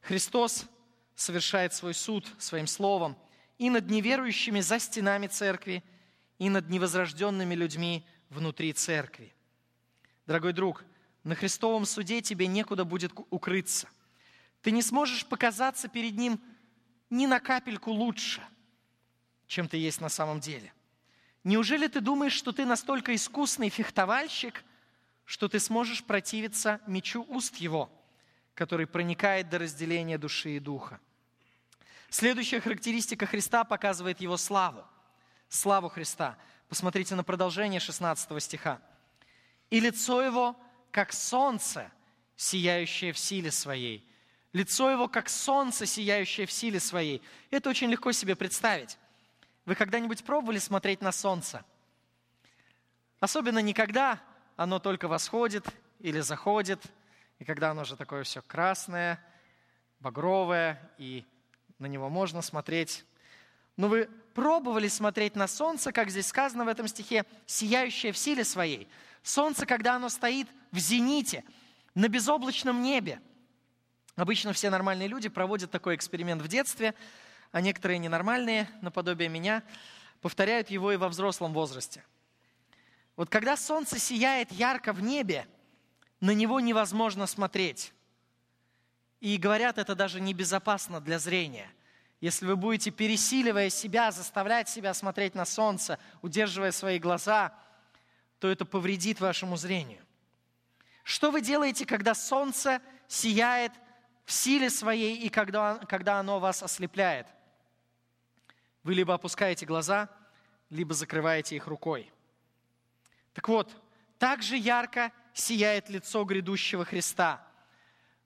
Христос 0.02 0.66
совершает 1.14 1.72
свой 1.72 1.94
суд 1.94 2.30
своим 2.36 2.66
словом 2.66 3.16
и 3.56 3.70
над 3.70 3.88
неверующими 3.88 4.60
за 4.60 4.78
стенами 4.78 5.28
церкви, 5.28 5.82
и 6.38 6.50
над 6.50 6.68
невозрожденными 6.68 7.54
людьми 7.54 8.06
внутри 8.28 8.74
церкви. 8.74 9.32
Дорогой 10.26 10.52
друг, 10.52 10.84
на 11.22 11.36
Христовом 11.36 11.86
суде 11.86 12.20
тебе 12.20 12.48
некуда 12.48 12.84
будет 12.84 13.12
укрыться. 13.30 13.88
Ты 14.64 14.70
не 14.70 14.80
сможешь 14.80 15.26
показаться 15.26 15.88
перед 15.88 16.16
Ним 16.16 16.40
ни 17.10 17.26
на 17.26 17.38
капельку 17.38 17.90
лучше, 17.90 18.42
чем 19.46 19.68
ты 19.68 19.76
есть 19.76 20.00
на 20.00 20.08
самом 20.08 20.40
деле. 20.40 20.72
Неужели 21.44 21.86
ты 21.86 22.00
думаешь, 22.00 22.32
что 22.32 22.50
ты 22.50 22.64
настолько 22.64 23.14
искусный 23.14 23.68
фехтовальщик, 23.68 24.64
что 25.26 25.48
ты 25.48 25.60
сможешь 25.60 26.02
противиться 26.02 26.80
мечу 26.86 27.26
уст 27.28 27.56
Его, 27.56 27.90
который 28.54 28.86
проникает 28.86 29.50
до 29.50 29.58
разделения 29.58 30.16
души 30.16 30.56
и 30.56 30.60
духа? 30.60 30.98
Следующая 32.08 32.60
характеристика 32.62 33.26
Христа 33.26 33.64
показывает 33.64 34.22
Его 34.22 34.38
славу. 34.38 34.82
Славу 35.50 35.90
Христа. 35.90 36.38
Посмотрите 36.70 37.14
на 37.14 37.22
продолжение 37.22 37.80
16 37.80 38.42
стиха. 38.42 38.80
«И 39.68 39.78
лицо 39.78 40.22
Его, 40.22 40.56
как 40.90 41.12
солнце, 41.12 41.92
сияющее 42.34 43.12
в 43.12 43.18
силе 43.18 43.50
своей». 43.50 44.08
Лицо 44.54 44.88
Его, 44.88 45.08
как 45.08 45.28
солнце, 45.28 45.84
сияющее 45.84 46.46
в 46.46 46.52
силе 46.52 46.78
своей. 46.78 47.20
Это 47.50 47.68
очень 47.68 47.90
легко 47.90 48.12
себе 48.12 48.36
представить. 48.36 48.98
Вы 49.66 49.74
когда-нибудь 49.74 50.22
пробовали 50.22 50.58
смотреть 50.58 51.00
на 51.00 51.10
солнце? 51.10 51.64
Особенно 53.18 53.58
не 53.58 53.74
когда 53.74 54.20
оно 54.56 54.78
только 54.78 55.08
восходит 55.08 55.66
или 55.98 56.20
заходит, 56.20 56.80
и 57.40 57.44
когда 57.44 57.72
оно 57.72 57.82
уже 57.82 57.96
такое 57.96 58.22
все 58.22 58.42
красное, 58.42 59.18
багровое, 59.98 60.80
и 60.98 61.24
на 61.80 61.86
него 61.86 62.08
можно 62.08 62.40
смотреть. 62.40 63.04
Но 63.76 63.88
вы 63.88 64.08
пробовали 64.34 64.86
смотреть 64.86 65.34
на 65.34 65.48
солнце, 65.48 65.90
как 65.90 66.10
здесь 66.10 66.28
сказано 66.28 66.64
в 66.64 66.68
этом 66.68 66.86
стихе, 66.86 67.24
сияющее 67.46 68.12
в 68.12 68.18
силе 68.18 68.44
своей. 68.44 68.86
Солнце, 69.24 69.66
когда 69.66 69.96
оно 69.96 70.08
стоит 70.08 70.46
в 70.70 70.78
зените, 70.78 71.42
на 71.96 72.06
безоблачном 72.06 72.82
небе. 72.82 73.20
Обычно 74.16 74.52
все 74.52 74.70
нормальные 74.70 75.08
люди 75.08 75.28
проводят 75.28 75.70
такой 75.70 75.96
эксперимент 75.96 76.40
в 76.40 76.48
детстве, 76.48 76.94
а 77.50 77.60
некоторые 77.60 77.98
ненормальные, 77.98 78.68
наподобие 78.80 79.28
меня, 79.28 79.62
повторяют 80.20 80.70
его 80.70 80.92
и 80.92 80.96
во 80.96 81.08
взрослом 81.08 81.52
возрасте. 81.52 82.04
Вот 83.16 83.28
когда 83.28 83.56
солнце 83.56 83.98
сияет 83.98 84.50
ярко 84.52 84.92
в 84.92 85.02
небе, 85.02 85.46
на 86.20 86.30
него 86.30 86.60
невозможно 86.60 87.26
смотреть. 87.26 87.92
И 89.20 89.36
говорят, 89.36 89.78
это 89.78 89.94
даже 89.94 90.20
небезопасно 90.20 91.00
для 91.00 91.18
зрения. 91.18 91.70
Если 92.20 92.46
вы 92.46 92.56
будете, 92.56 92.90
пересиливая 92.90 93.68
себя, 93.68 94.10
заставлять 94.10 94.68
себя 94.68 94.94
смотреть 94.94 95.34
на 95.34 95.44
солнце, 95.44 95.98
удерживая 96.22 96.72
свои 96.72 96.98
глаза, 96.98 97.52
то 98.38 98.48
это 98.48 98.64
повредит 98.64 99.20
вашему 99.20 99.56
зрению. 99.56 100.00
Что 101.02 101.30
вы 101.30 101.40
делаете, 101.40 101.84
когда 101.84 102.14
солнце 102.14 102.80
сияет 103.08 103.72
в 104.24 104.32
силе 104.32 104.70
своей 104.70 105.16
и 105.16 105.28
когда, 105.28 105.78
когда 105.88 106.18
оно 106.18 106.40
вас 106.40 106.62
ослепляет? 106.62 107.26
Вы 108.82 108.94
либо 108.94 109.14
опускаете 109.14 109.66
глаза, 109.66 110.08
либо 110.70 110.94
закрываете 110.94 111.56
их 111.56 111.66
рукой. 111.66 112.10
Так 113.32 113.48
вот, 113.48 113.74
так 114.18 114.42
же 114.42 114.56
ярко 114.56 115.12
сияет 115.32 115.88
лицо 115.88 116.24
грядущего 116.24 116.84
Христа– 116.84 117.46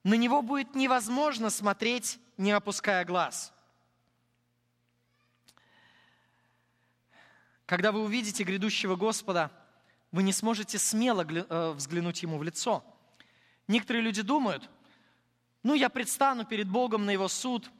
на 0.05 0.15
него 0.15 0.43
будет 0.43 0.75
невозможно 0.75 1.51
смотреть, 1.51 2.19
не 2.37 2.53
опуская 2.53 3.05
глаз. 3.05 3.53
Когда 7.67 7.93
вы 7.93 8.03
увидите 8.03 8.45
грядущего 8.45 8.97
Господа, 8.97 9.51
вы 10.11 10.23
не 10.23 10.33
сможете 10.33 10.79
смело 10.79 11.27
э, 11.29 11.73
взглянуть 11.73 12.23
Ему 12.23 12.39
в 12.39 12.43
лицо. 12.43 12.83
Некоторые 13.67 14.03
люди 14.03 14.23
думают, 14.23 14.71
ну, 15.69 15.75
я 15.75 15.89
предстану 15.89 16.45
перед 16.45 16.69
Богом 16.69 17.07
на 17.07 17.11
Его 17.11 17.29
суд, 17.29 17.71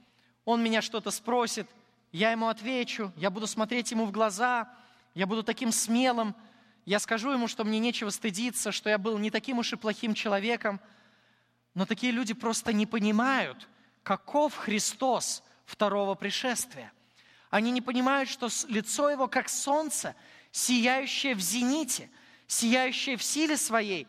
Он 0.45 0.63
меня 0.63 0.81
что-то 0.83 1.11
спросит, 1.11 1.67
я 2.13 2.31
Ему 2.31 2.49
отвечу, 2.49 3.13
я 3.17 3.31
буду 3.31 3.47
смотреть 3.47 3.91
Ему 3.91 4.07
в 4.07 4.13
глаза, 4.13 4.69
я 5.15 5.27
буду 5.27 5.43
таким 5.43 5.73
смелым, 5.73 6.35
я 6.87 6.99
скажу 7.01 7.33
Ему, 7.33 7.49
что 7.49 7.65
мне 7.65 7.79
нечего 7.79 8.11
стыдиться, 8.11 8.73
что 8.73 8.89
я 8.89 8.99
был 8.99 9.19
не 9.19 9.31
таким 9.31 9.59
уж 9.59 9.73
и 9.73 9.77
плохим 9.77 10.15
человеком– 10.15 10.81
но 11.79 11.87
такие 11.87 12.11
люди 12.11 12.35
просто 12.35 12.73
не 12.73 12.87
понимают, 12.87 13.69
каков 14.03 14.57
Христос 14.57 15.45
второго 15.65 16.17
пришествия. 16.17 16.93
Они 17.51 17.71
не 17.71 17.81
понимают, 17.81 18.29
что 18.29 18.49
лицо 18.67 19.09
Его 19.09 19.29
как 19.29 19.49
солнце, 19.49 20.17
сияющее 20.51 21.37
в 21.37 21.41
зените, 21.41 22.11
сияющее 22.49 23.17
в 23.17 23.23
силе 23.23 23.57
своей. 23.57 24.09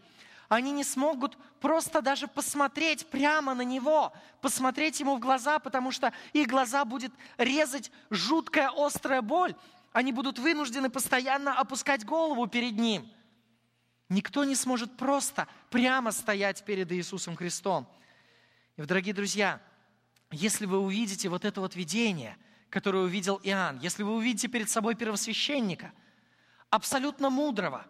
Они 0.49 0.71
не 0.71 0.83
смогут 0.83 1.37
просто 1.61 2.01
даже 2.01 2.27
посмотреть 2.27 3.07
прямо 3.07 3.53
на 3.53 3.61
Него, 3.61 4.11
посмотреть 4.41 4.99
Ему 4.99 5.15
в 5.15 5.19
глаза, 5.19 5.59
потому 5.59 5.91
что 5.91 6.11
их 6.33 6.47
глаза 6.47 6.83
будет 6.83 7.13
резать 7.37 7.91
жуткая 8.09 8.71
острая 8.75 9.21
боль. 9.21 9.55
Они 9.93 10.11
будут 10.11 10.39
вынуждены 10.39 10.89
постоянно 10.89 11.57
опускать 11.57 12.03
голову 12.03 12.47
перед 12.47 12.77
Ним– 12.77 13.09
Никто 14.09 14.43
не 14.43 14.55
сможет 14.55 14.97
просто 14.97 15.47
прямо 15.69 16.11
стоять 16.11 16.65
перед 16.65 16.91
Иисусом 16.91 17.35
Христом. 17.35 17.87
И, 18.75 18.81
дорогие 18.81 19.13
друзья, 19.13 19.61
если 20.31 20.65
вы 20.65 20.79
увидите 20.79 21.29
вот 21.29 21.45
это 21.45 21.61
вот 21.61 21.75
видение, 21.75 22.35
которое 22.71 23.03
увидел 23.03 23.39
Иоанн, 23.43 23.79
если 23.79 24.01
вы 24.01 24.15
увидите 24.15 24.47
перед 24.47 24.69
собой 24.69 24.95
первосвященника, 24.95 25.91
абсолютно 26.71 27.29
мудрого, 27.29 27.85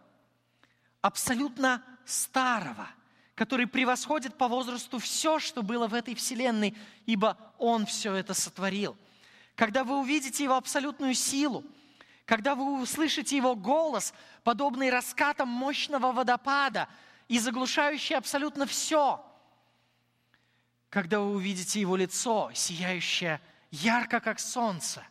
абсолютно 1.02 1.84
старого, 2.06 2.88
который 3.36 3.68
превосходит 3.68 4.38
по 4.38 4.48
возрасту 4.48 5.00
все, 5.00 5.40
что 5.40 5.64
было 5.64 5.88
в 5.88 5.94
этой 5.94 6.16
вселенной, 6.16 6.76
ибо 7.06 7.38
Он 7.58 7.86
все 7.86 8.14
это 8.14 8.34
сотворил. 8.34 8.98
Когда 9.56 9.84
вы 9.84 10.00
увидите 10.00 10.44
Его 10.44 10.56
абсолютную 10.56 11.14
силу– 11.14 11.64
когда 12.30 12.54
вы 12.54 12.80
услышите 12.80 13.36
Его 13.36 13.56
голос, 13.56 14.14
подобный 14.44 14.92
раскатам 14.92 15.48
мощного 15.48 16.12
водопада 16.12 16.88
и 17.28 17.40
заглушающий 17.40 18.16
абсолютно 18.16 18.68
все, 18.68 19.26
когда 20.92 21.22
вы 21.22 21.32
увидите 21.32 21.82
Его 21.82 21.96
лицо, 21.96 22.52
сияющее 22.54 23.42
ярко, 23.72 24.20
как 24.20 24.40
солнце, 24.40 25.04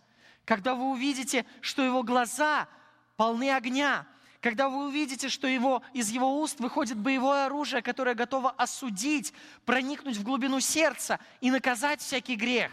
когда 0.45 0.76
вы 0.76 0.93
увидите, 0.93 1.45
что 1.61 1.82
Его 1.82 2.05
глаза 2.05 2.68
полны 3.16 3.51
огня, 3.51 4.07
когда 4.41 4.68
вы 4.68 4.86
увидите, 4.86 5.28
что 5.28 5.47
его, 5.47 5.82
из 5.93 6.11
его 6.11 6.41
уст 6.41 6.61
выходит 6.61 6.97
боевое 6.97 7.47
оружие, 7.47 7.82
которое 7.82 8.14
готово 8.14 8.51
осудить, 8.51 9.32
проникнуть 9.64 10.16
в 10.16 10.22
глубину 10.22 10.61
сердца 10.61 11.18
и 11.41 11.51
наказать 11.51 12.01
всякий 12.01 12.36
грех, 12.36 12.70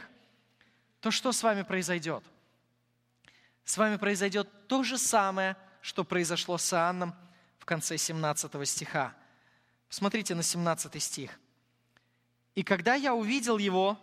то 0.99 1.11
что 1.11 1.31
с 1.31 1.41
вами 1.43 1.63
произойдет? 1.63 2.23
с 3.65 3.77
вами 3.77 3.97
произойдет 3.97 4.67
то 4.67 4.83
же 4.83 4.97
самое, 4.97 5.57
что 5.81 6.03
произошло 6.03 6.57
с 6.57 6.71
Иоанном 6.71 7.15
в 7.57 7.65
конце 7.65 7.97
17 7.97 8.67
стиха. 8.69 9.13
Посмотрите 9.89 10.35
на 10.35 10.43
17 10.43 11.01
стих. 11.01 11.39
«И 12.53 12.63
когда 12.63 12.93
я 12.93 13.13
увидел 13.13 13.57
его, 13.57 13.99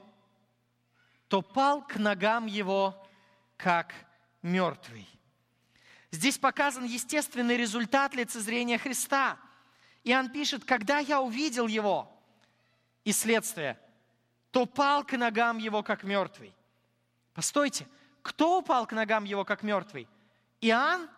то 1.29 1.41
пал 1.41 1.87
к 1.87 1.97
ногам 1.97 2.47
его, 2.47 3.07
как 3.57 3.95
мертвый». 4.43 5.09
Здесь 6.13 6.37
показан 6.39 6.85
естественный 6.85 7.57
результат 7.57 8.15
лицезрения 8.15 8.79
Христа. 8.79 9.39
Иоанн 10.05 10.31
пишет, 10.31 10.65
когда 10.65 10.99
я 10.99 11.23
увидел 11.23 11.67
его, 11.67 12.09
и 13.03 13.13
следствие, 13.13 13.81
то 14.51 14.67
пал 14.67 15.05
к 15.05 15.17
ногам 15.17 15.57
его, 15.57 15.83
как 15.83 16.05
мертвый. 16.05 16.55
Постойте, 17.33 17.89
кто 18.21 18.59
упал 18.59 18.87
к 18.87 18.93
ногам 18.93 19.25
его, 19.25 19.45
как 19.45 19.63
мертвый? 19.63 20.07
Иоанн? 20.61 21.09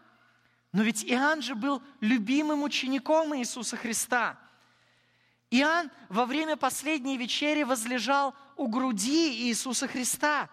Но 0.72 0.82
ведь 0.84 1.04
Иоанн 1.04 1.42
же 1.42 1.56
был 1.56 1.82
любимым 2.00 2.62
учеником 2.62 3.36
Иисуса 3.36 3.76
Христа. 3.76 4.38
Иоанн 5.50 5.90
во 6.08 6.24
время 6.24 6.56
последней 6.56 7.18
вечери 7.18 7.64
возлежал 7.64 8.34
у 8.56 8.68
груди 8.68 9.48
Иисуса 9.48 9.88
Христа. 9.88 10.48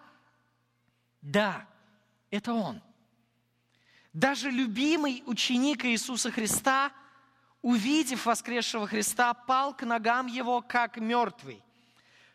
Да, 1.20 1.66
это 2.30 2.52
он. 2.52 2.82
Даже 4.12 4.50
любимый 4.50 5.22
ученик 5.26 5.84
Иисуса 5.84 6.30
Христа, 6.30 6.92
увидев 7.62 8.26
воскресшего 8.26 8.86
Христа, 8.86 9.32
пал 9.32 9.74
к 9.74 9.84
ногам 9.84 10.26
его, 10.26 10.60
как 10.60 10.98
мертвый. 10.98 11.62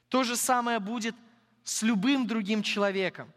То 0.09 0.23
же 0.23 0.36
самое 0.36 0.80
будет 0.80 1.15
с 1.63 1.84
любым 1.84 2.25
другим 2.25 2.63
человеком. 2.63 3.32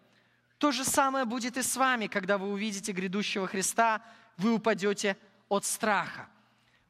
То 0.58 0.72
же 0.72 0.84
самое 0.84 1.24
будет 1.24 1.56
и 1.56 1.62
с 1.62 1.76
вами, 1.76 2.06
когда 2.06 2.38
вы 2.38 2.48
увидите 2.48 2.92
грядущего 2.92 3.46
Христа, 3.46 4.02
вы 4.36 4.54
упадете 4.54 5.16
от 5.48 5.64
страха. 5.64 6.28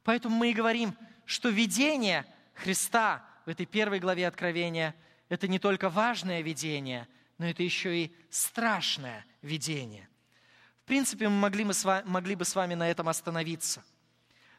Поэтому 0.04 0.36
мы 0.36 0.50
и 0.50 0.54
говорим, 0.54 0.94
что 1.24 1.48
видение 1.48 2.26
Христа 2.54 3.24
в 3.46 3.48
этой 3.48 3.66
первой 3.66 3.98
главе 3.98 4.26
Откровения– 4.26 4.94
это 5.28 5.48
не 5.48 5.58
только 5.58 5.88
важное 5.88 6.42
видение, 6.42 7.08
но 7.38 7.46
это 7.46 7.62
еще 7.62 8.04
и 8.04 8.14
страшное 8.28 9.24
видение. 9.40 10.08
Принципе, 10.90 11.28
мы 11.28 11.36
могли, 11.36 11.62
мы 11.62 11.72
с 11.72 11.84
вами, 11.84 12.04
могли 12.04 12.34
бы 12.34 12.44
с 12.44 12.56
вами 12.56 12.74
на 12.74 12.90
этом 12.90 13.08
остановиться. 13.08 13.84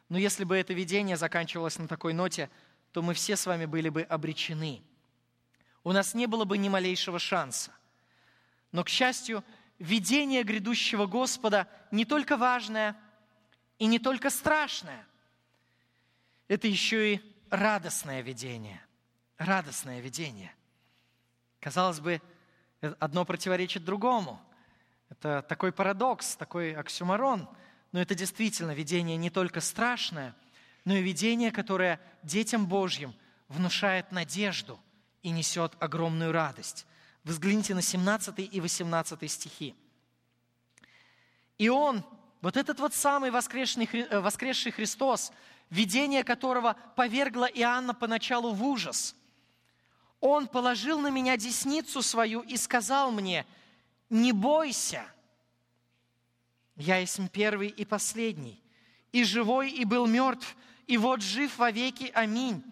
Но 0.07 0.17
если 0.17 0.45
бы 0.45 0.55
это 0.55 0.71
видение 0.71 1.17
заканчивалось 1.17 1.77
на 1.77 1.89
такой 1.89 2.13
ноте, 2.13 2.49
то 2.93 3.01
мы 3.01 3.13
все 3.13 3.35
с 3.35 3.45
вами 3.45 3.65
были 3.65 3.89
бы 3.89 4.03
обречены. 4.03 4.81
У 5.83 5.91
нас 5.91 6.13
не 6.13 6.27
было 6.27 6.45
бы 6.45 6.57
ни 6.57 6.69
малейшего 6.69 7.19
шанса. 7.19 7.73
Но, 8.71 8.85
к 8.85 8.87
счастью, 8.87 9.43
видение 9.77 10.43
грядущего 10.43 11.05
Господа 11.05 11.67
не 11.91 12.05
только 12.05 12.37
важное 12.37 12.95
и 13.77 13.85
не 13.85 13.99
только 13.99 14.29
страшное, 14.29 15.05
это 16.47 16.65
еще 16.65 17.15
и 17.15 17.35
радостное 17.49 18.21
видение. 18.21 18.81
Радостное 19.37 19.99
видение. 19.99 20.55
Казалось 21.59 21.99
бы, 21.99 22.21
одно 22.99 23.25
противоречит 23.25 23.83
другому. 23.83 24.41
Это 25.11 25.41
такой 25.47 25.73
парадокс, 25.73 26.37
такой 26.37 26.73
оксюмарон. 26.73 27.47
Но 27.91 28.01
это 28.01 28.15
действительно 28.15 28.71
видение 28.71 29.17
не 29.17 29.29
только 29.29 29.59
страшное, 29.59 30.33
но 30.85 30.95
и 30.95 31.01
видение, 31.01 31.51
которое 31.51 31.99
детям 32.23 32.65
Божьим 32.65 33.13
внушает 33.49 34.13
надежду 34.13 34.79
и 35.21 35.29
несет 35.29 35.73
огромную 35.79 36.31
радость. 36.31 36.87
Взгляните 37.25 37.75
на 37.75 37.81
17 37.81 38.39
и 38.39 38.61
18 38.61 39.29
стихи. 39.29 39.75
И 41.57 41.67
он, 41.67 42.03
вот 42.41 42.55
этот 42.55 42.79
вот 42.79 42.95
самый 42.95 43.31
воскресший, 43.31 43.85
э, 43.85 44.19
воскресший 44.19 44.71
Христос, 44.71 45.33
видение 45.69 46.23
которого 46.23 46.77
повергло 46.95 47.45
Иоанна 47.45 47.93
поначалу 47.93 48.53
в 48.53 48.63
ужас. 48.63 49.13
Он 50.21 50.47
положил 50.47 50.99
на 50.99 51.09
меня 51.09 51.35
десницу 51.35 52.01
свою 52.01 52.41
и 52.41 52.55
сказал 52.55 53.11
мне, 53.11 53.45
не 54.11 54.31
бойся, 54.31 55.03
я 56.75 56.97
есть 56.97 57.19
первый 57.31 57.69
и 57.69 57.83
последний, 57.83 58.61
и 59.11 59.23
живой, 59.23 59.71
и 59.71 59.83
был 59.85 60.05
мертв, 60.05 60.55
и 60.85 60.97
вот 60.97 61.23
жив 61.23 61.57
вовеки, 61.57 62.11
аминь, 62.13 62.63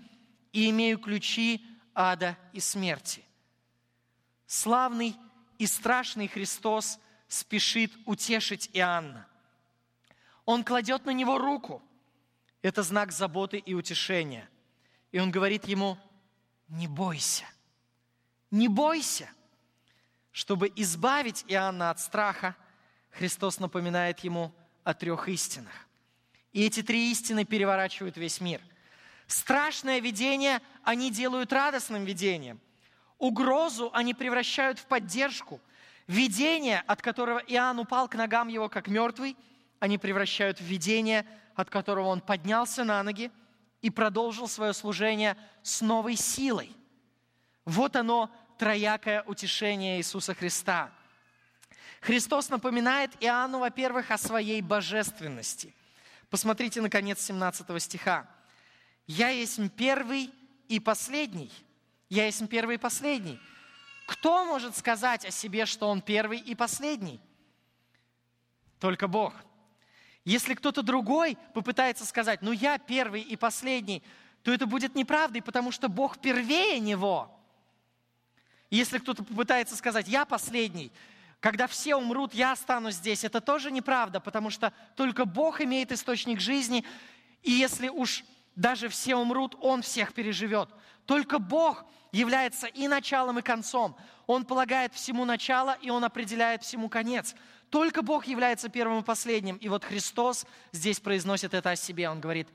и 0.54 0.70
имею 0.70 1.00
ключи 1.00 1.66
ада 1.96 2.38
и 2.54 2.60
смерти. 2.60 3.24
Славный 4.46 5.16
и 5.58 5.66
страшный 5.66 6.28
Христос– 6.28 7.00
спешит 7.30 7.94
утешить 8.06 8.70
Иоанна. 8.74 9.26
Он 10.46 10.64
кладет 10.64 11.06
на 11.06 11.12
него 11.12 11.38
руку. 11.38 11.82
Это 12.62 12.84
знак 12.84 13.14
заботы 13.14 13.58
и 13.58 13.74
утешения. 13.74 14.50
И 15.12 15.20
он 15.20 15.32
говорит 15.32 15.66
ему, 15.66 15.98
не 16.68 16.88
бойся, 16.88 17.46
не 18.52 18.68
бойся. 18.68 19.30
Чтобы 20.32 20.72
избавить 20.76 21.44
Иоанна 21.48 21.90
от 21.90 22.00
страха, 22.00 22.56
Христос 23.12 23.60
напоминает 23.60 24.20
ему 24.20 24.54
о 24.84 24.94
трех 24.94 25.28
истинах. 25.30 25.74
И 26.52 26.66
эти 26.66 26.82
три 26.82 27.12
истины 27.12 27.46
переворачивают 27.46 28.18
весь 28.18 28.42
мир. 28.42 28.62
Страшное 29.28 30.00
видение 30.00 30.62
они 30.84 31.12
делают 31.12 31.54
радостным 31.54 32.06
видением. 32.06 32.60
Угрозу 33.18 33.92
они 33.94 34.14
превращают 34.14 34.80
в 34.80 34.86
поддержку– 34.86 35.60
Видение, 36.10 36.84
от 36.88 37.04
которого 37.04 37.38
Иоанн 37.38 37.78
упал 37.78 38.10
к 38.10 38.16
ногам 38.16 38.48
его 38.48 38.68
как 38.68 38.88
мертвый, 38.88 39.38
они 39.80 40.00
превращают 40.00 40.58
в 40.60 40.64
видение, 40.64 41.24
от 41.54 41.70
которого 41.70 42.08
он 42.08 42.20
поднялся 42.20 42.84
на 42.84 43.04
ноги 43.04 43.32
и 43.84 43.92
продолжил 43.92 44.48
свое 44.48 44.74
служение 44.74 45.38
с 45.62 45.82
новой 45.82 46.16
силой. 46.16 46.76
Вот 47.64 47.96
оно, 47.96 48.32
троякое 48.60 49.24
утешение 49.24 49.98
Иисуса 49.98 50.36
Христа. 50.36 50.92
Христос 52.02 52.50
напоминает 52.50 53.12
Иоанну, 53.22 53.60
во-первых, 53.60 54.12
о 54.12 54.18
своей 54.18 54.62
божественности. 54.62 55.74
Посмотрите 56.30 56.82
на 56.82 56.90
конец 56.90 57.22
17 57.22 57.82
стиха. 57.82 58.28
«Я 59.08 59.30
есть 59.30 59.60
первый 59.76 60.30
и 60.68 60.80
последний». 60.80 61.52
Я 62.10 62.26
есть 62.26 62.48
первый 62.50 62.76
и 62.76 62.80
последний. 62.80 63.40
Кто 64.08 64.44
может 64.44 64.76
сказать 64.76 65.26
о 65.26 65.32
себе, 65.32 65.68
что 65.68 65.88
он 65.88 66.02
первый 66.02 66.40
и 66.40 66.56
последний? 66.56 67.20
Только 68.80 69.08
Бог. 69.08 69.34
Если 70.26 70.56
кто-то 70.56 70.82
другой 70.82 71.38
попытается 71.54 72.06
сказать, 72.06 72.42
ну 72.42 72.52
я 72.52 72.80
первый 72.80 73.22
и 73.22 73.36
последний, 73.36 74.02
то 74.42 74.52
это 74.52 74.66
будет 74.66 74.96
неправдой, 74.96 75.44
потому 75.44 75.72
что 75.72 75.88
Бог 75.88 76.18
первее 76.18 76.80
него. 76.80 77.39
Если 78.70 79.00
кто-то 79.00 79.24
попытается 79.24 79.76
сказать, 79.76 80.08
я 80.08 80.26
последний, 80.26 80.92
когда 81.40 81.68
все 81.68 81.96
умрут, 81.96 82.34
я 82.34 82.52
останусь 82.52 82.96
здесь, 82.96 83.24
это 83.24 83.42
тоже 83.42 83.72
неправда, 83.72 84.20
потому 84.20 84.50
что 84.50 84.74
только 84.96 85.26
Бог 85.26 85.62
имеет 85.62 85.92
источник 85.92 86.40
жизни, 86.40 86.84
и 87.44 87.52
если 87.52 87.90
уж 87.90 88.24
даже 88.56 88.90
все 88.90 89.16
умрут, 89.16 89.56
Он 89.62 89.82
всех 89.82 90.14
переживет. 90.14 90.70
Только 91.06 91.40
Бог 91.40 91.86
является 92.12 92.68
и 92.68 92.88
началом, 92.88 93.40
и 93.40 93.42
концом. 93.42 93.96
Он 94.28 94.46
полагает 94.46 94.94
всему 94.94 95.26
начало, 95.26 95.78
и 95.82 95.90
Он 95.90 96.04
определяет 96.04 96.64
всему 96.64 96.90
конец. 96.90 97.36
Только 97.70 98.02
Бог 98.02 98.28
является 98.28 98.68
первым 98.68 99.00
и 99.00 99.04
последним. 99.04 99.56
И 99.58 99.70
вот 99.70 99.86
Христос 99.86 100.46
здесь 100.72 101.00
произносит 101.00 101.54
это 101.54 101.72
о 101.72 101.76
себе. 101.76 102.10
Он 102.10 102.20
говорит, 102.20 102.50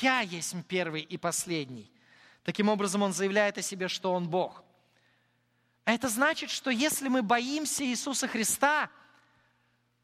«Я 0.00 0.20
есть 0.20 0.54
первый 0.68 1.02
и 1.02 1.16
последний». 1.16 1.90
Таким 2.44 2.68
образом, 2.68 3.02
Он 3.02 3.12
заявляет 3.12 3.58
о 3.58 3.62
себе, 3.62 3.88
что 3.88 4.12
Он 4.12 4.28
Бог. 4.28 4.62
А 5.84 5.92
это 5.92 6.08
значит, 6.08 6.50
что 6.50 6.70
если 6.70 7.08
мы 7.08 7.22
боимся 7.22 7.84
Иисуса 7.84 8.28
Христа, 8.28 8.90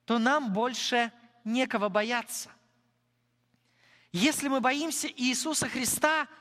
то 0.05 0.19
нам 0.19 0.53
больше 0.53 1.13
некого 1.45 1.89
бояться. 1.89 2.51
Если 4.13 4.49
мы 4.49 4.61
боимся 4.61 5.09
Иисуса 5.09 5.69
Христа– 5.69 6.29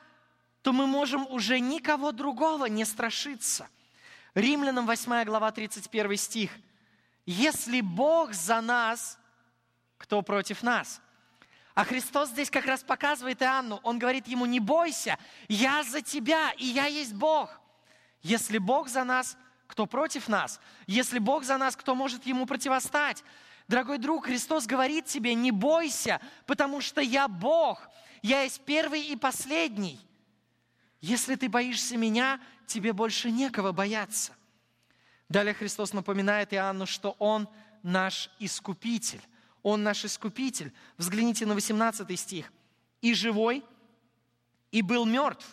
то 0.66 0.74
мы 0.74 0.88
можем 0.88 1.28
уже 1.30 1.60
никого 1.60 2.12
другого 2.12 2.66
не 2.66 2.86
страшиться. 2.86 3.70
Римлянам 4.34 4.88
8 4.88 5.24
глава 5.24 5.52
31 5.52 6.18
стих. 6.18 6.50
Если 7.28 7.82
Бог 7.82 8.34
за 8.34 8.62
нас, 8.62 9.20
кто 10.00 10.24
против 10.24 10.64
нас? 10.64 11.02
А 11.76 11.84
Христос 11.84 12.30
здесь 12.30 12.50
как 12.50 12.66
раз 12.66 12.82
показывает 12.82 13.44
Иоанну, 13.44 13.80
он 13.84 14.00
говорит 14.00 14.26
ему, 14.28 14.48
не 14.48 14.60
бойся, 14.60 15.20
я 15.48 15.84
за 15.84 16.02
тебя, 16.02 16.52
и 16.58 16.66
я 16.66 16.88
есть 16.88 17.14
Бог. 17.14 17.62
Если 18.26 18.58
Бог 18.58 18.90
за 18.90 19.04
нас, 19.04 19.38
кто 19.68 19.86
против 19.86 20.28
нас? 20.28 20.60
Если 20.88 21.20
Бог 21.20 21.44
за 21.44 21.60
нас, 21.60 21.76
кто 21.76 21.94
может 21.94 22.26
ему 22.26 22.48
противостать? 22.48 23.24
Дорогой 23.68 24.00
друг, 24.00 24.26
Христос 24.26 24.66
говорит 24.66 25.06
тебе, 25.06 25.36
не 25.36 25.52
бойся, 25.52 26.20
потому 26.48 26.82
что 26.82 27.02
я 27.02 27.28
Бог, 27.28 27.88
я 28.24 28.42
есть 28.42 28.62
первый 28.66 29.04
и 29.04 29.16
последний. 29.16 30.00
Если 31.02 31.36
ты 31.36 31.48
боишься 31.48 31.98
меня, 31.98 32.40
тебе 32.66 32.94
больше 32.94 33.30
некого 33.30 33.74
бояться. 33.74 34.34
Далее 35.30 35.54
Христос 35.54 35.94
напоминает 35.94 36.52
Иоанну, 36.52 36.88
что 36.88 37.16
Он 37.20 37.48
наш 37.84 38.32
Искупитель. 38.40 39.22
Он 39.62 39.84
наш 39.84 40.04
Искупитель. 40.04 40.74
Взгляните 40.98 41.46
на 41.46 41.54
18 41.54 42.20
стих. 42.20 42.52
«И 43.02 43.14
живой, 43.14 43.64
и 44.72 44.82
был 44.82 45.06
мертв, 45.06 45.46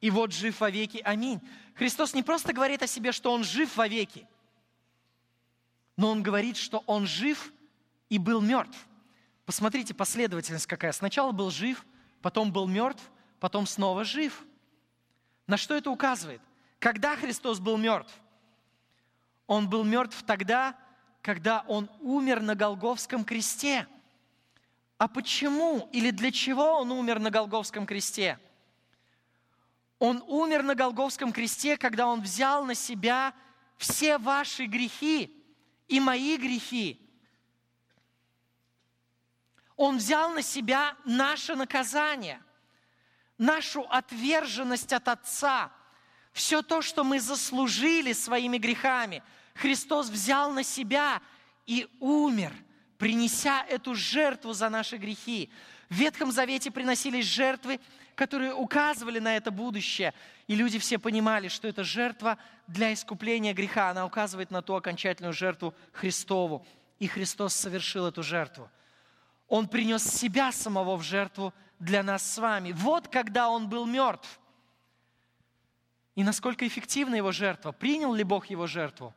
и 0.00 0.10
вот 0.10 0.32
жив 0.32 0.60
вовеки. 0.60 0.98
Аминь». 1.04 1.40
Христос 1.74 2.14
не 2.14 2.22
просто 2.22 2.52
говорит 2.52 2.82
о 2.82 2.86
себе, 2.86 3.12
что 3.12 3.32
Он 3.32 3.42
жив 3.42 3.76
вовеки, 3.76 4.26
но 5.96 6.10
Он 6.10 6.22
говорит, 6.22 6.56
что 6.56 6.82
Он 6.86 7.06
жив 7.06 7.52
и 8.08 8.18
был 8.18 8.40
мертв. 8.40 8.78
Посмотрите, 9.44 9.92
последовательность 9.92 10.66
какая. 10.66 10.92
Сначала 10.92 11.32
был 11.32 11.50
жив, 11.50 11.84
потом 12.22 12.52
был 12.52 12.66
мертв, 12.66 13.02
потом 13.40 13.66
снова 13.66 14.04
жив– 14.04 14.44
на 15.46 15.56
что 15.56 15.74
это 15.74 15.90
указывает? 15.90 16.40
Когда 16.78 17.16
Христос 17.16 17.60
был 17.60 17.76
мертв? 17.76 18.12
Он 19.46 19.68
был 19.68 19.84
мертв 19.84 20.22
тогда, 20.26 20.76
когда 21.20 21.64
Он 21.68 21.90
умер 22.00 22.40
на 22.40 22.54
Голговском 22.54 23.24
кресте. 23.24 23.86
А 24.96 25.08
почему 25.08 25.88
или 25.92 26.10
для 26.10 26.30
чего 26.30 26.80
Он 26.80 26.92
умер 26.92 27.18
на 27.18 27.30
Голговском 27.30 27.86
кресте? 27.86 28.38
Он 30.04 30.22
умер 30.26 30.62
на 30.62 30.74
Голговском 30.74 31.32
кресте, 31.32 31.78
когда 31.78 32.06
Он 32.06 32.20
взял 32.20 32.64
на 32.64 32.74
себя 32.74 33.32
все 33.78 34.18
ваши 34.18 34.66
грехи 34.66 35.34
и 35.88 35.98
мои 35.98 36.36
грехи. 36.36 37.00
Он 39.76 39.96
взял 39.96 40.30
на 40.30 40.42
себя 40.42 40.96
наше 41.04 41.56
наказание– 41.56 42.42
нашу 43.38 43.82
отверженность 43.90 44.92
от 44.92 45.08
Отца, 45.08 45.72
все 46.32 46.62
то, 46.62 46.82
что 46.82 47.02
мы 47.02 47.20
заслужили 47.20 48.12
своими 48.12 48.58
грехами, 48.58 49.22
Христос 49.54 50.08
взял 50.08 50.52
на 50.52 50.64
себя 50.64 51.22
и 51.66 51.88
умер, 52.00 52.52
принеся 52.98 53.64
эту 53.68 53.94
жертву 53.94 54.52
за 54.52 54.68
наши 54.68 54.96
грехи. 54.96 55.50
В 55.88 55.94
Ветхом 55.94 56.32
Завете 56.32 56.70
приносились 56.70 57.26
жертвы, 57.26 57.80
которые 58.14 58.54
указывали 58.54 59.18
на 59.18 59.36
это 59.36 59.50
будущее. 59.50 60.14
И 60.46 60.54
люди 60.54 60.78
все 60.78 60.98
понимали, 60.98 61.48
что 61.48 61.68
это 61.68 61.84
жертва 61.84 62.38
для 62.66 62.92
искупления 62.92 63.54
греха. 63.54 63.90
Она 63.90 64.06
указывает 64.06 64.50
на 64.50 64.62
ту 64.62 64.74
окончательную 64.74 65.32
жертву 65.32 65.74
Христову. 65.92 66.66
И 66.98 67.06
Христос 67.06 67.54
совершил 67.54 68.06
эту 68.06 68.22
жертву. 68.22 68.70
Он 69.48 69.68
принес 69.68 70.04
себя 70.04 70.52
самого 70.52 70.96
в 70.96 71.02
жертву 71.02 71.52
для 71.78 72.02
нас 72.02 72.28
с 72.28 72.38
вами. 72.38 72.72
Вот 72.72 73.08
когда 73.08 73.48
Он 73.48 73.68
был 73.68 73.86
мертв. 73.86 74.40
И 76.14 76.22
насколько 76.22 76.66
эффективна 76.66 77.16
Его 77.16 77.32
жертва? 77.32 77.72
Принял 77.72 78.14
ли 78.14 78.22
Бог 78.22 78.46
Его 78.46 78.66
жертву? 78.66 79.14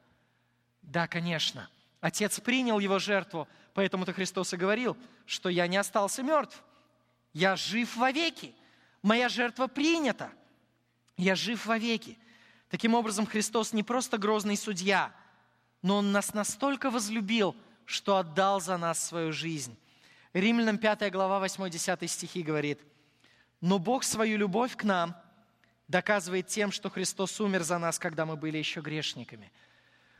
Да, 0.81 1.07
конечно. 1.07 1.69
Отец 2.01 2.39
принял 2.39 2.79
Его 2.79 2.99
жертву, 2.99 3.47
поэтому-то 3.73 4.13
Христос 4.13 4.53
и 4.53 4.57
говорил, 4.57 4.97
что 5.25 5.49
я 5.49 5.67
не 5.67 5.77
остался 5.77 6.23
мертв. 6.23 6.63
Я 7.33 7.55
жив 7.55 7.95
вовеки. 7.95 8.55
Моя 9.01 9.29
жертва 9.29 9.67
принята. 9.67 10.31
Я 11.17 11.35
жив 11.35 11.65
вовеки. 11.65 12.17
Таким 12.69 12.93
образом, 12.93 13.25
Христос 13.25 13.73
не 13.73 13.83
просто 13.83 14.17
грозный 14.17 14.57
судья, 14.57 15.13
но 15.81 15.97
Он 15.97 16.11
нас 16.11 16.33
настолько 16.33 16.89
возлюбил, 16.89 17.55
что 17.85 18.17
отдал 18.17 18.59
за 18.59 18.77
нас 18.77 19.05
свою 19.05 19.31
жизнь. 19.31 19.77
Римлянам 20.33 20.77
5 20.77 21.11
глава 21.11 21.45
8-10 21.45 22.07
стихи 22.07 22.43
говорит, 22.43 22.79
«Но 23.61 23.79
Бог 23.79 24.03
свою 24.03 24.37
любовь 24.37 24.75
к 24.75 24.83
нам 24.83 25.15
доказывает 25.87 26.47
тем, 26.47 26.71
что 26.71 26.89
Христос 26.89 27.39
умер 27.39 27.63
за 27.63 27.77
нас, 27.77 27.97
когда 27.97 28.25
мы 28.25 28.35
были 28.35 28.57
еще 28.57 28.81
грешниками». 28.81 29.51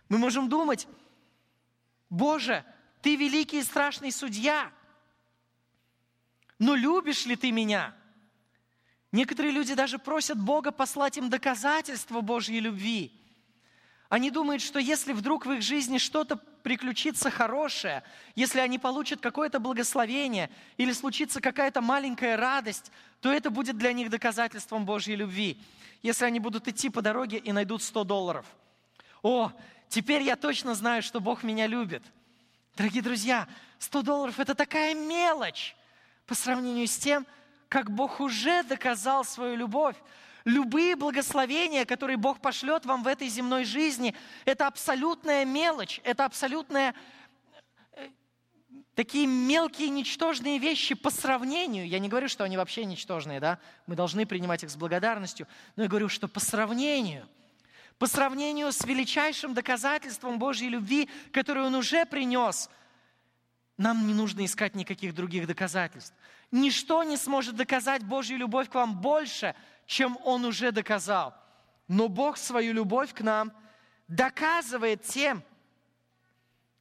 Мы 0.09 0.17
можем 0.17 0.47
думать, 0.49 0.87
Боже, 2.09 2.63
Ты 3.01 3.15
великий 3.15 3.59
и 3.59 3.63
страшный 3.63 4.11
судья, 4.11 4.71
но 6.59 6.75
любишь 6.75 7.25
ли 7.25 7.35
Ты 7.35 7.51
меня? 7.51 7.93
Некоторые 9.11 9.53
люди 9.53 9.73
даже 9.73 9.99
просят 9.99 10.39
Бога 10.39 10.71
послать 10.71 11.17
им 11.17 11.29
доказательства 11.29 12.21
Божьей 12.21 12.59
любви. 12.59 13.13
Они 14.09 14.31
думают, 14.31 14.61
что 14.61 14.79
если 14.79 15.11
вдруг 15.13 15.45
в 15.45 15.51
их 15.51 15.61
жизни 15.61 15.97
что-то 15.97 16.37
приключится 16.37 17.29
хорошее, 17.29 18.03
если 18.35 18.59
они 18.59 18.79
получат 18.79 19.19
какое-то 19.19 19.59
благословение 19.59 20.49
или 20.77 20.91
случится 20.91 21.41
какая-то 21.41 21.81
маленькая 21.81 22.37
радость, 22.37 22.91
то 23.21 23.31
это 23.31 23.49
будет 23.49 23.77
для 23.77 23.93
них 23.93 24.09
доказательством 24.09 24.85
Божьей 24.85 25.15
любви. 25.15 25.61
Если 26.03 26.25
они 26.25 26.39
будут 26.39 26.67
идти 26.67 26.89
по 26.89 27.01
дороге 27.01 27.37
и 27.37 27.51
найдут 27.51 27.83
100 27.83 28.03
долларов. 28.03 28.45
О, 29.23 29.51
теперь 29.89 30.21
я 30.21 30.35
точно 30.35 30.75
знаю, 30.75 31.01
что 31.03 31.19
Бог 31.19 31.43
меня 31.43 31.67
любит. 31.67 32.03
Дорогие 32.77 33.01
друзья, 33.01 33.47
100 33.79 34.01
долларов– 34.03 34.39
это 34.39 34.53
такая 34.55 34.93
мелочь 34.93 35.75
по 36.25 36.35
сравнению 36.35 36.87
с 36.87 36.97
тем, 36.97 37.25
как 37.69 37.91
Бог 37.91 38.19
уже 38.19 38.63
доказал 38.63 39.25
свою 39.25 39.55
любовь. 39.55 39.95
Любые 40.45 40.95
благословения, 40.95 41.83
которые 41.83 42.15
Бог 42.15 42.39
пошлет 42.39 42.85
вам 42.85 43.03
в 43.03 43.07
этой 43.07 43.27
земной 43.27 43.65
жизни, 43.65 44.15
это 44.45 44.67
абсолютная 44.67 45.43
мелочь, 45.43 45.99
это 46.05 46.23
абсолютная 46.23 46.95
э, 47.91 48.07
такие 48.95 49.27
мелкие, 49.27 49.89
ничтожные 49.89 50.57
вещи 50.57 50.95
по 50.95 51.09
сравнению, 51.09 51.85
я 51.85 51.99
не 51.99 52.07
говорю, 52.07 52.29
что 52.29 52.45
они 52.45 52.55
вообще 52.55 52.85
ничтожные, 52.85 53.41
да, 53.41 53.59
мы 53.87 53.95
должны 53.97 54.25
принимать 54.25 54.63
их 54.63 54.69
с 54.69 54.77
благодарностью, 54.77 55.47
но 55.75 55.83
я 55.83 55.89
говорю, 55.89 56.07
что 56.07 56.29
по 56.29 56.39
сравнению, 56.39 57.27
по 57.99 58.07
сравнению 58.07 58.71
с 58.71 58.85
величайшим 58.85 59.53
доказательством 59.53 60.39
Божьей 60.39 60.69
любви, 60.69 61.09
которое 61.33 61.65
Он 61.65 61.75
уже 61.75 62.05
принес, 62.05 62.69
нам 63.75 64.07
не 64.07 64.13
нужно 64.13 64.45
искать 64.45 64.75
никаких 64.75 65.13
других 65.13 65.45
доказательств. 65.45 66.15
Ничто 66.51 67.03
не 67.03 67.17
сможет 67.17 67.55
доказать 67.55 68.03
Божью 68.03 68.37
любовь 68.37 68.69
к 68.69 68.75
вам 68.75 69.01
больше, 69.01 69.55
чем 69.85 70.17
Он 70.23 70.45
уже 70.45 70.71
доказал. 70.71 71.35
Но 71.87 72.07
Бог 72.07 72.37
свою 72.37 72.73
любовь 72.73 73.13
к 73.13 73.21
нам 73.21 73.51
доказывает 74.07 75.03
тем, 75.03 75.43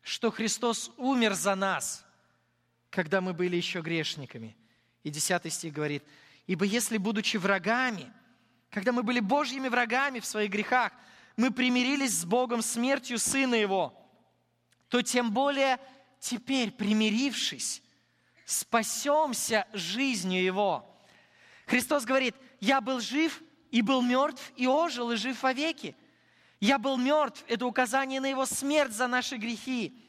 что 0.02 0.30
Христос 0.30 0.92
умер 0.96 1.34
за 1.34 1.54
нас, 1.56 2.04
когда 2.90 3.20
мы 3.20 3.32
были 3.32 3.56
еще 3.56 3.80
грешниками. 3.80 4.56
И 5.02 5.10
10 5.10 5.52
стих 5.52 5.72
говорит, 5.72 6.04
«Ибо 6.46 6.64
если, 6.64 6.96
будучи 6.96 7.36
врагами, 7.36 8.12
когда 8.70 8.92
мы 8.92 9.02
были 9.02 9.20
Божьими 9.20 9.68
врагами 9.68 10.20
в 10.20 10.26
своих 10.26 10.50
грехах, 10.50 10.92
мы 11.36 11.50
примирились 11.50 12.20
с 12.20 12.24
Богом 12.24 12.62
смертью 12.62 13.18
Сына 13.18 13.56
Его, 13.56 13.92
то 14.88 15.02
тем 15.02 15.32
более 15.32 15.78
теперь, 16.20 16.70
примирившись, 16.70 17.82
спасемся 18.46 19.66
жизнью 19.74 20.42
Его». 20.42 20.90
Христос 21.66 22.04
говорит, 22.04 22.34
я 22.60 22.80
был 22.80 23.00
жив 23.00 23.42
и 23.70 23.82
был 23.82 24.00
мертв, 24.00 24.52
и 24.56 24.66
ожил, 24.66 25.10
и 25.10 25.16
жив 25.16 25.42
вовеки. 25.42 25.94
Я 26.60 26.78
был 26.78 26.96
мертв, 26.96 27.44
это 27.48 27.66
указание 27.66 28.20
на 28.20 28.26
Его 28.26 28.46
смерть 28.46 28.92
за 28.92 29.06
наши 29.08 29.36
грехи. 29.36 30.02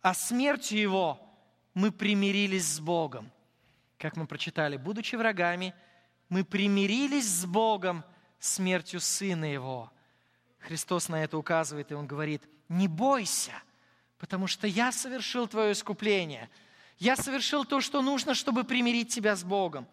А 0.00 0.14
смертью 0.14 0.78
Его 0.78 1.20
мы 1.74 1.92
примирились 1.92 2.66
с 2.66 2.80
Богом. 2.80 3.30
Как 3.98 4.16
мы 4.16 4.26
прочитали, 4.26 4.76
будучи 4.76 5.16
врагами, 5.16 5.74
мы 6.28 6.44
примирились 6.44 7.28
с 7.28 7.44
Богом 7.44 8.04
смертью 8.38 9.00
Сына 9.00 9.44
Его. 9.44 9.92
Христос 10.58 11.08
на 11.08 11.22
это 11.22 11.36
указывает, 11.36 11.90
и 11.90 11.94
Он 11.94 12.06
говорит, 12.06 12.42
не 12.68 12.88
бойся, 12.88 13.52
потому 14.18 14.46
что 14.46 14.66
я 14.66 14.92
совершил 14.92 15.46
твое 15.46 15.72
искупление. 15.72 16.48
Я 16.98 17.16
совершил 17.16 17.64
то, 17.64 17.80
что 17.80 18.02
нужно, 18.02 18.34
чтобы 18.34 18.64
примирить 18.64 19.12
тебя 19.12 19.34
с 19.36 19.44
Богом. 19.44 19.86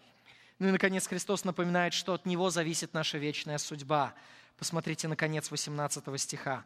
Ну 0.60 0.68
и, 0.68 0.72
наконец, 0.72 1.08
Христос 1.08 1.44
напоминает, 1.46 1.94
что 1.94 2.14
от 2.14 2.26
Него 2.26 2.50
зависит 2.50 2.94
наша 2.94 3.18
вечная 3.18 3.58
судьба. 3.58 4.14
Посмотрите, 4.58 5.08
наконец, 5.08 5.52
18 5.52 6.20
стиха. 6.20 6.66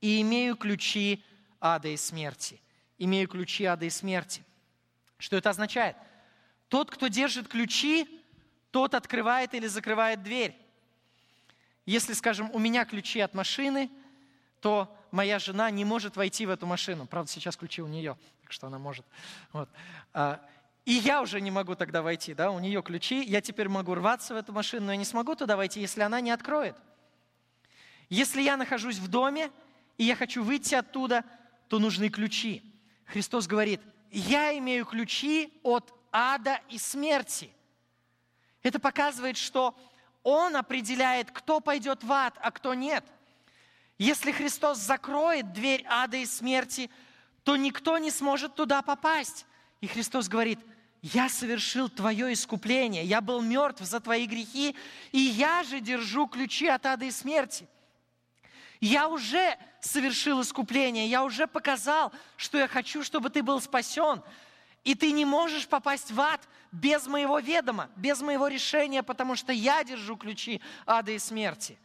«И 0.00 0.20
имею 0.20 0.56
ключи 0.56 1.24
ада 1.60 1.88
и 1.88 1.96
смерти». 1.96 2.60
Имею 2.98 3.28
ключи 3.28 3.64
ада 3.64 3.86
и 3.86 3.90
смерти. 3.90 4.42
Что 5.18 5.36
это 5.36 5.50
означает? 5.50 5.96
Тот, 6.68 6.90
кто 6.90 7.06
держит 7.06 7.46
ключи, 7.48 8.08
тот 8.72 8.94
открывает 8.94 9.54
или 9.54 9.68
закрывает 9.68 10.22
дверь. 10.22 10.56
Если, 11.86 12.12
скажем, 12.12 12.50
у 12.52 12.58
меня 12.58 12.84
ключи 12.84 13.20
от 13.20 13.34
машины, 13.34 13.88
то 14.60 14.94
моя 15.10 15.38
жена 15.38 15.70
не 15.70 15.84
может 15.84 16.16
войти 16.16 16.44
в 16.44 16.50
эту 16.50 16.66
машину. 16.66 17.06
Правда, 17.06 17.30
сейчас 17.30 17.56
ключи 17.56 17.80
у 17.80 17.86
нее, 17.86 18.18
так 18.48 18.54
что 18.54 18.66
она 18.66 18.78
может. 18.78 19.04
Вот. 19.52 19.68
А, 20.14 20.40
и 20.86 20.94
я 20.94 21.20
уже 21.20 21.38
не 21.42 21.50
могу 21.50 21.74
тогда 21.74 22.00
войти, 22.00 22.32
да, 22.32 22.50
у 22.50 22.58
нее 22.58 22.82
ключи, 22.82 23.22
я 23.22 23.42
теперь 23.42 23.68
могу 23.68 23.94
рваться 23.94 24.32
в 24.32 24.38
эту 24.38 24.54
машину, 24.54 24.86
но 24.86 24.92
я 24.92 24.96
не 24.96 25.04
смогу 25.04 25.34
туда 25.34 25.54
войти, 25.54 25.82
если 25.82 26.00
она 26.00 26.22
не 26.22 26.30
откроет. 26.30 26.74
Если 28.08 28.40
я 28.40 28.56
нахожусь 28.56 28.96
в 28.96 29.08
доме, 29.08 29.50
и 29.98 30.04
я 30.04 30.16
хочу 30.16 30.42
выйти 30.42 30.74
оттуда, 30.74 31.24
то 31.68 31.78
нужны 31.78 32.08
ключи. 32.08 32.62
Христос 33.04 33.46
говорит, 33.46 33.82
я 34.10 34.56
имею 34.56 34.86
ключи 34.86 35.52
от 35.62 35.92
ада 36.10 36.58
и 36.70 36.78
смерти. 36.78 37.50
Это 38.62 38.78
показывает, 38.78 39.36
что 39.36 39.78
Он 40.22 40.56
определяет, 40.56 41.32
кто 41.32 41.60
пойдет 41.60 42.02
в 42.02 42.10
ад, 42.10 42.38
а 42.40 42.50
кто 42.50 42.72
нет. 42.72 43.04
Если 43.98 44.32
Христос 44.32 44.78
закроет 44.78 45.52
дверь 45.52 45.84
ада 45.86 46.16
и 46.16 46.24
смерти, 46.24 46.90
то 47.48 47.56
никто 47.56 47.96
не 47.96 48.10
сможет 48.10 48.56
туда 48.56 48.82
попасть. 48.82 49.46
И 49.80 49.86
Христос 49.86 50.28
говорит, 50.28 50.58
я 51.00 51.30
совершил 51.30 51.88
твое 51.88 52.34
искупление, 52.34 53.06
я 53.06 53.22
был 53.22 53.40
мертв 53.40 53.80
за 53.80 54.00
твои 54.00 54.26
грехи, 54.26 54.76
и 55.12 55.18
я 55.18 55.62
же 55.62 55.80
держу 55.80 56.26
ключи 56.26 56.66
от 56.66 56.84
ада 56.84 57.06
и 57.06 57.10
смерти. 57.10 57.66
Я 58.82 59.08
уже 59.08 59.56
совершил 59.80 60.42
искупление, 60.42 61.06
я 61.06 61.24
уже 61.24 61.46
показал, 61.46 62.12
что 62.36 62.58
я 62.58 62.68
хочу, 62.68 63.02
чтобы 63.02 63.30
ты 63.30 63.42
был 63.42 63.62
спасен. 63.62 64.22
И 64.84 64.94
ты 64.94 65.10
не 65.10 65.24
можешь 65.24 65.66
попасть 65.66 66.10
в 66.10 66.20
ад 66.20 66.46
без 66.70 67.06
моего 67.06 67.38
ведома, 67.38 67.88
без 67.96 68.20
моего 68.20 68.48
решения, 68.48 69.02
потому 69.02 69.36
что 69.36 69.54
я 69.54 69.84
держу 69.84 70.18
ключи 70.18 70.60
ада 70.84 71.12
и 71.12 71.18
смерти. 71.18 71.78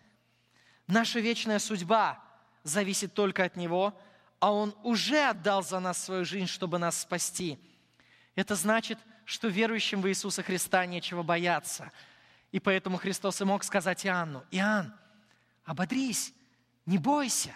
Наша 0.87 1.21
вечная 1.21 1.59
судьба 1.59 2.21
зависит 2.63 3.13
только 3.13 3.45
от 3.45 3.55
Него, 3.55 3.97
а 4.43 4.51
Он 4.51 4.75
уже 4.83 5.29
отдал 5.29 5.63
за 5.63 5.79
нас 5.79 6.03
свою 6.03 6.25
жизнь, 6.25 6.47
чтобы 6.47 6.77
нас 6.77 6.99
спасти– 6.99 7.57
это 8.35 8.55
значит, 8.55 8.99
что 9.23 9.47
верующим 9.47 10.01
в 10.01 10.09
Иисуса 10.09 10.43
Христа 10.43 10.85
нечего 10.85 11.23
бояться. 11.23 11.93
И 12.51 12.59
поэтому 12.59 12.97
Христос 12.97 13.39
и 13.39 13.45
мог 13.45 13.63
сказать 13.63 14.05
Иоанну, 14.05 14.43
Иоанн, 14.51 14.93
ободрись, 15.63 16.33
не 16.85 16.97
бойся, 16.97 17.55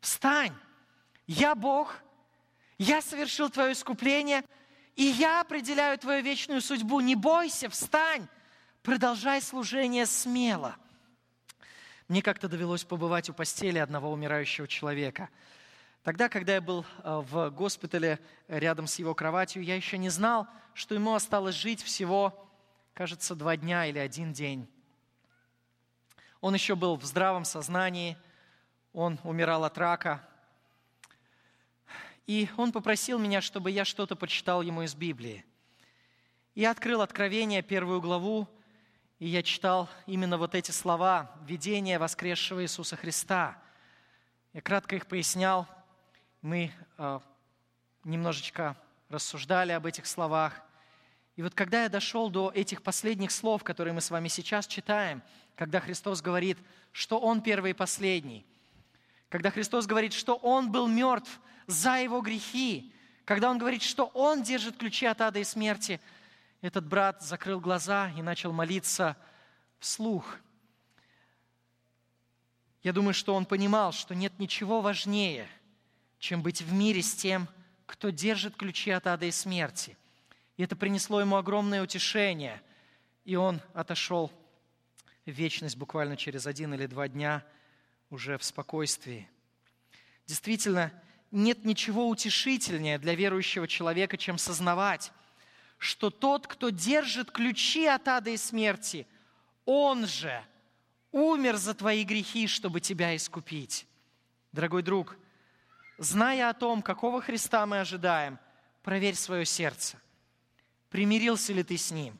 встань. 0.00 0.52
Я 1.28 1.54
Бог, 1.54 1.96
я 2.76 3.02
совершил 3.02 3.48
твое 3.48 3.72
искупление, 3.72 4.42
и 4.96 5.04
я 5.04 5.42
определяю 5.42 5.96
твою 5.96 6.24
вечную 6.24 6.60
судьбу. 6.60 6.98
Не 6.98 7.14
бойся, 7.14 7.68
встань, 7.68 8.26
продолжай 8.82 9.40
служение 9.40 10.06
смело. 10.06 10.74
Мне 12.08 12.20
как-то 12.20 12.48
довелось 12.48 12.82
побывать 12.82 13.30
у 13.30 13.32
постели 13.32 13.78
одного 13.78 14.10
умирающего 14.10 14.66
человека– 14.66 15.28
Тогда, 16.06 16.28
когда 16.28 16.54
я 16.54 16.60
был 16.60 16.86
э, 17.02 17.22
в 17.26 17.50
госпитале 17.50 18.20
рядом 18.46 18.86
с 18.86 19.00
его 19.00 19.12
кроватью, 19.12 19.64
я 19.64 19.74
еще 19.74 19.98
не 19.98 20.08
знал, 20.08 20.46
что 20.72 20.94
ему 20.94 21.16
осталось 21.16 21.56
жить 21.56 21.82
всего, 21.82 22.48
кажется, 22.94 23.34
два 23.34 23.56
дня 23.56 23.86
или 23.86 23.98
один 23.98 24.32
день. 24.32 24.68
Он 26.40 26.54
еще 26.54 26.76
был 26.76 26.94
в 26.94 27.04
здравом 27.04 27.44
сознании, 27.44 28.16
он 28.92 29.18
умирал 29.24 29.64
от 29.64 29.76
рака. 29.78 30.24
И 32.28 32.48
он 32.56 32.70
попросил 32.70 33.18
меня, 33.18 33.40
чтобы 33.40 33.72
я 33.72 33.84
что-то 33.84 34.14
почитал 34.14 34.62
ему 34.62 34.82
из 34.82 34.94
Библии. 34.94 35.44
Я 36.54 36.70
открыл 36.70 37.00
Откровение, 37.00 37.62
первую 37.62 38.00
главу, 38.00 38.48
и 39.18 39.26
я 39.26 39.42
читал 39.42 39.88
именно 40.06 40.38
вот 40.38 40.54
эти 40.54 40.70
слова 40.70 41.32
«Видение 41.48 41.98
воскресшего 41.98 42.62
Иисуса 42.62 42.94
Христа». 42.94 43.60
Я 44.52 44.60
кратко 44.60 44.94
их 44.94 45.08
пояснял, 45.08 45.66
мы 46.46 46.70
э, 46.96 47.20
немножечко 48.04 48.76
рассуждали 49.08 49.72
об 49.72 49.84
этих 49.84 50.06
словах. 50.06 50.62
И 51.34 51.42
вот 51.42 51.54
когда 51.54 51.82
я 51.82 51.88
дошел 51.88 52.30
до 52.30 52.52
этих 52.54 52.82
последних 52.82 53.32
слов, 53.32 53.64
которые 53.64 53.92
мы 53.92 54.00
с 54.00 54.12
вами 54.12 54.28
сейчас 54.28 54.68
читаем, 54.68 55.22
когда 55.56 55.80
Христос 55.80 56.22
говорит, 56.22 56.56
что 56.92 57.18
Он 57.18 57.42
первый 57.42 57.72
и 57.72 57.74
последний, 57.74 58.46
когда 59.28 59.50
Христос 59.50 59.86
говорит, 59.86 60.12
что 60.12 60.36
Он 60.36 60.70
был 60.70 60.86
мертв 60.86 61.40
за 61.66 61.96
Его 61.96 62.20
грехи, 62.20 62.92
когда 63.24 63.50
Он 63.50 63.58
говорит, 63.58 63.82
что 63.82 64.06
Он 64.14 64.44
держит 64.44 64.76
ключи 64.76 65.04
от 65.04 65.20
ада 65.20 65.40
и 65.40 65.44
смерти, 65.44 66.00
этот 66.62 66.86
брат 66.86 67.22
закрыл 67.22 67.58
глаза 67.58 68.12
и 68.16 68.22
начал 68.22 68.52
молиться 68.52 69.16
вслух. 69.80 70.38
Я 72.84 72.92
думаю, 72.92 73.14
что 73.14 73.34
он 73.34 73.46
понимал, 73.46 73.90
что 73.90 74.14
нет 74.14 74.38
ничего 74.38 74.80
важнее– 74.80 75.48
чем 76.26 76.42
быть 76.42 76.60
в 76.60 76.72
мире 76.72 77.02
с 77.02 77.14
тем, 77.14 77.46
кто 77.86 78.10
держит 78.10 78.56
ключи 78.56 78.90
от 78.90 79.06
ада 79.06 79.26
и 79.26 79.30
смерти. 79.30 79.96
И 80.56 80.64
это 80.64 80.74
принесло 80.74 81.20
ему 81.20 81.36
огромное 81.36 81.80
утешение, 81.80 82.60
и 83.24 83.36
он 83.36 83.60
отошел 83.74 84.32
в 85.24 85.30
вечность 85.30 85.76
буквально 85.76 86.16
через 86.16 86.48
один 86.48 86.74
или 86.74 86.86
два 86.86 87.06
дня 87.06 87.44
уже 88.10 88.38
в 88.38 88.44
спокойствии. 88.44 89.30
Действительно, 90.26 90.92
нет 91.30 91.64
ничего 91.64 92.08
утешительнее 92.08 92.98
для 92.98 93.14
верующего 93.14 93.68
человека, 93.68 94.16
чем 94.16 94.36
сознавать, 94.36 95.12
что 95.78 96.10
тот, 96.10 96.48
кто 96.48 96.70
держит 96.70 97.30
ключи 97.30 97.86
от 97.86 98.08
ада 98.08 98.30
и 98.30 98.36
смерти, 98.36 99.06
он 99.64 100.08
же 100.08 100.44
умер 101.12 101.54
за 101.54 101.72
твои 101.72 102.02
грехи, 102.02 102.48
чтобы 102.48 102.80
тебя 102.80 103.14
искупить. 103.14 103.86
Дорогой 104.50 104.82
друг– 104.82 105.16
зная 105.98 106.50
о 106.50 106.54
том, 106.54 106.82
какого 106.82 107.20
Христа 107.20 107.66
мы 107.66 107.80
ожидаем, 107.80 108.38
проверь 108.82 109.14
свое 109.14 109.44
сердце. 109.44 109.98
Примирился 110.90 111.52
ли 111.52 111.62
ты 111.62 111.76
с 111.76 111.90
Ним? 111.90 112.18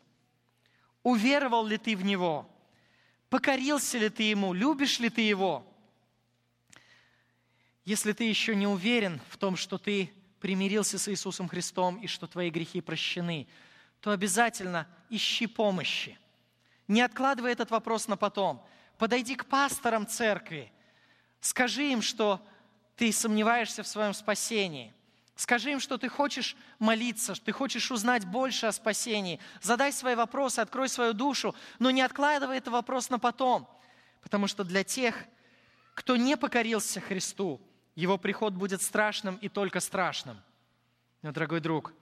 Уверовал 1.02 1.66
ли 1.66 1.78
ты 1.78 1.96
в 1.96 2.04
Него? 2.04 2.50
Покорился 3.30 3.98
ли 3.98 4.08
ты 4.08 4.24
Ему? 4.24 4.52
Любишь 4.52 4.98
ли 4.98 5.08
ты 5.08 5.20
Его? 5.20 5.66
Если 7.84 8.12
ты 8.12 8.24
еще 8.24 8.56
не 8.56 8.66
уверен 8.66 9.20
в 9.28 9.36
том, 9.36 9.56
что 9.56 9.78
ты 9.78 10.12
примирился 10.40 10.98
с 10.98 11.08
Иисусом 11.08 11.48
Христом 11.48 11.96
и 11.96 12.08
что 12.08 12.26
твои 12.26 12.50
грехи 12.50 12.80
прощены, 12.80 13.46
то 14.00 14.10
обязательно 14.10 14.88
ищи 15.08 15.46
помощи. 15.46 16.18
Не 16.88 17.00
откладывай 17.00 17.52
этот 17.52 17.70
вопрос 17.70 18.08
на 18.08 18.16
потом. 18.16 18.64
Подойди 18.98 19.36
к 19.36 19.46
пасторам 19.46 20.06
церкви. 20.06 20.72
Скажи 21.40 21.92
им, 21.92 22.02
что 22.02 22.44
ты 22.96 23.12
сомневаешься 23.12 23.82
в 23.82 23.86
своем 23.86 24.14
спасении. 24.14 24.92
Скажи 25.36 25.72
им, 25.72 25.80
что 25.80 25.98
ты 25.98 26.08
хочешь 26.08 26.56
молиться, 26.78 27.34
что 27.34 27.44
ты 27.44 27.52
хочешь 27.52 27.90
узнать 27.90 28.24
больше 28.24 28.66
о 28.66 28.72
спасении. 28.72 29.38
Задай 29.60 29.92
свои 29.92 30.14
вопросы, 30.14 30.60
открой 30.60 30.88
свою 30.88 31.12
душу, 31.12 31.54
но 31.78 31.90
не 31.90 32.00
откладывай 32.00 32.56
этот 32.56 32.72
вопрос 32.72 33.10
на 33.10 33.18
потом. 33.18 33.68
Потому 34.22 34.46
что 34.46 34.64
для 34.64 34.82
тех, 34.82 35.14
кто 35.92 36.16
не 36.16 36.38
покорился 36.38 37.00
Христу, 37.00 37.60
его 37.94 38.16
приход 38.16 38.54
будет 38.54 38.80
страшным 38.80 39.36
и 39.36 39.50
только 39.50 39.80
страшным. 39.80 40.40
Но, 41.20 41.32
дорогой 41.32 41.60
друг, 41.60 41.92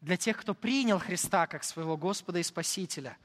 для 0.00 0.16
тех, 0.16 0.36
кто 0.36 0.54
принял 0.54 1.00
Христа 1.00 1.48
как 1.48 1.64
своего 1.64 1.96
Господа 1.96 2.38
и 2.38 2.44
Спасителя, 2.44 3.18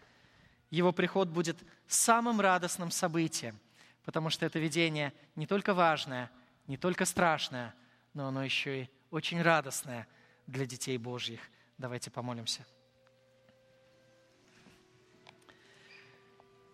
его 0.72 0.92
приход 0.92 1.28
будет 1.28 1.58
самым 1.88 2.42
радостным 2.42 2.90
событием, 2.90 3.60
потому 4.04 4.32
что 4.32 4.48
это 4.48 4.58
видение 4.58 5.14
не 5.36 5.46
только 5.46 5.76
важное– 5.76 6.32
не 6.68 6.78
только 6.78 7.06
страшное, 7.06 7.74
но 8.14 8.28
оно 8.28 8.44
еще 8.44 8.84
и 8.84 8.90
очень 9.12 9.42
радостное 9.42 10.08
для 10.48 10.66
детей 10.66 10.98
Божьих. 10.98 11.40
Давайте 11.78 12.10
помолимся. 12.10 12.66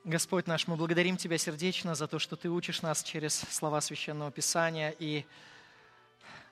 Господь 0.03 0.47
наш, 0.47 0.67
мы 0.67 0.77
благодарим 0.77 1.17
Тебя 1.17 1.37
сердечно 1.37 1.93
за 1.93 2.07
то, 2.07 2.17
что 2.17 2.35
Ты 2.35 2.49
учишь 2.49 2.81
нас 2.81 3.03
через 3.03 3.35
слова 3.35 3.81
Священного 3.81 4.31
Писания, 4.31 4.95
и 4.97 5.25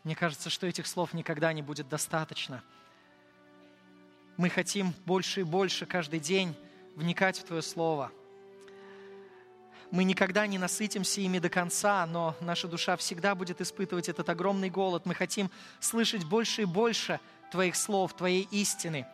мне 0.04 0.16
кажется, 0.16 0.50
что 0.50 0.68
этих 0.68 0.86
слов 0.86 1.14
никогда 1.14 1.52
не 1.52 1.62
будет 1.62 1.90
достаточно. 1.90 2.64
Мы 4.38 4.50
хотим 4.50 4.94
больше 5.06 5.42
и 5.42 5.44
больше 5.44 5.86
каждый 5.86 6.20
день 6.20 6.56
вникать 6.96 7.40
в 7.40 7.44
Твое 7.44 7.62
Слово– 7.62 8.12
мы 9.92 10.04
никогда 10.04 10.46
не 10.46 10.58
насытимся 10.58 11.22
ими 11.22 11.40
до 11.40 11.50
конца, 11.50 12.06
но 12.06 12.36
наша 12.42 12.68
душа 12.68 12.96
всегда 12.96 13.34
будет 13.34 13.60
испытывать 13.62 14.08
этот 14.08 14.30
огромный 14.30 14.70
голод. 14.70 15.06
Мы 15.06 15.16
хотим 15.16 15.50
слышать 15.80 16.24
больше 16.26 16.64
и 16.64 16.66
больше 16.66 17.20
Твоих 17.52 17.76
слов, 17.76 18.14
Твоей 18.14 18.48
истины 18.52 19.08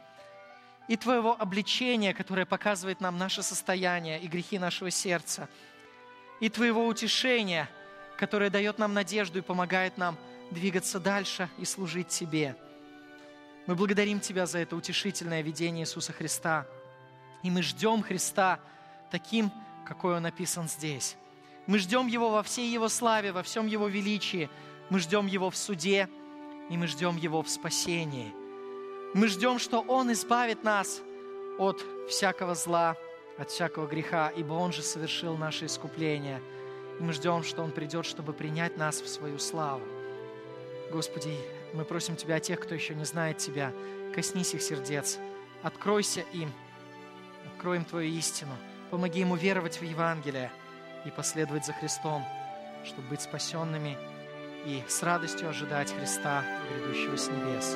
и 0.88 0.98
Твоего 0.98 1.36
обличения, 1.40 2.14
которое 2.14 2.46
показывает 2.46 3.02
нам 3.02 3.18
наше 3.18 3.42
состояние 3.42 4.20
и 4.20 4.28
грехи 4.28 4.60
нашего 4.60 4.92
сердца, 4.92 5.50
и 6.40 6.50
Твоего 6.50 6.86
утешения, 6.86 7.70
которое 8.18 8.50
дает 8.50 8.78
нам 8.78 8.94
надежду 8.94 9.40
и 9.40 9.42
помогает 9.42 9.98
нам 9.98 10.18
двигаться 10.52 11.00
дальше 11.00 11.50
и 11.58 11.66
служить 11.66 12.10
Тебе. 12.10 12.56
Мы 13.66 13.76
благодарим 13.76 14.20
Тебя 14.20 14.46
за 14.46 14.60
это 14.60 14.76
утешительное 14.76 15.42
видение 15.42 15.84
Иисуса 15.84 16.14
Христа. 16.14 16.68
И 17.42 17.50
мы 17.50 17.64
ждем 17.64 18.04
Христа 18.04 18.60
таким, 19.10 19.52
какой 19.86 20.18
Он 20.18 20.24
написан 20.24 20.68
здесь. 20.68 21.16
Мы 21.68 21.80
ждем 21.80 22.08
Его 22.08 22.30
во 22.30 22.44
всей 22.44 22.70
Его 22.70 22.90
славе, 22.90 23.32
во 23.32 23.44
всем 23.44 23.68
Его 23.68 23.88
величии. 23.88 24.50
Мы 24.90 25.00
ждем 25.00 25.28
Его 25.28 25.50
в 25.50 25.56
суде, 25.56 26.10
и 26.70 26.78
мы 26.78 26.88
ждем 26.88 27.16
Его 27.18 27.42
в 27.42 27.50
спасении. 27.50 28.34
Мы 29.14 29.28
ждем, 29.28 29.60
что 29.60 29.80
Он 29.82 30.12
избавит 30.12 30.64
нас 30.64 31.02
от 31.58 31.84
всякого 32.10 32.54
зла, 32.56 32.96
от 33.38 33.50
всякого 33.50 33.88
греха, 33.88 34.30
ибо 34.30 34.54
Он 34.54 34.74
же 34.74 34.82
совершил 34.82 35.38
наше 35.38 35.66
искупление. 35.66 36.42
И 37.00 37.04
мы 37.04 37.14
ждем, 37.14 37.44
что 37.44 37.64
Он 37.64 37.72
придет, 37.72 38.06
чтобы 38.06 38.34
принять 38.34 38.78
нас 38.78 39.02
в 39.02 39.08
свою 39.08 39.40
славу. 39.40 39.84
Господи, 40.92 41.36
мы 41.74 41.86
просим 41.86 42.16
Тебя 42.16 42.36
о 42.36 42.40
тех, 42.40 42.60
кто 42.60 42.76
еще 42.76 42.94
не 42.94 43.06
знает 43.06 43.38
Тебя, 43.38 43.74
коснись 44.14 44.54
их 44.54 44.62
сердец, 44.62 45.18
откройся 45.64 46.22
им, 46.32 46.52
открой 47.48 47.78
им 47.78 47.86
Твою 47.86 48.10
истину– 48.10 48.56
Помоги 48.92 49.22
ему 49.22 49.36
веровать 49.36 49.80
в 49.80 49.84
Евангелие 49.84 50.52
и 51.06 51.12
последовать 51.12 51.66
за 51.66 51.74
Христом, 51.74 52.24
чтобы 52.86 53.10
быть 53.10 53.22
спасенными 53.22 53.98
и 54.66 54.84
с 54.88 55.04
радостью 55.04 55.50
ожидать 55.50 55.94
Христа, 55.94 56.44
грядущего 56.70 57.16
с 57.16 57.28
небес. 57.28 57.74